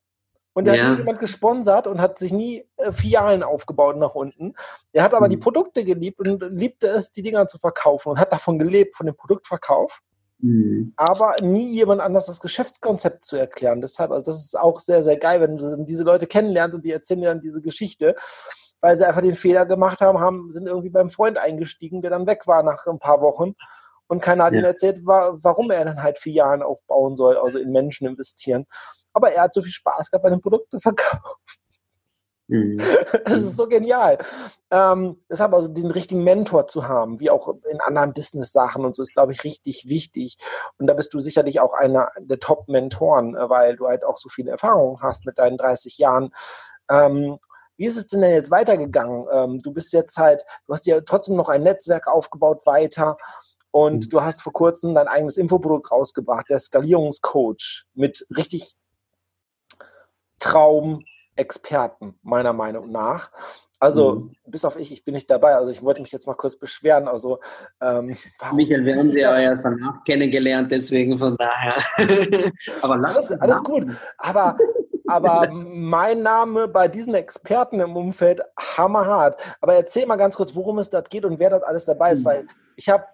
Und 0.53 0.67
da 0.67 0.73
ja. 0.73 0.83
hat 0.83 0.91
nie 0.91 0.97
jemand 0.97 1.19
gesponsert 1.19 1.87
und 1.87 2.01
hat 2.01 2.17
sich 2.17 2.33
nie 2.33 2.65
äh, 2.77 2.91
Filialen 2.91 3.43
aufgebaut 3.43 3.97
nach 3.97 4.15
unten. 4.15 4.53
Er 4.91 5.03
hat 5.03 5.13
aber 5.13 5.27
mhm. 5.27 5.31
die 5.31 5.37
Produkte 5.37 5.83
geliebt 5.85 6.19
und 6.19 6.41
liebte 6.51 6.87
es, 6.87 7.11
die 7.11 7.21
Dinger 7.21 7.47
zu 7.47 7.57
verkaufen 7.57 8.09
und 8.09 8.19
hat 8.19 8.33
davon 8.33 8.57
gelebt, 8.59 8.95
von 8.95 9.05
dem 9.05 9.15
Produktverkauf. 9.15 10.01
Mhm. 10.39 10.93
Aber 10.95 11.35
nie 11.41 11.71
jemand 11.73 12.01
anders 12.01 12.25
das 12.25 12.39
Geschäftskonzept 12.39 13.25
zu 13.25 13.37
erklären. 13.37 13.81
Deshalb, 13.81 14.11
also 14.11 14.23
das 14.23 14.43
ist 14.43 14.59
auch 14.59 14.79
sehr, 14.79 15.03
sehr 15.03 15.17
geil, 15.17 15.41
wenn 15.41 15.57
du 15.57 15.83
diese 15.83 16.03
Leute 16.03 16.27
kennenlernst 16.27 16.75
und 16.75 16.85
die 16.85 16.91
erzählen 16.91 17.21
dir 17.21 17.29
dann 17.29 17.41
diese 17.41 17.61
Geschichte, 17.61 18.15
weil 18.81 18.97
sie 18.97 19.05
einfach 19.05 19.21
den 19.21 19.35
Fehler 19.35 19.65
gemacht 19.65 20.01
haben, 20.01 20.19
haben 20.19 20.49
sind 20.49 20.67
irgendwie 20.67 20.89
beim 20.89 21.09
Freund 21.09 21.37
eingestiegen, 21.37 22.01
der 22.01 22.11
dann 22.11 22.27
weg 22.27 22.47
war 22.47 22.63
nach 22.63 22.85
ein 22.87 22.99
paar 22.99 23.21
Wochen. 23.21 23.55
Und 24.07 24.21
keiner 24.21 24.45
hat 24.45 24.53
ja. 24.53 24.59
ihm 24.59 24.65
erzählt, 24.65 25.01
warum 25.03 25.69
er 25.69 25.85
dann 25.85 26.01
halt 26.01 26.17
Jahren 26.25 26.63
aufbauen 26.63 27.15
soll, 27.15 27.37
also 27.37 27.59
in 27.59 27.71
Menschen 27.71 28.07
investieren 28.07 28.65
aber 29.19 29.31
er 29.31 29.43
hat 29.43 29.53
so 29.53 29.61
viel 29.61 29.71
Spaß 29.71 30.09
gehabt 30.09 30.23
bei 30.23 30.29
den 30.29 30.41
Produkten 30.41 30.79
verkauft. 30.79 31.59
Mhm. 32.49 32.79
Das 33.25 33.37
ist 33.37 33.57
so 33.57 33.67
genial. 33.67 34.17
Ähm, 34.71 35.21
deshalb 35.29 35.53
also 35.53 35.67
den 35.67 35.91
richtigen 35.91 36.23
Mentor 36.23 36.67
zu 36.67 36.87
haben, 36.87 37.19
wie 37.19 37.29
auch 37.29 37.55
in 37.71 37.79
anderen 37.79 38.13
Business-Sachen 38.13 38.83
und 38.85 38.95
so, 38.95 39.03
ist, 39.03 39.13
glaube 39.13 39.31
ich, 39.31 39.43
richtig 39.43 39.87
wichtig. 39.87 40.37
Und 40.77 40.87
da 40.87 40.93
bist 40.93 41.13
du 41.13 41.19
sicherlich 41.19 41.59
auch 41.59 41.73
einer 41.73 42.09
der 42.19 42.39
Top-Mentoren, 42.39 43.35
äh, 43.35 43.49
weil 43.49 43.75
du 43.75 43.87
halt 43.87 44.03
auch 44.03 44.17
so 44.17 44.29
viele 44.29 44.51
Erfahrungen 44.51 45.01
hast 45.01 45.25
mit 45.25 45.37
deinen 45.37 45.57
30 45.57 45.97
Jahren. 45.97 46.31
Ähm, 46.89 47.37
wie 47.77 47.85
ist 47.85 47.97
es 47.97 48.07
denn 48.07 48.23
jetzt 48.23 48.51
weitergegangen? 48.51 49.25
Ähm, 49.31 49.61
du 49.61 49.71
bist 49.71 49.93
jetzt 49.93 50.17
halt, 50.17 50.43
du 50.65 50.73
hast 50.73 50.85
ja 50.85 50.99
trotzdem 51.01 51.35
noch 51.35 51.49
ein 51.49 51.63
Netzwerk 51.63 52.07
aufgebaut 52.07 52.65
weiter. 52.65 53.17
Und 53.71 54.05
mhm. 54.05 54.09
du 54.09 54.21
hast 54.21 54.41
vor 54.41 54.53
kurzem 54.53 54.95
dein 54.95 55.07
eigenes 55.07 55.37
Infoprodukt 55.37 55.91
rausgebracht, 55.91 56.49
der 56.49 56.59
Skalierungscoach, 56.59 57.85
mit 57.93 58.25
richtig 58.35 58.75
Traumexperten, 60.39 62.17
meiner 62.23 62.53
Meinung 62.53 62.91
nach. 62.91 63.31
Also, 63.81 64.15
mhm. 64.15 64.35
bis 64.45 64.65
auf 64.65 64.77
ich, 64.77 64.91
ich 64.91 65.05
bin 65.05 65.13
nicht 65.13 65.29
dabei. 65.29 65.55
Also, 65.55 65.71
ich 65.71 65.83
wollte 65.83 66.01
mich 66.01 66.11
jetzt 66.11 66.27
mal 66.27 66.33
kurz 66.33 66.57
beschweren. 66.57 67.07
Also, 67.07 67.39
ähm, 67.81 68.17
Michael, 68.53 68.83
wir 68.85 68.97
haben 68.97 69.11
Sie 69.11 69.21
ja 69.21 69.37
erst 69.37 69.63
danach 69.63 70.03
kennengelernt, 70.03 70.69
deswegen 70.71 71.17
von 71.17 71.37
daher. 71.37 71.77
aber 72.81 72.97
lass 72.97 73.17
alles, 73.17 73.41
alles 73.41 73.63
gut. 73.63 73.85
Aber, 74.17 74.57
aber 75.07 75.49
mein 75.51 76.21
Name 76.21 76.67
bei 76.67 76.89
diesen 76.89 77.13
Experten 77.13 77.79
im 77.79 77.95
Umfeld 77.95 78.41
hammerhart. 78.57 79.41
Aber 79.61 79.75
erzähl 79.75 80.05
mal 80.05 80.17
ganz 80.17 80.35
kurz, 80.35 80.53
worum 80.55 80.79
es 80.79 80.89
da 80.89 80.99
geht 80.99 81.23
und 81.23 81.39
wer 81.39 81.51
dort 81.51 81.63
alles 81.63 81.85
dabei 81.85 82.11
ist, 82.11 82.21
mhm. 82.21 82.25
weil 82.25 82.47
ich 82.75 82.89
habe 82.89 83.05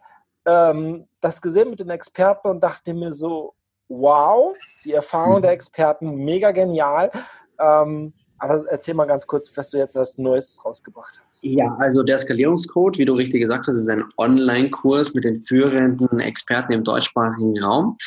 ähm, 0.45 1.07
das 1.21 1.41
gesehen 1.41 1.69
mit 1.69 1.79
den 1.79 1.89
Experten 1.89 2.47
und 2.47 2.61
dachte 2.61 2.93
mir 2.93 3.13
so, 3.13 3.54
wow, 3.89 4.55
die 4.83 4.93
Erfahrung 4.93 5.37
mhm. 5.37 5.43
der 5.43 5.51
Experten, 5.51 6.15
mega 6.15 6.51
genial. 6.51 7.11
Ähm, 7.59 8.13
aber 8.37 8.63
erzähl 8.69 8.93
mal 8.93 9.05
ganz 9.05 9.25
kurz, 9.25 9.55
was 9.55 9.69
du 9.69 9.77
jetzt 9.77 9.95
als 9.95 10.17
Neues 10.17 10.61
rausgebracht 10.63 11.21
hast. 11.29 11.43
Ja, 11.43 11.73
also 11.79 12.03
der 12.03 12.17
Skalierungscode, 12.17 12.97
wie 12.97 13.05
du 13.05 13.13
richtig 13.13 13.41
gesagt 13.41 13.67
hast, 13.67 13.75
ist 13.75 13.89
ein 13.89 14.03
Online-Kurs 14.17 15.13
mit 15.13 15.23
den 15.23 15.39
führenden 15.39 16.19
Experten 16.19 16.73
im 16.73 16.83
deutschsprachigen 16.83 17.57
Raum, 17.63 17.97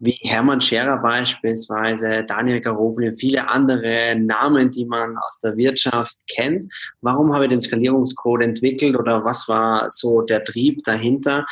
wie 0.00 0.18
Hermann 0.22 0.60
Scherer 0.60 0.98
beispielsweise, 0.98 2.24
Daniel 2.24 2.60
Garofli, 2.60 3.14
viele 3.16 3.48
andere 3.48 4.16
Namen, 4.18 4.70
die 4.70 4.84
man 4.84 5.16
aus 5.16 5.40
der 5.40 5.56
Wirtschaft 5.56 6.16
kennt. 6.28 6.64
Warum 7.00 7.32
habe 7.32 7.44
ich 7.44 7.50
den 7.50 7.60
Skalierungscode 7.60 8.42
entwickelt 8.42 8.96
oder 8.96 9.24
was 9.24 9.48
war 9.48 9.90
so 9.90 10.22
der 10.22 10.44
Trieb 10.44 10.82
dahinter? 10.84 11.44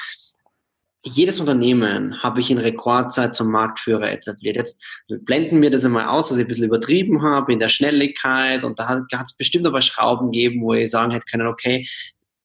Jedes 1.07 1.41
Unternehmen 1.41 2.23
habe 2.23 2.41
ich 2.41 2.51
in 2.51 2.59
Rekordzeit 2.59 3.35
zum 3.35 3.51
Marktführer 3.51 4.11
etabliert. 4.11 4.57
Jetzt 4.57 4.85
blenden 5.09 5.63
wir 5.63 5.71
das 5.71 5.85
einmal 5.85 6.07
aus, 6.07 6.29
dass 6.29 6.39
ich 6.39 6.45
ein 6.45 6.49
bisschen 6.49 6.67
übertrieben 6.67 7.23
habe 7.23 7.53
in 7.53 7.59
der 7.59 7.69
Schnelligkeit 7.69 8.65
und 8.65 8.79
da 8.79 8.89
hat 8.89 9.05
es 9.25 9.37
bestimmt 9.37 9.67
aber 9.67 9.83
Schrauben 9.83 10.33
gegeben, 10.33 10.63
wo 10.63 10.75
ich 10.75 10.91
sagen 10.91 11.13
hätte 11.13 11.27
können, 11.31 11.47
okay, 11.47 11.87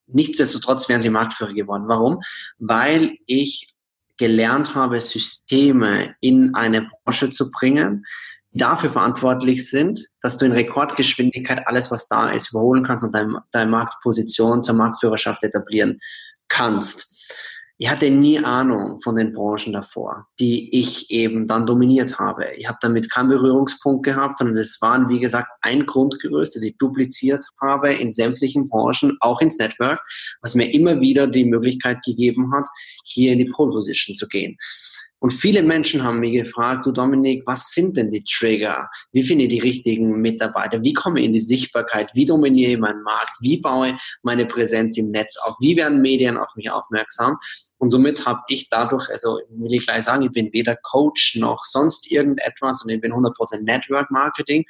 nichtsdestotrotz 0.08 0.90
wären 0.90 1.02
sie 1.02 1.10
Marktführer 1.10 1.54
geworden. 1.54 1.86
Warum? 1.88 2.22
Weil 2.60 3.18
ich 3.26 3.74
gelernt 4.18 4.76
habe, 4.76 5.02
Systeme 5.02 6.16
in 6.22 6.54
eine 6.54 6.90
Branche 7.04 7.32
zu 7.32 7.50
bringen, 7.50 8.06
die 8.52 8.60
dafür 8.60 8.92
verantwortlich 8.92 9.70
sind, 9.70 10.06
dass 10.22 10.38
du 10.38 10.46
in 10.46 10.52
Rekordgeschwindigkeit 10.52 11.66
alles, 11.68 11.90
was 11.90 12.08
da 12.08 12.30
ist, 12.30 12.52
überholen 12.52 12.84
kannst 12.84 13.04
und 13.04 13.16
deine, 13.16 13.42
deine 13.52 13.72
Marktposition 13.72 14.62
zur 14.62 14.76
Marktführerschaft 14.76 15.44
etablieren 15.44 16.00
kannst 16.50 17.11
ich 17.82 17.90
hatte 17.90 18.12
nie 18.12 18.38
Ahnung 18.38 19.00
von 19.00 19.16
den 19.16 19.34
Branchen 19.34 19.74
davor, 19.74 20.28
die 20.40 20.70
ich 20.78 21.10
eben 21.10 21.48
dann 21.48 21.66
dominiert 21.66 22.20
habe. 22.20 22.46
Ich 22.56 22.68
habe 22.68 22.78
damit 22.80 23.10
keinen 23.10 23.30
Berührungspunkt 23.30 24.06
gehabt, 24.06 24.38
sondern 24.38 24.58
es 24.58 24.80
waren, 24.82 25.10
wie 25.10 25.20
gesagt, 25.20 25.50
ein 25.62 25.88
Grundgerüst, 25.88 26.56
das 26.56 26.62
ich 26.62 26.78
dupliziert 26.78 27.44
habe 27.60 27.92
in 27.92 28.12
sämtlichen 28.12 28.70
Branchen, 28.70 29.18
auch 29.20 29.42
ins 29.42 29.58
Network, 29.58 30.00
was 30.44 30.54
mir 30.54 30.72
immer 30.72 31.02
wieder 31.02 31.26
die 31.26 31.44
Möglichkeit 31.44 31.98
gegeben 32.06 32.54
hat, 32.54 32.68
hier 33.04 33.32
in 33.34 33.40
die 33.40 33.46
Pole 33.46 33.72
Position 33.72 34.16
zu 34.16 34.28
gehen. 34.28 34.58
Und 35.18 35.34
viele 35.34 35.64
Menschen 35.64 36.04
haben 36.04 36.20
mich 36.20 36.34
gefragt, 36.34 36.86
du 36.86 36.92
Dominik, 36.92 37.44
was 37.48 37.72
sind 37.74 37.98
denn 37.98 38.12
die 38.12 38.24
Trigger? 38.24 38.90
Wie 39.12 39.24
finde 39.24 39.46
ich 39.46 39.52
die 39.52 39.60
richtigen 39.60 40.20
Mitarbeiter? 40.22 40.84
Wie 40.84 40.94
komme 40.94 41.20
ich 41.20 41.28
in 41.28 41.34
die 41.34 41.40
Sichtbarkeit? 41.40 42.10
Wie 42.14 42.26
dominiere 42.26 42.72
ich 42.74 42.80
meinen 42.80 43.04
Markt? 43.04 43.38
Wie 43.40 43.58
baue 43.58 43.90
ich 43.90 43.96
meine 44.24 44.46
Präsenz 44.46 44.98
im 44.98 45.10
Netz 45.10 45.38
auf? 45.46 45.56
Wie 45.60 45.76
werden 45.78 46.02
Medien 46.02 46.38
auf 46.38 46.56
mich 46.56 46.72
aufmerksam? 46.72 47.38
Und 47.82 47.90
somit 47.90 48.28
habe 48.28 48.42
ich 48.48 48.70
dadurch, 48.70 49.10
also 49.10 49.40
will 49.50 49.74
ich 49.74 49.88
gleich 49.88 50.04
sagen, 50.04 50.22
ich 50.22 50.32
bin 50.32 50.54
weder 50.54 50.76
Coach 50.84 51.36
noch 51.38 51.66
sonst 51.66 52.12
irgendetwas 52.12 52.84
und 52.84 52.90
ich 52.92 53.02
bin 53.02 53.12
100% 53.12 53.64
Network 53.64 54.12
Marketing, 54.12 54.64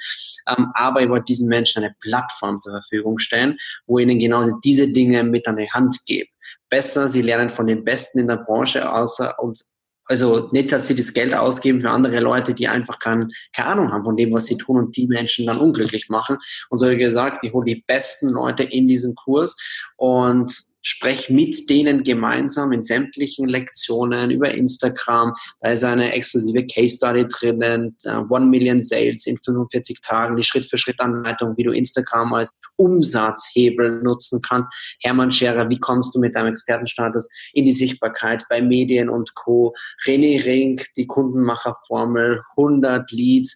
ähm, 0.48 0.72
aber 0.76 1.02
ich 1.02 1.10
wollte 1.10 1.26
diesen 1.26 1.50
Menschen 1.50 1.84
eine 1.84 1.94
Plattform 2.00 2.62
zur 2.62 2.72
Verfügung 2.72 3.20
stellen, 3.20 3.58
wo 3.86 4.00
ihnen 4.00 4.18
genauso 4.18 4.54
diese 4.64 4.88
Dinge 4.88 5.24
mit 5.26 5.46
an 5.46 5.58
die 5.58 5.70
Hand 5.70 5.98
gebe 6.06 6.30
besser, 6.70 7.10
sie 7.10 7.22
lernen 7.22 7.50
von 7.50 7.68
den 7.68 7.84
Besten 7.84 8.20
in 8.20 8.30
der 8.30 8.38
Branche 8.38 8.90
außer 8.90 9.38
und 9.40 9.60
also 10.06 10.50
nicht, 10.52 10.72
dass 10.72 10.88
sie 10.88 10.96
das 10.96 11.14
Geld 11.14 11.36
ausgeben 11.36 11.80
für 11.80 11.90
andere 11.90 12.20
Leute, 12.20 12.54
die 12.54 12.68
einfach 12.68 13.00
kein, 13.00 13.30
keine 13.56 13.70
Ahnung 13.70 13.92
haben 13.92 14.04
von 14.04 14.18
dem, 14.18 14.34
was 14.34 14.46
sie 14.46 14.58
tun 14.58 14.78
und 14.78 14.98
die 14.98 15.08
Menschen 15.08 15.46
dann 15.46 15.58
unglücklich 15.58 16.10
machen. 16.10 16.38
Und 16.70 16.80
so 16.80 16.90
wie 16.90 16.98
gesagt, 16.98 17.44
ich 17.44 17.54
hole 17.54 17.66
die 17.66 17.84
besten 17.88 18.30
Leute 18.30 18.64
in 18.64 18.88
diesen 18.88 19.16
Kurs 19.16 19.56
und 19.98 20.71
spreche 20.82 21.34
mit 21.34 21.70
denen 21.70 22.04
gemeinsam 22.04 22.72
in 22.72 22.82
sämtlichen 22.82 23.48
Lektionen 23.48 24.32
über 24.32 24.52
Instagram. 24.52 25.34
Da 25.60 25.72
ist 25.72 25.84
eine 25.84 26.12
exklusive 26.12 26.66
Case 26.68 26.96
Study 26.96 27.28
drinnen, 27.28 27.96
One 28.30 28.48
Million 28.48 28.82
Sales 28.82 29.28
in 29.28 29.38
45 29.38 30.02
Tagen, 30.02 30.36
die 30.36 30.44
Schritt-für-Schritt-Anleitung, 30.44 31.56
wie 31.58 31.64
du 31.64 31.72
Instagram 31.72 32.34
als 32.34 32.52
Umsatzhebel 32.78 34.02
nutzen 34.02 34.42
kannst. 34.42 34.70
Hermann 35.02 35.32
Scherer, 35.32 35.70
wie 35.70 35.80
kommst 35.80 36.16
du 36.16 36.20
mit 36.20 36.36
deinem 36.36 36.48
Expertenstatus 36.48 37.28
in 37.54 37.66
die 37.66 37.74
Sichtbarkeit 37.74 38.44
bei 38.50 38.62
Medien 38.62 39.10
und 39.10 39.36
Co. 39.36 39.76
René 40.06 40.44
Rink, 40.44 40.86
die 40.98 41.06
Kundenmacherformel, 41.06 42.42
100 42.58 43.12
Leads 43.12 43.56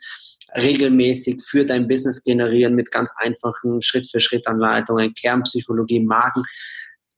regelmäßig 0.57 1.41
für 1.43 1.65
dein 1.65 1.87
Business 1.87 2.23
generieren 2.23 2.75
mit 2.75 2.91
ganz 2.91 3.11
einfachen 3.17 3.81
Schritt-für-Schritt-Anleitungen, 3.81 5.13
Kernpsychologie, 5.13 5.99
Marken 5.99 6.43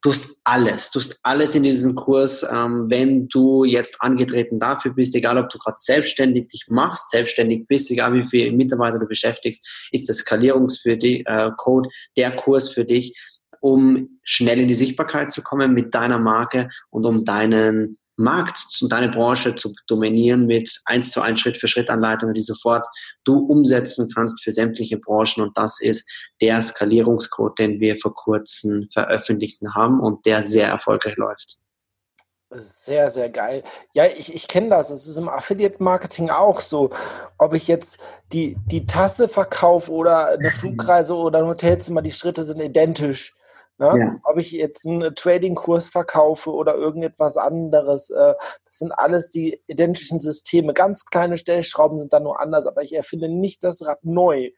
du 0.02 0.12
hast 0.12 0.42
alles, 0.44 0.92
du 0.92 1.00
hast 1.00 1.20
alles 1.24 1.56
in 1.56 1.64
diesem 1.64 1.96
Kurs, 1.96 2.44
ähm, 2.44 2.90
wenn 2.90 3.28
du 3.28 3.64
jetzt 3.64 4.02
angetreten 4.02 4.60
dafür 4.60 4.94
bist, 4.94 5.16
egal 5.16 5.38
ob 5.38 5.50
du 5.50 5.58
gerade 5.58 5.78
selbstständig 5.78 6.48
dich 6.50 6.66
machst, 6.70 7.10
selbstständig 7.10 7.68
bist, 7.68 7.90
egal 7.92 8.14
wie 8.14 8.24
viele 8.24 8.52
Mitarbeiter 8.52 9.00
du 9.00 9.08
beschäftigst, 9.08 9.90
ist 9.92 10.08
der 10.08 10.16
Skalierungs 10.16 10.80
für 10.80 10.98
dich, 10.98 11.26
äh, 11.28 11.52
Code 11.58 11.90
der 12.16 12.36
Kurs 12.36 12.70
für 12.70 12.86
dich, 12.86 13.18
um 13.60 14.20
schnell 14.24 14.60
in 14.60 14.68
die 14.68 14.74
Sichtbarkeit 14.74 15.32
zu 15.32 15.42
kommen 15.42 15.74
mit 15.74 15.96
deiner 15.96 16.20
Marke 16.20 16.70
und 16.90 17.06
um 17.06 17.26
deinen 17.26 17.98
Markt 18.18 18.58
und 18.82 18.92
deine 18.92 19.10
Branche 19.10 19.56
zu 19.56 19.74
dominieren 19.88 20.48
mit 20.48 20.82
eins 20.86 21.12
zu 21.12 21.22
eins 21.22 21.40
Schritt 21.40 21.58
für 21.58 21.68
Schritt 21.68 21.90
Anleitungen, 21.90 22.34
die 22.34 22.42
sofort 22.42 22.86
du 23.24 23.40
umsetzen 23.40 24.12
kannst 24.14 24.44
für 24.44 24.52
sämtliche 24.52 24.98
Branchen. 24.98 25.44
Und 25.44 25.58
das 25.58 25.80
ist 25.80 26.10
der 26.42 26.62
Skalierungscode, 26.62 27.60
den 27.60 27.80
wir 27.80 27.98
vor 28.00 28.14
kurzem 28.14 28.90
veröffentlicht 28.92 29.62
haben 29.74 30.00
und 30.00 30.26
der 30.26 30.44
sehr 30.44 30.68
erfolgreich 30.68 31.16
läuft. 31.16 31.60
Sehr, 32.50 33.10
sehr 33.10 33.30
geil. 33.30 33.62
Ja, 33.94 34.06
ich, 34.06 34.34
ich 34.34 34.48
kenne 34.48 34.70
das. 34.70 34.90
Es 34.90 35.06
ist 35.06 35.18
im 35.18 35.28
Affiliate-Marketing 35.28 36.30
auch 36.30 36.62
so. 36.62 36.92
Ob 37.38 37.54
ich 37.54 37.68
jetzt 37.68 38.00
die, 38.32 38.56
die 38.66 38.86
Tasse 38.86 39.28
verkaufe 39.28 39.92
oder 39.92 40.30
eine 40.30 40.50
Flugreise 40.52 41.14
oder 41.14 41.40
ein 41.40 41.46
Hotelzimmer, 41.46 42.02
die 42.02 42.14
Schritte 42.14 42.46
sind 42.46 42.62
identisch. 42.62 43.34
Ne? 43.80 43.94
Ja. 44.00 44.20
Ob 44.24 44.38
ich 44.38 44.52
jetzt 44.52 44.88
einen 44.88 45.14
Trading-Kurs 45.14 45.90
verkaufe 45.90 46.52
oder 46.52 46.76
irgendetwas 46.76 47.38
anderes, 47.38 48.10
äh, 48.10 48.34
das 48.66 48.80
sind 48.80 48.92
alles 48.92 49.30
die 49.30 49.62
identischen 49.68 50.20
Systeme. 50.20 50.74
Ganz 50.74 51.06
kleine 51.06 51.38
Stellschrauben 51.38 52.00
sind 52.00 52.12
da 52.12 52.20
nur 52.20 52.40
anders, 52.40 52.66
aber 52.66 52.82
ich 52.82 52.96
erfinde 52.96 53.30
nicht 53.30 53.64
das 53.64 53.86
Rad 53.86 54.04
neu. 54.04 54.50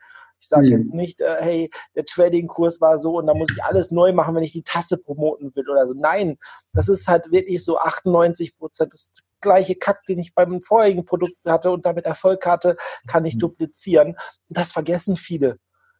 Ich 0.41 0.47
sage 0.47 0.67
mhm. 0.67 0.71
jetzt 0.71 0.93
nicht, 0.93 1.19
äh, 1.19 1.35
hey, 1.39 1.69
der 1.95 2.05
Trading-Kurs 2.05 2.79
war 2.79 2.97
so 2.97 3.17
und 3.17 3.27
da 3.27 3.33
muss 3.33 3.49
ich 3.51 3.61
alles 3.61 3.91
neu 3.91 4.13
machen, 4.13 4.35
wenn 4.35 4.43
ich 4.43 4.53
die 4.53 4.63
Tasse 4.63 4.97
promoten 4.97 5.53
will 5.53 5.69
oder 5.69 5.85
so. 5.85 5.95
Nein, 5.97 6.37
das 6.73 6.87
ist 6.87 7.09
halt 7.09 7.29
wirklich 7.29 7.63
so 7.63 7.77
98 7.77 8.57
Prozent 8.57 8.93
das 8.93 9.11
gleiche 9.41 9.75
Kack, 9.75 10.05
den 10.05 10.19
ich 10.19 10.33
beim 10.33 10.61
vorigen 10.61 11.03
Produkt 11.03 11.37
hatte 11.45 11.71
und 11.71 11.85
damit 11.85 12.05
Erfolg 12.05 12.45
hatte, 12.45 12.77
kann 13.07 13.25
ich 13.25 13.35
mhm. 13.35 13.39
duplizieren. 13.39 14.15
Das 14.47 14.71
vergessen 14.71 15.17
viele. 15.17 15.57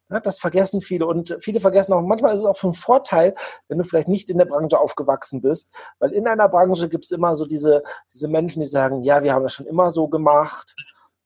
Ja, 0.10 0.20
das 0.20 0.40
vergessen 0.40 0.82
viele 0.82 1.06
und 1.06 1.38
viele 1.40 1.60
vergessen 1.60 1.94
auch, 1.94 2.02
manchmal 2.02 2.34
ist 2.34 2.40
es 2.40 2.46
auch 2.46 2.58
von 2.58 2.74
Vorteil, 2.74 3.36
wenn 3.68 3.78
du 3.78 3.84
vielleicht 3.84 4.08
nicht 4.08 4.30
in 4.30 4.40
der 4.40 4.46
Branche 4.46 4.80
aufgewachsen 4.80 5.42
bist, 5.42 5.76
weil 6.00 6.12
in 6.12 6.28
einer 6.28 6.50
Branche 6.50 6.90
gibt 6.90 7.06
es 7.06 7.12
immer 7.12 7.36
so 7.36 7.46
diese, 7.46 7.84
diese 8.12 8.28
Menschen, 8.28 8.62
die 8.62 8.68
sagen, 8.68 9.04
ja, 9.04 9.22
wir 9.24 9.34
haben 9.34 9.44
das 9.44 9.54
schon 9.54 9.68
immer 9.68 9.92
so 9.92 10.08
gemacht, 10.08 10.76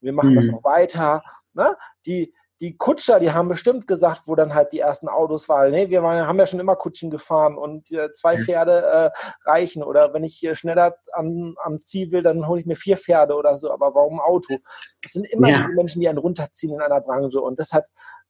wir 0.02 0.12
machen 0.12 0.32
mhm. 0.32 0.36
das 0.36 0.48
noch 0.48 0.64
weiter. 0.64 1.24
Ne? 1.54 1.78
Die, 2.06 2.34
die 2.64 2.78
Kutscher, 2.78 3.20
die 3.20 3.32
haben 3.32 3.50
bestimmt 3.50 3.88
gesagt, 3.88 4.22
wo 4.26 4.36
dann 4.36 4.54
halt 4.54 4.72
die 4.72 4.80
ersten 4.80 5.10
Autos 5.10 5.50
waren, 5.50 5.72
nee, 5.72 5.90
wir 5.90 6.04
waren, 6.04 6.26
haben 6.26 6.40
ja 6.40 6.48
schon 6.48 6.60
immer 6.60 6.76
Kutschen 6.76 7.10
gefahren 7.10 7.58
und 7.58 7.92
äh, 7.92 8.12
zwei 8.14 8.38
Pferde 8.38 8.84
äh, 8.86 9.10
reichen. 9.50 9.84
Oder 9.84 10.14
wenn 10.14 10.24
ich 10.24 10.50
schneller 10.54 10.96
am, 11.14 11.56
am 11.64 11.82
Ziel 11.82 12.12
will, 12.12 12.22
dann 12.22 12.48
hole 12.48 12.62
ich 12.62 12.66
mir 12.66 12.76
vier 12.76 12.96
Pferde 12.96 13.36
oder 13.36 13.58
so. 13.58 13.72
Aber 13.72 13.94
warum 13.96 14.20
Auto? 14.22 14.58
Das 15.02 15.12
sind 15.12 15.30
immer 15.30 15.50
ja. 15.50 15.58
diese 15.58 15.74
Menschen, 15.74 16.00
die 16.00 16.08
einen 16.08 16.20
runterziehen 16.20 16.74
in 16.74 16.82
einer 16.82 17.02
Branche. 17.02 17.42
Und 17.42 17.60
deshalb 17.60 17.86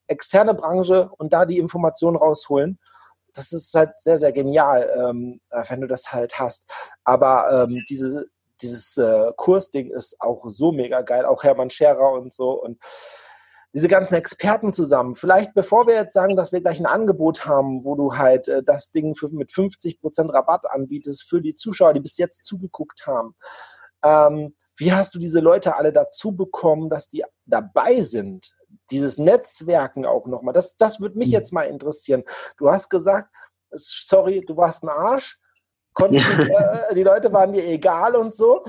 externe 0.07 0.53
Branche 0.53 1.09
und 1.17 1.33
da 1.33 1.45
die 1.45 1.59
Informationen 1.59 2.17
rausholen. 2.17 2.79
Das 3.33 3.51
ist 3.51 3.73
halt 3.73 3.97
sehr, 3.97 4.17
sehr 4.17 4.31
genial, 4.31 4.89
ähm, 4.95 5.39
äh, 5.49 5.63
wenn 5.67 5.81
du 5.81 5.87
das 5.87 6.13
halt 6.13 6.39
hast. 6.39 6.71
Aber 7.03 7.65
ähm, 7.67 7.83
diese, 7.89 8.27
dieses 8.61 8.97
äh, 8.97 9.31
Kursding 9.35 9.91
ist 9.91 10.15
auch 10.19 10.45
so 10.45 10.71
mega 10.71 11.01
geil, 11.01 11.25
auch 11.25 11.43
Hermann 11.43 11.69
Scherer 11.69 12.11
und 12.11 12.31
so. 12.31 12.51
Und 12.51 12.77
diese 13.73 13.87
ganzen 13.87 14.15
Experten 14.15 14.71
zusammen. 14.71 15.15
Vielleicht 15.15 15.53
bevor 15.55 15.87
wir 15.87 15.95
jetzt 15.95 16.13
sagen, 16.13 16.35
dass 16.35 16.51
wir 16.51 16.61
gleich 16.61 16.79
ein 16.79 16.85
Angebot 16.85 17.45
haben, 17.45 17.83
wo 17.83 17.95
du 17.95 18.15
halt 18.15 18.47
äh, 18.47 18.61
das 18.63 18.91
Ding 18.91 19.15
für, 19.15 19.29
mit 19.29 19.51
50% 19.51 20.31
Rabatt 20.31 20.69
anbietest 20.69 21.27
für 21.27 21.41
die 21.41 21.55
Zuschauer, 21.55 21.93
die 21.93 21.99
bis 21.99 22.17
jetzt 22.17 22.45
zugeguckt 22.45 23.07
haben. 23.07 23.35
Ähm, 24.03 24.55
wie 24.77 24.93
hast 24.93 25.15
du 25.15 25.19
diese 25.19 25.39
Leute 25.39 25.75
alle 25.75 25.91
dazu 25.91 26.33
bekommen, 26.33 26.89
dass 26.89 27.07
die 27.07 27.23
dabei 27.45 28.01
sind? 28.01 28.53
Dieses 28.93 29.17
Netzwerken 29.17 30.05
auch 30.05 30.27
nochmal. 30.27 30.53
Das, 30.53 30.77
das 30.77 31.01
würde 31.01 31.17
mich 31.17 31.29
mhm. 31.29 31.33
jetzt 31.33 31.51
mal 31.51 31.63
interessieren. 31.63 32.23
Du 32.57 32.69
hast 32.69 32.89
gesagt, 32.89 33.29
sorry, 33.71 34.41
du 34.41 34.55
warst 34.55 34.83
ein 34.83 34.89
Arsch. 34.89 35.39
Konntest, 35.93 36.25
äh, 36.49 36.93
die 36.93 37.03
Leute 37.03 37.33
waren 37.33 37.51
dir 37.51 37.65
egal 37.65 38.15
und 38.15 38.35
so. 38.35 38.63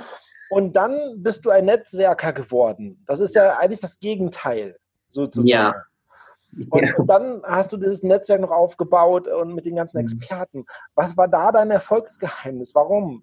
Und 0.50 0.76
dann 0.76 1.22
bist 1.22 1.44
du 1.44 1.50
ein 1.50 1.66
Netzwerker 1.66 2.32
geworden. 2.32 3.02
Das 3.06 3.20
ist 3.20 3.34
ja 3.34 3.58
eigentlich 3.58 3.80
das 3.80 3.98
Gegenteil 3.98 4.76
sozusagen. 5.08 5.48
Ja. 5.48 5.74
Und, 6.70 6.82
ja. 6.82 6.96
und, 6.96 7.06
dann 7.06 7.42
hast 7.44 7.72
du 7.72 7.76
dieses 7.76 8.02
Netzwerk 8.02 8.40
noch 8.40 8.50
aufgebaut 8.50 9.28
und 9.28 9.54
mit 9.54 9.66
den 9.66 9.76
ganzen 9.76 9.98
mhm. 9.98 10.04
Experten. 10.04 10.64
Was 10.94 11.16
war 11.16 11.28
da 11.28 11.52
dein 11.52 11.70
Erfolgsgeheimnis? 11.70 12.74
Warum? 12.74 13.22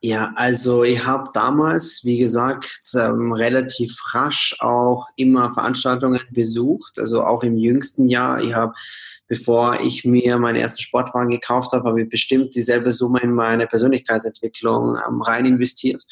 Ja, 0.00 0.32
also 0.36 0.84
ich 0.84 1.04
habe 1.04 1.28
damals, 1.34 2.04
wie 2.04 2.18
gesagt, 2.18 2.80
ähm, 2.94 3.32
relativ 3.32 3.96
rasch 4.14 4.54
auch 4.60 5.04
immer 5.16 5.52
Veranstaltungen 5.52 6.20
besucht, 6.30 7.00
also 7.00 7.24
auch 7.24 7.42
im 7.42 7.56
jüngsten 7.56 8.08
Jahr. 8.08 8.40
Ich 8.40 8.54
habe 8.54 8.74
bevor 9.28 9.80
ich 9.80 10.04
mir 10.04 10.38
meinen 10.38 10.56
ersten 10.56 10.80
Sportwagen 10.80 11.30
gekauft 11.30 11.72
habe, 11.72 11.88
habe 11.88 12.02
ich 12.02 12.08
bestimmt 12.08 12.54
dieselbe 12.54 12.90
Summe 12.90 13.20
in 13.20 13.32
meine 13.32 13.66
Persönlichkeitsentwicklung 13.66 14.96
ähm, 15.06 15.22
rein 15.22 15.44
investiert. 15.44 16.02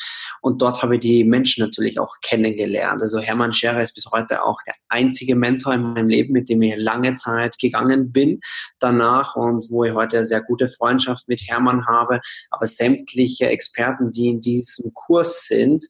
Und 0.43 0.63
dort 0.63 0.83
habe 0.83 0.97
ich 0.97 1.01
die 1.01 1.25
Menschen 1.25 1.65
natürlich 1.65 1.99
auch 1.99 2.15
kennengelernt. 2.23 3.01
Also 3.01 3.19
Hermann 3.19 3.53
Scherer 3.53 3.81
ist 3.81 3.95
bis 3.95 4.07
heute 4.13 4.45
auch 4.45 4.59
der 4.67 4.75
einzige 4.89 5.35
Mentor 5.35 5.75
in 5.75 5.83
meinem 5.83 6.09
Leben, 6.09 6.33
mit 6.33 6.49
dem 6.49 6.63
ich 6.63 6.77
lange 6.77 7.15
Zeit 7.15 7.59
gegangen 7.59 8.13
bin 8.13 8.41
danach 8.79 9.35
und 9.35 9.71
wo 9.71 9.85
ich 9.85 9.95
heute 9.95 10.19
eine 10.19 10.27
sehr 10.27 10.43
gute 10.43 10.69
Freundschaft 10.69 11.27
mit 11.27 11.41
Hermann 11.41 11.87
habe. 11.87 12.21
Aber 12.51 12.67
sämtliche 12.67 13.49
Experten, 13.49 14.11
die 14.11 14.29
in 14.29 14.41
diesem 14.43 14.93
Kurs 14.93 15.47
sind, 15.47 15.83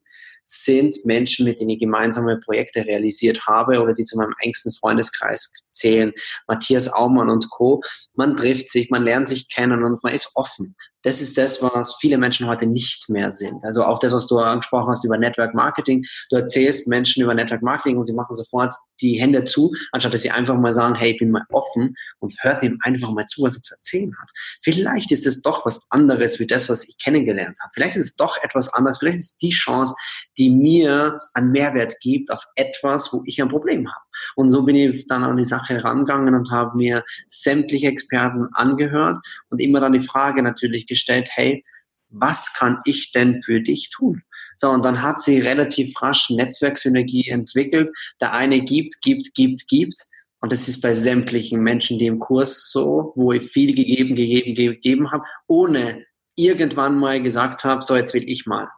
sind 0.46 1.04
Menschen, 1.04 1.44
mit 1.44 1.60
denen 1.60 1.70
ich 1.70 1.80
gemeinsame 1.80 2.38
Projekte 2.38 2.86
realisiert 2.86 3.46
habe 3.46 3.80
oder 3.80 3.92
die 3.92 4.04
zu 4.04 4.16
meinem 4.16 4.34
engsten 4.40 4.72
Freundeskreis 4.72 5.52
zählen. 5.72 6.12
Matthias 6.46 6.88
Aumann 6.88 7.28
und 7.28 7.50
Co. 7.50 7.82
Man 8.14 8.36
trifft 8.36 8.70
sich, 8.70 8.88
man 8.88 9.02
lernt 9.02 9.28
sich 9.28 9.48
kennen 9.48 9.84
und 9.84 10.02
man 10.02 10.14
ist 10.14 10.30
offen 10.36 10.76
das 11.06 11.20
ist 11.20 11.38
das, 11.38 11.62
was 11.62 11.94
viele 12.00 12.18
Menschen 12.18 12.48
heute 12.48 12.66
nicht 12.66 13.08
mehr 13.08 13.30
sind. 13.30 13.64
Also 13.64 13.84
auch 13.84 14.00
das, 14.00 14.12
was 14.12 14.26
du 14.26 14.40
angesprochen 14.40 14.88
hast 14.88 15.04
über 15.04 15.16
Network 15.16 15.54
Marketing. 15.54 16.04
Du 16.30 16.36
erzählst 16.36 16.88
Menschen 16.88 17.22
über 17.22 17.32
Network 17.32 17.62
Marketing 17.62 17.96
und 17.96 18.04
sie 18.06 18.12
machen 18.12 18.34
sofort 18.34 18.74
die 19.00 19.20
Hände 19.20 19.44
zu, 19.44 19.72
anstatt 19.92 20.14
dass 20.14 20.22
sie 20.22 20.32
einfach 20.32 20.56
mal 20.56 20.72
sagen, 20.72 20.96
hey, 20.96 21.12
ich 21.12 21.18
bin 21.18 21.30
mal 21.30 21.44
offen 21.52 21.94
und 22.18 22.34
hört 22.40 22.64
ihm 22.64 22.78
einfach 22.82 23.12
mal 23.12 23.24
zu, 23.28 23.42
was 23.42 23.54
er 23.54 23.62
zu 23.62 23.74
erzählen 23.76 24.12
hat. 24.20 24.28
Vielleicht 24.64 25.12
ist 25.12 25.26
es 25.26 25.42
doch 25.42 25.64
was 25.64 25.86
anderes 25.90 26.40
wie 26.40 26.46
das, 26.48 26.68
was 26.68 26.88
ich 26.88 26.98
kennengelernt 26.98 27.56
habe. 27.62 27.70
Vielleicht 27.72 27.94
ist 27.94 28.06
es 28.06 28.16
doch 28.16 28.42
etwas 28.42 28.74
anderes. 28.74 28.98
Vielleicht 28.98 29.18
ist 29.20 29.30
es 29.30 29.38
die 29.38 29.50
Chance, 29.50 29.94
die 30.38 30.50
mir 30.50 31.20
einen 31.34 31.52
Mehrwert 31.52 31.94
gibt 32.00 32.32
auf 32.32 32.44
etwas, 32.56 33.12
wo 33.12 33.22
ich 33.26 33.40
ein 33.40 33.48
Problem 33.48 33.86
habe. 33.86 34.05
Und 34.34 34.50
so 34.50 34.62
bin 34.62 34.76
ich 34.76 35.06
dann 35.06 35.24
an 35.24 35.36
die 35.36 35.44
Sache 35.44 35.74
herangegangen 35.74 36.34
und 36.34 36.50
habe 36.50 36.76
mir 36.76 37.04
sämtliche 37.28 37.88
Experten 37.88 38.48
angehört 38.52 39.18
und 39.50 39.60
immer 39.60 39.80
dann 39.80 39.92
die 39.92 40.06
Frage 40.06 40.42
natürlich 40.42 40.86
gestellt, 40.86 41.28
hey, 41.32 41.64
was 42.08 42.54
kann 42.54 42.78
ich 42.84 43.12
denn 43.12 43.40
für 43.42 43.60
dich 43.60 43.90
tun? 43.90 44.22
So, 44.56 44.70
und 44.70 44.84
dann 44.84 45.02
hat 45.02 45.20
sie 45.20 45.38
relativ 45.38 46.00
rasch 46.00 46.30
Netzwerksynergie 46.30 47.28
entwickelt. 47.28 47.90
Der 48.20 48.32
eine 48.32 48.62
gibt, 48.62 49.02
gibt, 49.02 49.34
gibt, 49.34 49.68
gibt. 49.68 50.00
Und 50.40 50.52
das 50.52 50.68
ist 50.68 50.80
bei 50.80 50.94
sämtlichen 50.94 51.60
Menschen, 51.60 51.98
die 51.98 52.06
im 52.06 52.18
Kurs 52.18 52.70
so, 52.70 53.12
wo 53.16 53.32
ich 53.32 53.50
viel 53.50 53.74
gegeben, 53.74 54.14
gegeben, 54.14 54.54
gegeben 54.54 55.12
habe, 55.12 55.24
ohne 55.46 56.04
irgendwann 56.36 56.98
mal 56.98 57.22
gesagt 57.22 57.64
habe, 57.64 57.82
so 57.82 57.96
jetzt 57.96 58.14
will 58.14 58.24
ich 58.26 58.46
mal. 58.46 58.68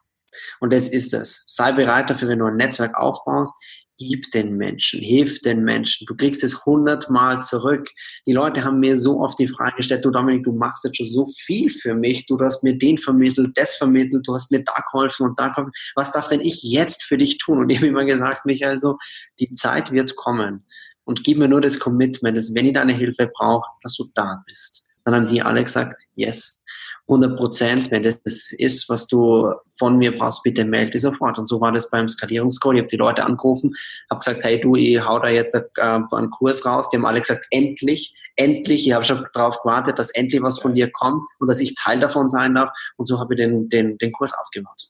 Und 0.61 0.73
das 0.73 0.89
ist 0.89 1.15
es. 1.15 1.45
Sei 1.49 1.73
bereit 1.73 2.11
dafür, 2.11 2.29
wenn 2.29 2.39
du 2.39 2.47
ein 2.47 2.57
Netzwerk 2.57 2.97
aufbaust 2.97 3.55
gib 3.99 4.31
den 4.31 4.57
Menschen, 4.57 5.01
hilf 5.01 5.41
den 5.41 5.65
Menschen. 5.65 6.07
Du 6.07 6.15
kriegst 6.15 6.43
es 6.45 6.65
hundertmal 6.65 7.43
zurück. 7.43 7.91
Die 8.27 8.33
Leute 8.33 8.65
haben 8.65 8.81
mir 8.81 8.97
so 8.97 9.21
oft 9.21 9.39
die 9.39 9.49
Frage 9.49 9.77
gestellt, 9.77 10.05
du 10.05 10.11
Dominik, 10.11 10.45
du 10.45 10.53
machst 10.53 10.85
jetzt 10.85 10.97
schon 10.97 11.07
so 11.07 11.27
viel 11.27 11.69
für 11.69 11.95
mich. 11.95 12.27
Du 12.27 12.39
hast 12.39 12.63
mir 12.63 12.79
den 12.79 12.97
vermittelt, 12.97 13.51
das 13.57 13.77
vermittelt, 13.77 14.27
du 14.27 14.35
hast 14.35 14.51
mir 14.51 14.63
da 14.65 14.75
geholfen 14.91 15.27
und 15.27 15.39
da 15.39 15.49
geholfen. 15.49 15.73
Was 15.95 16.13
darf 16.13 16.29
denn 16.29 16.41
ich 16.41 16.63
jetzt 16.63 17.03
für 17.03 17.19
dich 17.19 17.39
tun? 17.39 17.59
Und 17.59 17.71
ich 17.71 17.79
habe 17.79 17.89
immer 17.89 18.05
gesagt, 18.05 18.47
Michael, 18.47 18.79
so, 18.79 18.97
die 19.41 19.53
Zeit 19.53 19.93
wird 19.93 20.17
kommen. 20.17 20.65
Und 21.05 21.25
gib 21.25 21.39
mir 21.39 21.49
nur 21.49 21.61
das 21.61 21.79
Commitment, 21.79 22.37
dass 22.37 22.55
wenn 22.55 22.67
ich 22.67 22.75
deine 22.75 22.93
Hilfe 22.95 23.31
brauche, 23.33 23.69
dass 23.83 23.95
du 23.95 24.09
da 24.15 24.43
bist. 24.47 24.87
Dann 25.05 25.15
haben 25.15 25.27
die 25.27 25.41
alle 25.43 25.65
gesagt, 25.65 26.05
yes. 26.15 26.61
100 27.09 27.37
Prozent, 27.39 27.91
wenn 27.91 28.03
das 28.03 28.21
ist, 28.25 28.89
was 28.89 29.07
du 29.07 29.53
von 29.79 29.97
mir 29.97 30.15
brauchst, 30.15 30.43
bitte 30.43 30.65
melde 30.65 30.93
dich 30.93 31.01
sofort. 31.01 31.39
Und 31.39 31.47
so 31.47 31.61
war 31.61 31.73
das 31.73 31.89
beim 31.89 32.09
Skalierungscode. 32.09 32.77
Ich 32.77 32.81
habe 32.81 32.89
die 32.89 32.97
Leute 32.97 33.25
angerufen, 33.25 33.75
habe 34.11 34.19
gesagt, 34.19 34.45
hey 34.45 34.61
du, 34.61 34.77
ich 34.77 35.03
hau 35.03 35.19
da 35.19 35.29
jetzt 35.29 35.55
äh, 35.55 35.63
einen 35.81 36.31
Kurs 36.31 36.67
raus. 36.67 36.91
Die 36.91 36.99
haben 36.99 37.07
alle 37.07 37.21
gesagt, 37.21 37.47
endlich, 37.51 38.15
endlich. 38.37 38.87
Ich 38.87 38.93
habe 38.93 39.05
schon 39.05 39.27
darauf 39.33 39.61
gewartet, 39.63 39.99
dass 39.99 40.11
endlich 40.11 40.43
was 40.43 40.59
von 40.59 40.75
dir 40.75 40.91
kommt 40.93 41.23
und 41.39 41.49
dass 41.49 41.61
ich 41.61 41.75
Teil 41.75 41.99
davon 41.99 42.29
sein 42.29 42.55
darf. 42.55 42.71
Und 42.97 43.07
so 43.07 43.19
habe 43.19 43.35
ich 43.35 43.41
den, 43.41 43.71
den, 43.71 43.97
den 43.97 44.13
Kurs 44.13 44.35
aufgebaut. 44.35 44.89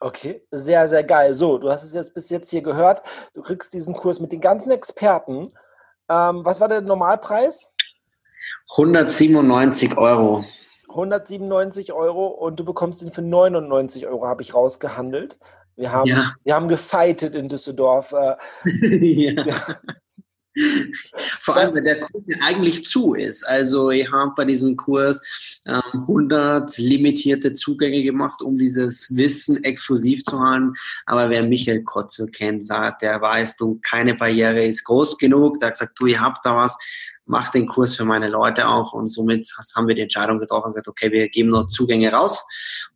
Okay, 0.00 0.42
sehr, 0.50 0.86
sehr 0.86 1.02
geil. 1.02 1.32
So, 1.34 1.58
du 1.58 1.70
hast 1.70 1.82
es 1.82 1.94
jetzt 1.94 2.14
bis 2.14 2.28
jetzt 2.28 2.50
hier 2.50 2.62
gehört. 2.62 3.02
Du 3.34 3.40
kriegst 3.40 3.72
diesen 3.72 3.94
Kurs 3.94 4.20
mit 4.20 4.32
den 4.32 4.40
ganzen 4.40 4.70
Experten. 4.70 5.52
Ähm, 6.10 6.44
was 6.44 6.60
war 6.60 6.68
der 6.68 6.82
Normalpreis? 6.82 7.72
197 8.76 9.96
Euro. 9.96 10.44
197 10.88 11.92
Euro 11.92 12.26
und 12.26 12.58
du 12.58 12.64
bekommst 12.64 13.02
ihn 13.02 13.10
für 13.10 13.22
99 13.22 14.06
Euro, 14.06 14.26
habe 14.26 14.42
ich 14.42 14.54
rausgehandelt. 14.54 15.38
Wir 15.76 15.92
haben, 15.92 16.08
ja. 16.08 16.34
wir 16.42 16.54
haben 16.54 16.68
gefeitet 16.68 17.36
in 17.36 17.48
Düsseldorf. 17.48 18.12
Äh, 18.12 18.36
ja. 19.32 19.44
ja. 19.44 19.76
Vor 21.40 21.56
allem, 21.56 21.74
wenn 21.74 21.84
der 21.84 22.00
Kurs 22.00 22.24
eigentlich 22.40 22.84
zu 22.84 23.14
ist. 23.14 23.46
Also 23.46 23.90
ich 23.90 24.10
habe 24.10 24.32
bei 24.36 24.44
diesem 24.44 24.76
Kurs 24.76 25.20
ähm, 25.66 25.82
100 25.92 26.76
limitierte 26.78 27.52
Zugänge 27.52 28.02
gemacht, 28.02 28.42
um 28.42 28.56
dieses 28.56 29.14
Wissen 29.16 29.62
exklusiv 29.62 30.24
zu 30.24 30.40
haben. 30.40 30.74
Aber 31.06 31.30
wer 31.30 31.46
Michael 31.46 31.84
Kotze 31.84 32.26
kennt, 32.26 32.64
sagt, 32.64 33.02
der 33.02 33.20
weiß, 33.20 33.56
du, 33.56 33.78
keine 33.82 34.14
Barriere 34.14 34.64
ist 34.64 34.84
groß 34.84 35.18
genug. 35.18 35.58
Der 35.60 35.68
hat 35.68 35.74
gesagt, 35.74 35.98
du, 35.98 36.06
ihr 36.06 36.20
habt 36.20 36.44
da 36.44 36.56
was 36.56 36.76
mache 37.28 37.52
den 37.52 37.66
Kurs 37.66 37.96
für 37.96 38.04
meine 38.04 38.28
Leute 38.28 38.68
auch 38.68 38.92
und 38.92 39.08
somit 39.08 39.46
haben 39.76 39.86
wir 39.86 39.94
die 39.94 40.02
Entscheidung 40.02 40.38
getroffen 40.38 40.66
und 40.66 40.72
gesagt, 40.72 40.88
okay, 40.88 41.12
wir 41.12 41.28
geben 41.28 41.50
nur 41.50 41.68
Zugänge 41.68 42.12
raus 42.12 42.44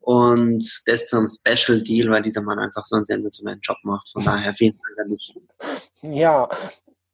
und 0.01 0.65
das 0.87 1.07
zum 1.07 1.27
Special 1.29 1.81
Deal, 1.83 2.11
weil 2.11 2.23
dieser 2.23 2.43
Mann 2.43 2.59
einfach 2.59 2.85
so 2.85 2.97
einen 2.97 3.05
sensationellen 3.05 3.61
Job 3.61 3.77
macht. 3.83 4.09
Von 4.11 4.25
daher 4.25 4.53
vielen 4.55 4.79
Dank 4.79 4.99
an 4.99 5.11
dich. 5.11 5.35
Ja, 6.03 6.49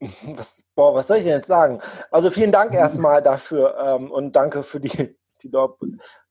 was, 0.00 0.64
boah, 0.74 0.94
was 0.94 1.08
soll 1.08 1.18
ich 1.18 1.24
denn 1.24 1.32
jetzt 1.32 1.48
sagen? 1.48 1.80
Also 2.10 2.30
vielen 2.30 2.52
Dank 2.52 2.72
erstmal 2.74 3.22
dafür 3.22 3.76
ähm, 3.78 4.10
und 4.10 4.34
danke 4.36 4.62
für 4.62 4.80
die, 4.80 5.16
die 5.42 5.48
Lob, 5.48 5.80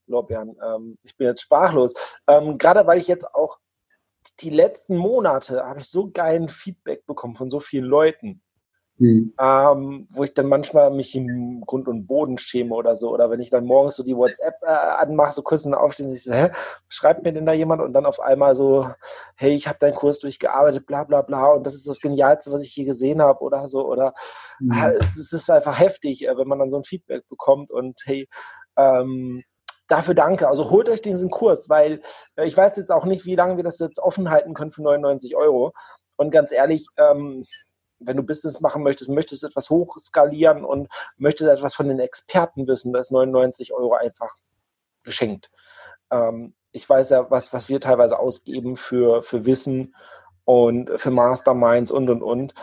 Lorbeeren. 0.08 0.56
Ähm, 0.64 0.98
ich 1.04 1.16
bin 1.18 1.28
jetzt 1.28 1.42
sprachlos. 1.42 1.94
Ähm, 2.28 2.58
gerade 2.58 2.88
weil 2.88 2.98
ich 2.98 3.08
jetzt 3.08 3.34
auch 3.34 3.58
die 4.40 4.50
letzten 4.50 4.96
Monate 4.96 5.64
habe 5.64 5.80
ich 5.80 5.90
so 5.90 6.10
geilen 6.10 6.50
Feedback 6.50 7.06
bekommen 7.06 7.36
von 7.36 7.50
so 7.50 7.60
vielen 7.60 7.86
Leuten. 7.86 8.42
Mhm. 9.00 9.34
Ähm, 9.40 10.08
wo 10.12 10.24
ich 10.24 10.34
dann 10.34 10.48
manchmal 10.48 10.90
mich 10.90 11.16
im 11.16 11.62
Grund 11.66 11.88
und 11.88 12.08
Boden 12.08 12.38
schäme 12.40 12.74
oder 12.74 12.96
so. 12.96 13.14
Oder 13.14 13.30
wenn 13.30 13.40
ich 13.40 13.52
dann 13.52 13.66
morgens 13.66 13.96
so 13.96 14.04
die 14.04 14.16
WhatsApp 14.16 14.56
äh, 14.64 14.68
anmache, 14.70 15.34
so 15.34 15.44
kurz 15.44 15.66
aufstehen, 15.68 16.12
ich 16.12 16.24
so, 16.24 16.34
hä, 16.34 16.50
schreibt 16.90 17.24
mir 17.24 17.32
denn 17.32 17.46
da 17.46 17.54
jemand? 17.54 17.82
Und 17.82 17.94
dann 17.94 18.08
auf 18.08 18.20
einmal 18.20 18.56
so, 18.56 18.90
hey, 19.36 19.54
ich 19.54 19.68
habe 19.68 19.78
deinen 19.78 19.94
Kurs 19.94 20.20
durchgearbeitet, 20.20 20.88
bla 20.88 21.04
bla 21.04 21.22
bla, 21.22 21.54
und 21.54 21.66
das 21.66 21.76
ist 21.76 21.88
das 21.88 22.00
Genialste, 22.00 22.52
was 22.52 22.64
ich 22.64 22.76
je 22.76 22.86
gesehen 22.86 23.22
habe 23.22 23.42
oder 23.42 23.68
so. 23.68 23.88
Oder 23.88 24.14
mhm. 24.60 24.72
äh, 24.72 25.00
es 25.14 25.32
ist 25.32 25.50
einfach 25.52 25.80
heftig, 25.80 26.28
äh, 26.28 26.36
wenn 26.36 26.48
man 26.48 26.60
dann 26.60 26.72
so 26.72 26.78
ein 26.78 26.84
Feedback 26.84 27.28
bekommt 27.30 27.70
und 27.70 28.02
hey, 28.06 28.28
ähm, 28.78 29.44
dafür 29.88 30.16
danke. 30.16 30.48
Also 30.48 30.72
holt 30.72 30.90
euch 30.90 31.02
diesen 31.02 31.30
Kurs, 31.30 31.70
weil 31.70 32.02
äh, 32.36 32.48
ich 32.48 32.58
weiß 32.58 32.78
jetzt 32.78 32.92
auch 32.92 33.06
nicht, 33.06 33.26
wie 33.26 33.36
lange 33.36 33.58
wir 33.58 33.64
das 33.64 33.78
jetzt 33.78 34.00
offen 34.00 34.32
halten 34.32 34.56
können 34.56 34.72
für 34.72 34.82
99 34.82 35.36
Euro. 35.36 35.74
Und 36.16 36.32
ganz 36.32 36.52
ehrlich, 36.52 36.88
ähm, 36.98 37.44
wenn 38.00 38.18
du 38.18 38.24
Business 38.24 38.60
machen 38.60 38.84
möchtest, 38.84 39.10
möchtest 39.10 39.44
etwas 39.44 39.70
hochskalieren 39.70 40.64
und 40.64 40.88
möchtest 41.18 41.50
etwas 41.50 41.74
von 41.74 41.88
den 41.88 42.00
Experten 42.00 42.68
wissen, 42.68 42.94
da 42.94 43.00
ist 43.00 43.12
99 43.12 43.74
Euro 43.74 43.94
einfach 43.96 44.34
geschenkt. 45.04 45.52
Ähm, 46.12 46.54
ich 46.72 46.88
weiß 46.88 47.10
ja, 47.10 47.30
was, 47.32 47.54
was 47.54 47.70
wir 47.70 47.80
teilweise 47.82 48.20
ausgeben 48.20 48.76
für, 48.76 49.24
für 49.24 49.46
Wissen 49.46 49.96
und 50.46 50.92
für 51.00 51.12
Masterminds 51.12 51.92
und, 51.92 52.10
und, 52.10 52.22
und. 52.22 52.54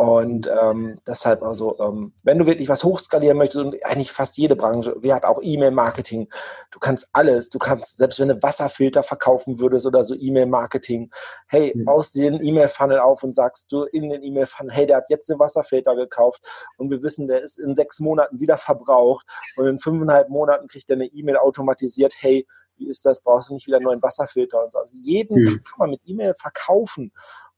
Und 0.00 0.48
ähm, 0.62 0.98
deshalb 1.06 1.42
also, 1.42 1.78
ähm, 1.78 2.14
wenn 2.22 2.38
du 2.38 2.46
wirklich 2.46 2.70
was 2.70 2.84
hochskalieren 2.84 3.36
möchtest 3.36 3.62
und 3.62 3.84
eigentlich 3.84 4.10
fast 4.10 4.38
jede 4.38 4.56
Branche, 4.56 4.96
wir 5.02 5.14
hat 5.14 5.26
auch 5.26 5.40
E-Mail-Marketing, 5.42 6.26
du 6.70 6.78
kannst 6.78 7.10
alles, 7.12 7.50
du 7.50 7.58
kannst, 7.58 7.98
selbst 7.98 8.18
wenn 8.18 8.28
du 8.28 8.42
Wasserfilter 8.42 9.02
verkaufen 9.02 9.58
würdest 9.58 9.84
oder 9.84 10.02
so 10.02 10.14
E-Mail-Marketing, 10.18 11.10
hey, 11.48 11.74
mhm. 11.76 11.84
baust 11.84 12.14
dir 12.14 12.30
den 12.30 12.42
E-Mail-Funnel 12.42 12.98
auf 12.98 13.22
und 13.22 13.34
sagst 13.34 13.70
du 13.72 13.82
in 13.82 14.08
den 14.08 14.22
E-Mail-Funnel, 14.22 14.74
hey, 14.74 14.86
der 14.86 14.96
hat 14.96 15.10
jetzt 15.10 15.28
den 15.28 15.38
Wasserfilter 15.38 15.94
gekauft 15.94 16.42
und 16.78 16.90
wir 16.90 17.02
wissen, 17.02 17.26
der 17.26 17.42
ist 17.42 17.58
in 17.58 17.74
sechs 17.74 18.00
Monaten 18.00 18.40
wieder 18.40 18.56
verbraucht 18.56 19.26
und 19.56 19.66
in 19.66 19.78
fünfeinhalb 19.78 20.30
Monaten 20.30 20.66
kriegt 20.66 20.88
er 20.88 20.96
eine 20.96 21.08
E-Mail 21.08 21.36
automatisiert, 21.36 22.14
hey, 22.20 22.46
wie 22.78 22.88
ist 22.88 23.04
das, 23.04 23.20
brauchst 23.20 23.50
du 23.50 23.54
nicht 23.54 23.66
wieder 23.66 23.76
einen 23.76 23.84
neuen 23.84 24.02
Wasserfilter 24.02 24.64
und 24.64 24.72
so. 24.72 24.78
Also 24.78 24.96
jeden 24.96 25.42
mhm. 25.42 25.62
kann 25.62 25.78
man 25.78 25.90
mit 25.90 26.00
E-Mail 26.06 26.32
verkaufen. 26.34 27.12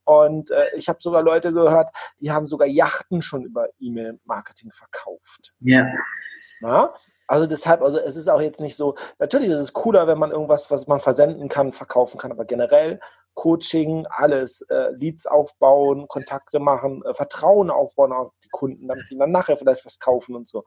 Und 0.05 0.51
äh, 0.51 0.65
ich 0.75 0.89
habe 0.89 0.99
sogar 1.01 1.23
Leute 1.23 1.53
gehört, 1.53 1.89
die 2.19 2.31
haben 2.31 2.47
sogar 2.47 2.67
Yachten 2.67 3.21
schon 3.21 3.43
über 3.43 3.67
E-Mail-Marketing 3.79 4.71
verkauft. 4.71 5.53
Ja. 5.59 5.85
Na? 6.61 6.93
Also 7.27 7.47
deshalb, 7.47 7.81
also 7.81 7.97
es 7.97 8.15
ist 8.15 8.27
auch 8.27 8.41
jetzt 8.41 8.59
nicht 8.59 8.75
so, 8.75 8.95
natürlich 9.17 9.49
ist 9.49 9.59
es 9.59 9.73
cooler, 9.73 10.07
wenn 10.07 10.19
man 10.19 10.31
irgendwas, 10.31 10.69
was 10.69 10.87
man 10.87 10.99
versenden 10.99 11.47
kann, 11.47 11.71
verkaufen 11.71 12.17
kann, 12.17 12.31
aber 12.31 12.45
generell 12.45 12.99
Coaching, 13.33 14.05
alles, 14.09 14.61
äh, 14.69 14.91
Leads 14.91 15.25
aufbauen, 15.25 16.07
Kontakte 16.07 16.59
machen, 16.59 17.01
äh, 17.05 17.13
Vertrauen 17.13 17.71
aufbauen 17.71 18.11
auf 18.11 18.31
die 18.43 18.49
Kunden, 18.49 18.87
damit 18.87 19.09
die 19.09 19.17
dann 19.17 19.31
nachher 19.31 19.57
vielleicht 19.57 19.85
was 19.85 19.99
kaufen 19.99 20.35
und 20.35 20.47
so. 20.47 20.63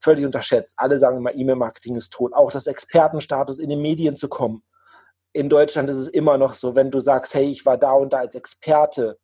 Völlig 0.00 0.24
unterschätzt. 0.24 0.74
Alle 0.78 0.98
sagen 0.98 1.18
immer, 1.18 1.34
E-Mail-Marketing 1.34 1.94
ist 1.96 2.12
tot. 2.12 2.32
Auch 2.32 2.50
das 2.50 2.66
Expertenstatus 2.66 3.58
in 3.58 3.68
den 3.68 3.82
Medien 3.82 4.16
zu 4.16 4.28
kommen 4.28 4.62
in 5.36 5.48
Deutschland 5.50 5.90
ist 5.90 5.96
es 5.96 6.08
immer 6.08 6.38
noch 6.38 6.54
so, 6.54 6.74
wenn 6.74 6.90
du 6.90 6.98
sagst, 6.98 7.34
hey, 7.34 7.44
ich 7.44 7.66
war 7.66 7.76
da 7.76 7.92
und 7.92 8.12
da 8.12 8.18
als 8.18 8.34
Experte, 8.34 9.18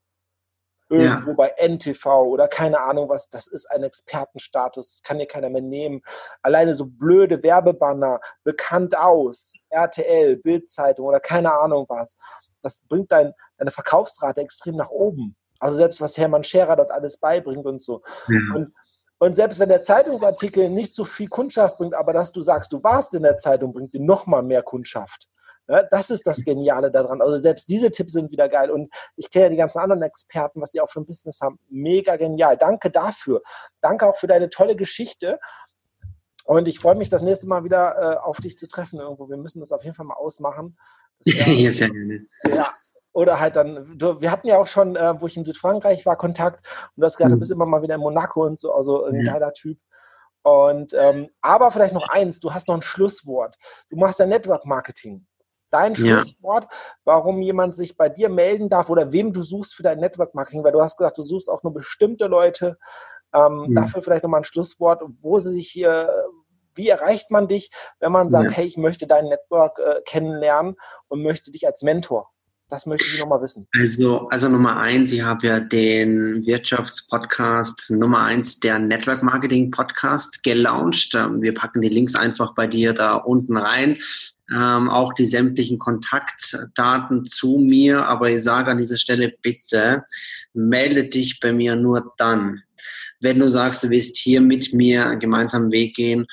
irgendwo 0.91 1.31
ja. 1.31 1.37
bei 1.37 1.55
NTV 1.57 2.05
oder 2.25 2.49
keine 2.49 2.81
Ahnung 2.81 3.09
was, 3.09 3.31
das 3.31 3.47
ist 3.47 3.65
ein 3.71 3.83
Expertenstatus, 3.83 4.89
das 4.89 5.03
kann 5.03 5.19
dir 5.19 5.27
keiner 5.27 5.49
mehr 5.49 5.63
nehmen. 5.63 6.03
Alleine 6.43 6.75
so 6.75 6.85
blöde 6.85 7.43
Werbebanner, 7.43 8.21
bekannt 8.45 8.97
aus, 8.97 9.55
RTL, 9.71 10.37
Bildzeitung 10.37 11.07
oder 11.07 11.19
keine 11.19 11.59
Ahnung 11.59 11.87
was, 11.89 12.19
das 12.61 12.83
bringt 12.83 13.11
dein, 13.11 13.33
deine 13.57 13.71
Verkaufsrate 13.71 14.43
extrem 14.43 14.77
nach 14.77 14.91
oben. 14.91 15.35
Also 15.59 15.77
selbst 15.79 16.01
was 16.03 16.19
Hermann 16.19 16.45
Scherer 16.45 16.77
dort 16.77 16.91
alles 16.91 17.17
beibringt 17.17 17.65
und 17.65 17.83
so. 17.83 18.03
Ja. 18.29 18.39
Und, 18.55 18.75
und 19.19 19.35
selbst 19.35 19.61
wenn 19.61 19.71
der 19.71 19.83
Zeitungsartikel 19.83 20.69
nicht 20.69 20.95
so 20.95 21.05
viel 21.05 21.29
Kundschaft 21.29 21.79
bringt, 21.79 21.95
aber 21.95 22.13
dass 22.13 22.33
du 22.33 22.43
sagst, 22.43 22.73
du 22.73 22.83
warst 22.83 23.15
in 23.15 23.23
der 23.23 23.39
Zeitung, 23.39 23.73
bringt 23.73 23.95
dir 23.95 24.03
nochmal 24.03 24.43
mehr 24.43 24.63
Kundschaft. 24.63 25.29
Ja, 25.69 25.83
das 25.85 26.11
ist 26.11 26.27
das 26.27 26.45
Geniale 26.45 26.91
daran. 26.91 27.23
Also 27.23 27.39
selbst 27.39 27.69
diese 27.69 27.91
Tipps 27.91 28.13
sind 28.13 28.31
wieder 28.31 28.49
geil. 28.49 28.71
Und 28.71 28.93
ich 29.17 29.31
kenne 29.31 29.45
ja 29.45 29.51
die 29.51 29.57
ganzen 29.57 29.79
anderen 29.79 30.03
Experten, 30.03 30.61
was 30.61 30.71
die 30.71 30.81
auch 30.81 30.91
für 30.91 31.01
ein 31.01 31.07
Business 31.07 31.41
haben. 31.41 31.59
Mega 31.69 32.17
genial. 32.17 32.57
Danke 32.57 32.91
dafür. 32.91 33.43
Danke 33.81 34.07
auch 34.07 34.17
für 34.17 34.27
deine 34.27 34.51
tolle 34.51 34.77
Geschichte. 34.77 35.39
Und 36.45 36.67
ich 36.67 36.81
freue 36.81 36.97
mich, 36.97 37.09
das 37.09 37.23
nächste 37.23 37.47
Mal 37.47 37.63
wieder 37.65 37.97
äh, 37.97 38.17
auf 38.17 38.39
dich 38.39 38.59
zu 38.59 38.67
treffen 38.67 38.99
irgendwo. 38.99 39.29
Wir 39.29 39.37
müssen 39.37 39.61
das 39.61 39.71
auf 39.73 39.85
jeden 39.85 39.95
Fall 39.95 40.07
mal 40.07 40.15
ausmachen. 40.15 40.77
Ja, 41.25 41.47
ja, 41.47 41.89
ja, 42.53 42.75
oder 43.13 43.39
halt 43.39 43.55
dann, 43.55 43.97
du, 43.97 44.21
wir 44.21 44.33
hatten 44.33 44.49
ja 44.49 44.59
auch 44.59 44.67
schon, 44.67 44.97
äh, 44.97 45.21
wo 45.21 45.29
ich 45.29 45.37
in 45.37 45.45
Südfrankreich 45.45 46.05
war, 46.05 46.17
Kontakt 46.17 46.67
und 46.97 47.01
du 47.01 47.05
hast 47.05 47.17
gesagt, 47.17 47.31
mhm. 47.31 47.37
du 47.37 47.39
bist 47.39 47.53
immer 47.53 47.65
mal 47.65 47.81
wieder 47.81 47.95
in 47.95 48.01
Monaco 48.01 48.45
und 48.45 48.59
so, 48.59 48.75
also 48.75 49.05
ein 49.05 49.25
ja. 49.25 49.35
geiler 49.35 49.53
Typ. 49.53 49.79
Und 50.43 50.93
ähm, 50.95 51.29
aber 51.41 51.71
vielleicht 51.71 51.95
noch 51.95 52.09
eins, 52.09 52.41
du 52.41 52.53
hast 52.53 52.67
noch 52.67 52.75
ein 52.75 52.83
Schlusswort. 52.83 53.57
Du 53.91 53.97
machst 53.97 54.19
ja 54.19 54.27
Network 54.27 54.67
Marketing 54.67 55.25
dein 55.73 55.95
Schlusswort, 55.95 56.65
ja. 56.65 56.79
warum 57.05 57.41
jemand 57.43 57.75
sich 57.75 57.97
bei 57.97 58.09
dir 58.09 58.29
melden 58.29 58.69
darf 58.69 58.91
oder 58.91 59.13
wem 59.13 59.33
du 59.33 59.43
suchst 59.43 59.75
für 59.75 59.83
dein 59.83 59.99
Network 59.99 60.35
Marketing, 60.35 60.63
weil 60.65 60.73
du 60.73 60.81
hast 60.81 60.97
gesagt, 60.97 61.19
du 61.19 61.25
suchst 61.25 61.49
auch 61.49 61.63
nur 61.63 61.73
bestimmte 61.73 62.27
Leute. 62.27 62.79
Ähm, 63.35 63.67
mhm. 63.69 63.75
Dafür 63.75 64.03
vielleicht 64.03 64.23
nochmal 64.23 64.41
ein 64.41 64.45
Schlusswort, 64.45 65.03
wo 65.21 65.39
sie 65.39 65.51
sich 65.51 65.69
hier, 65.69 66.13
wie 66.75 66.89
erreicht 66.89 67.31
man 67.31 67.49
dich, 67.49 67.71
wenn 68.01 68.13
man 68.13 68.31
sagt, 68.31 68.51
ja. 68.51 68.57
hey, 68.59 68.67
ich 68.67 68.77
möchte 68.77 69.07
dein 69.07 69.27
Network 69.27 69.79
äh, 69.79 70.01
kennenlernen 70.05 70.77
und 71.09 71.23
möchte 71.23 71.51
dich 71.51 71.67
als 71.67 71.83
Mentor? 71.83 72.29
Das 72.73 72.87
möchte 72.87 73.07
ich 73.07 73.21
nochmal 73.21 73.43
wissen. 73.43 73.69
Also, 73.79 74.29
also 74.31 74.49
Nummer 74.49 74.79
eins, 74.79 75.13
ich 75.13 75.21
habe 75.21 75.47
ja 75.47 75.61
den 75.61 76.47
Wirtschaftspodcast 76.47 77.91
Nummer 77.91 78.23
eins, 78.23 78.61
der 78.61 78.79
Network 78.79 79.23
Marketing 79.23 79.71
Podcast 79.71 80.43
gelauncht. 80.43 81.15
Ähm, 81.15 81.43
wir 81.43 81.53
packen 81.53 81.83
die 81.83 81.91
Links 81.91 82.15
einfach 82.15 82.55
bei 82.55 82.67
dir 82.67 82.95
da 82.95 83.17
unten 83.17 83.59
rein 83.59 83.99
ähm, 84.53 84.91
auch 84.91 85.13
die 85.13 85.27
sämtlichen 85.27 85.79
Kontaktdaten 85.79 87.25
zu 87.25 87.59
mir. 87.59 88.07
Aber 88.09 88.31
ich 88.31 88.43
sage 88.43 88.71
an 88.71 88.79
dieser 88.79 88.99
Stelle 88.99 89.35
bitte, 89.43 90.05
melde 90.53 91.09
dich 91.09 91.41
bei 91.41 91.53
mir 91.53 91.77
nur 91.77 92.13
dann, 92.19 92.63
wenn 93.21 93.39
du 93.39 93.49
sagst, 93.49 93.85
du 93.85 93.91
willst 93.91 94.17
hier 94.17 94.41
mit 94.41 94.73
mir 94.75 95.07
einen 95.07 95.21
gemeinsamen 95.21 95.71
Weg 95.71 95.95
gehen 95.95 96.27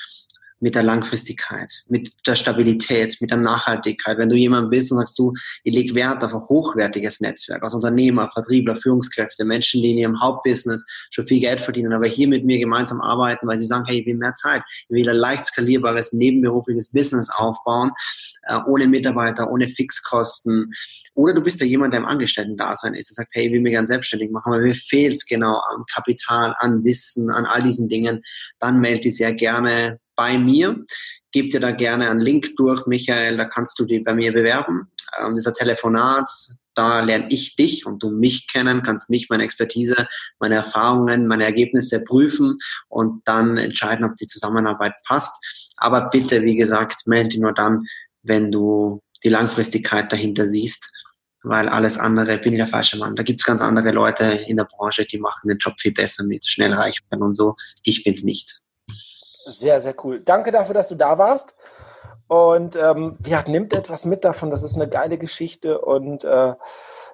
mit 0.60 0.74
der 0.74 0.82
Langfristigkeit, 0.82 1.82
mit 1.88 2.12
der 2.26 2.34
Stabilität, 2.34 3.16
mit 3.20 3.30
der 3.30 3.38
Nachhaltigkeit. 3.38 4.18
Wenn 4.18 4.28
du 4.28 4.36
jemand 4.36 4.70
bist 4.70 4.92
und 4.92 4.98
sagst 4.98 5.18
du, 5.18 5.32
ich 5.64 5.74
lege 5.74 5.94
Wert 5.94 6.22
auf 6.22 6.34
ein 6.34 6.40
hochwertiges 6.40 7.20
Netzwerk 7.20 7.62
aus 7.62 7.74
Unternehmer, 7.74 8.28
Vertriebler, 8.28 8.76
Führungskräfte, 8.76 9.44
Menschen, 9.44 9.82
die 9.82 9.92
in 9.92 9.98
ihrem 9.98 10.20
Hauptbusiness 10.20 10.84
schon 11.10 11.26
viel 11.26 11.40
Geld 11.40 11.60
verdienen, 11.60 11.92
aber 11.92 12.06
hier 12.06 12.28
mit 12.28 12.44
mir 12.44 12.58
gemeinsam 12.58 13.00
arbeiten, 13.00 13.46
weil 13.48 13.58
sie 13.58 13.66
sagen, 13.66 13.86
hey, 13.86 14.00
ich 14.00 14.06
will 14.06 14.16
mehr 14.16 14.34
Zeit, 14.34 14.62
ich 14.88 14.90
will 14.90 15.08
ein 15.08 15.16
leicht 15.16 15.46
skalierbares 15.46 16.12
nebenberufliches 16.12 16.92
Business 16.92 17.30
aufbauen, 17.30 17.92
äh, 18.42 18.58
ohne 18.66 18.86
Mitarbeiter, 18.86 19.50
ohne 19.50 19.68
Fixkosten. 19.68 20.70
Oder 21.14 21.34
du 21.34 21.40
bist 21.40 21.60
ja 21.60 21.66
jemand, 21.66 21.94
der 21.94 22.00
im 22.00 22.06
Angestellten-Dasein 22.06 22.94
ist, 22.94 23.10
der 23.10 23.14
sagt, 23.14 23.30
hey, 23.34 23.46
ich 23.46 23.52
will 23.52 23.60
mich 23.60 23.72
gern 23.72 23.86
selbstständig 23.86 24.30
machen, 24.30 24.52
aber 24.52 24.62
mir 24.62 24.74
fehlt 24.74 25.14
es 25.14 25.26
genau 25.26 25.56
an 25.56 25.84
Kapital, 25.92 26.54
an 26.58 26.84
Wissen, 26.84 27.30
an 27.30 27.46
all 27.46 27.62
diesen 27.62 27.88
Dingen. 27.88 28.22
Dann 28.58 28.80
melde 28.80 29.02
dich 29.02 29.16
sehr 29.16 29.32
gerne 29.32 29.98
bei 30.20 30.36
mir. 30.36 30.84
Gib 31.32 31.50
dir 31.50 31.60
da 31.60 31.70
gerne 31.70 32.10
einen 32.10 32.20
Link 32.20 32.54
durch, 32.56 32.84
Michael, 32.86 33.38
da 33.38 33.46
kannst 33.46 33.78
du 33.78 33.86
dich 33.86 34.04
bei 34.04 34.12
mir 34.12 34.34
bewerben. 34.34 34.90
Ähm, 35.18 35.34
dieser 35.34 35.54
Telefonat, 35.54 36.28
da 36.74 37.00
lerne 37.00 37.28
ich 37.30 37.56
dich 37.56 37.86
und 37.86 38.02
du 38.02 38.10
mich 38.10 38.46
kennen, 38.46 38.82
kannst 38.82 39.08
mich, 39.08 39.30
meine 39.30 39.44
Expertise, 39.44 40.06
meine 40.38 40.56
Erfahrungen, 40.56 41.26
meine 41.26 41.44
Ergebnisse 41.44 42.04
prüfen 42.04 42.58
und 42.88 43.22
dann 43.24 43.56
entscheiden, 43.56 44.04
ob 44.04 44.16
die 44.16 44.26
Zusammenarbeit 44.26 44.92
passt. 45.06 45.42
Aber 45.78 46.10
bitte, 46.12 46.42
wie 46.42 46.56
gesagt, 46.56 47.06
melde 47.06 47.30
dich 47.30 47.40
nur 47.40 47.54
dann, 47.54 47.86
wenn 48.22 48.52
du 48.52 49.00
die 49.24 49.30
Langfristigkeit 49.30 50.12
dahinter 50.12 50.46
siehst, 50.46 50.92
weil 51.42 51.66
alles 51.70 51.96
andere 51.96 52.36
bin 52.36 52.52
ich 52.52 52.58
der 52.58 52.68
falsche 52.68 52.98
Mann. 52.98 53.16
Da 53.16 53.22
gibt 53.22 53.40
es 53.40 53.46
ganz 53.46 53.62
andere 53.62 53.92
Leute 53.92 54.38
in 54.48 54.58
der 54.58 54.64
Branche, 54.64 55.06
die 55.06 55.18
machen 55.18 55.48
den 55.48 55.56
Job 55.56 55.80
viel 55.80 55.94
besser 55.94 56.24
mit 56.24 56.46
schnell 56.46 56.74
reich 56.74 56.98
werden 57.08 57.22
und 57.22 57.32
so. 57.32 57.54
Ich 57.84 58.04
bin 58.04 58.12
es 58.12 58.22
nicht. 58.22 58.59
Sehr, 59.50 59.80
sehr 59.80 59.94
cool. 60.04 60.20
Danke 60.20 60.52
dafür, 60.52 60.74
dass 60.74 60.88
du 60.88 60.94
da 60.94 61.18
warst. 61.18 61.56
Und 62.28 62.76
ähm, 62.76 63.16
ja, 63.26 63.42
nimmt 63.48 63.72
etwas 63.72 64.06
mit 64.06 64.24
davon. 64.24 64.50
Das 64.50 64.62
ist 64.62 64.76
eine 64.76 64.88
geile 64.88 65.18
Geschichte 65.18 65.80
und 65.80 66.22
äh, 66.22 66.54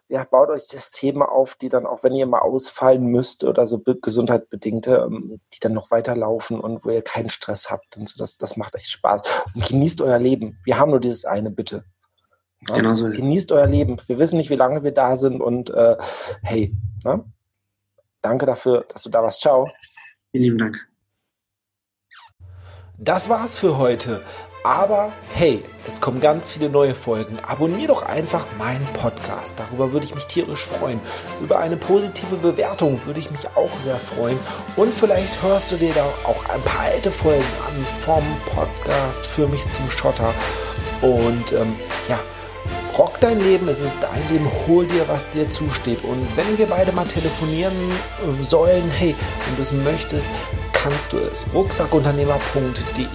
ja, 0.09 0.25
baut 0.25 0.51
euch 0.51 0.65
Systeme 0.65 1.31
auf, 1.31 1.55
die 1.55 1.71
dann 1.71 1.87
auch, 1.87 2.03
wenn 2.03 2.15
ihr 2.15 2.27
mal 2.27 2.41
ausfallen 2.41 3.07
müsst 3.07 3.43
oder 3.43 3.67
so 3.67 3.81
gesundheitbedingte, 3.81 5.07
ähm, 5.07 5.41
die 5.55 5.59
dann 5.59 5.73
noch 5.73 5.91
weiterlaufen 5.91 6.61
und 6.61 6.85
wo 6.85 6.91
ihr 6.91 7.01
keinen 7.01 7.31
Stress 7.31 7.71
habt 7.71 7.97
und 7.97 8.09
so. 8.09 8.17
Das, 8.19 8.37
das 8.37 8.59
macht 8.59 8.75
echt 8.75 8.91
Spaß. 8.91 9.23
Und 9.55 9.67
genießt 9.67 10.03
euer 10.03 10.19
Leben. 10.19 10.59
Wir 10.65 10.79
haben 10.79 10.91
nur 10.91 11.01
dieses 11.01 11.25
eine, 11.25 11.51
bitte. 11.51 11.85
Ja? 12.69 12.77
Genau 12.77 12.95
so. 12.95 13.09
Genießt 13.09 13.53
euer 13.53 13.67
Leben. 13.67 13.97
Wir 14.07 14.19
wissen 14.19 14.37
nicht, 14.37 14.51
wie 14.51 14.57
lange 14.57 14.85
wir 14.85 14.93
da 14.93 15.17
sind 15.17 15.41
und 15.41 15.71
äh, 15.71 15.97
hey, 16.43 16.77
ne? 17.05 17.25
danke 18.21 18.45
dafür, 18.45 18.85
dass 18.89 19.03
du 19.03 19.09
da 19.09 19.23
warst. 19.23 19.41
Ciao. 19.41 19.67
Vielen 20.31 20.45
lieben 20.45 20.59
Dank. 20.59 20.96
Das 22.99 23.29
war's 23.29 23.59
für 23.59 23.77
heute. 23.77 24.23
Aber 24.65 25.13
hey, 25.35 25.63
es 25.87 26.01
kommen 26.01 26.19
ganz 26.19 26.51
viele 26.51 26.71
neue 26.71 26.95
Folgen. 26.95 27.39
Abonnier 27.47 27.89
doch 27.89 28.03
einfach 28.03 28.47
meinen 28.59 28.87
Podcast. 28.95 29.61
Darüber 29.61 29.93
würde 29.93 30.07
ich 30.07 30.15
mich 30.15 30.27
tierisch 30.27 30.65
freuen. 30.65 30.99
Über 31.43 31.59
eine 31.59 31.77
positive 31.77 32.37
Bewertung 32.37 33.05
würde 33.05 33.21
ich 33.21 33.31
mich 33.31 33.47
auch 33.55 33.79
sehr 33.79 33.97
freuen. 33.97 34.39
Und 34.77 34.95
vielleicht 34.95 35.43
hörst 35.43 35.73
du 35.73 35.77
dir 35.77 35.93
da 35.93 36.05
auch 36.25 36.49
ein 36.49 36.63
paar 36.63 36.87
alte 36.87 37.11
Folgen 37.11 37.45
an 37.69 37.85
vom 38.01 38.25
Podcast 38.55 39.27
für 39.27 39.47
mich 39.47 39.71
zum 39.71 39.91
Schotter. 39.91 40.33
Und 41.03 41.53
ähm, 41.53 41.77
ja, 42.09 42.19
rock 42.97 43.21
dein 43.21 43.41
Leben, 43.41 43.69
es 43.69 43.81
ist 43.81 43.99
dein 44.01 44.29
Leben, 44.31 44.51
hol 44.67 44.87
dir, 44.87 45.07
was 45.09 45.29
dir 45.31 45.49
zusteht. 45.49 46.03
Und 46.05 46.27
wenn 46.37 46.59
wir 46.59 46.67
beide 46.67 46.93
mal 46.93 47.07
telefonieren 47.07 47.75
sollen, 48.41 48.91
hey, 48.91 49.15
wenn 49.47 49.57
du 49.57 49.63
es 49.63 49.73
möchtest, 49.73 50.31
kannst 50.73 51.13
du 51.13 51.19
es. 51.19 51.45
rucksackunternehmer.de 51.55 53.07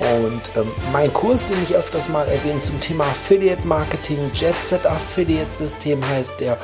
und 0.00 0.52
ähm, 0.56 0.70
mein 0.92 1.12
Kurs, 1.12 1.44
den 1.44 1.60
ich 1.62 1.74
öfters 1.74 2.08
mal 2.08 2.26
erwähne 2.28 2.62
zum 2.62 2.78
Thema 2.78 3.04
Affiliate 3.04 3.66
Marketing, 3.66 4.30
Jetset 4.32 4.86
Affiliate 4.86 5.50
System 5.50 6.06
heißt 6.08 6.38
der. 6.38 6.56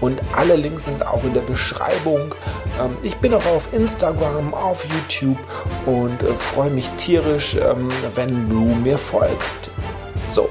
Und 0.00 0.20
alle 0.36 0.54
Links 0.54 0.84
sind 0.84 1.04
auch 1.04 1.24
in 1.24 1.34
der 1.34 1.40
Beschreibung. 1.40 2.34
Ähm, 2.80 2.96
ich 3.02 3.16
bin 3.16 3.34
auch 3.34 3.44
auf 3.46 3.68
Instagram, 3.72 4.54
auf 4.54 4.84
YouTube 4.84 5.38
und 5.84 6.22
äh, 6.22 6.32
freue 6.34 6.70
mich 6.70 6.88
tierisch, 6.90 7.56
ähm, 7.56 7.88
wenn 8.14 8.48
du 8.48 8.60
mir 8.60 8.98
folgst. 8.98 9.70
So, 10.14 10.48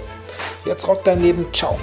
jetzt 0.65 0.87
rock 0.87 1.03
dein 1.03 1.21
Leben. 1.21 1.47
Ciao. 1.53 1.79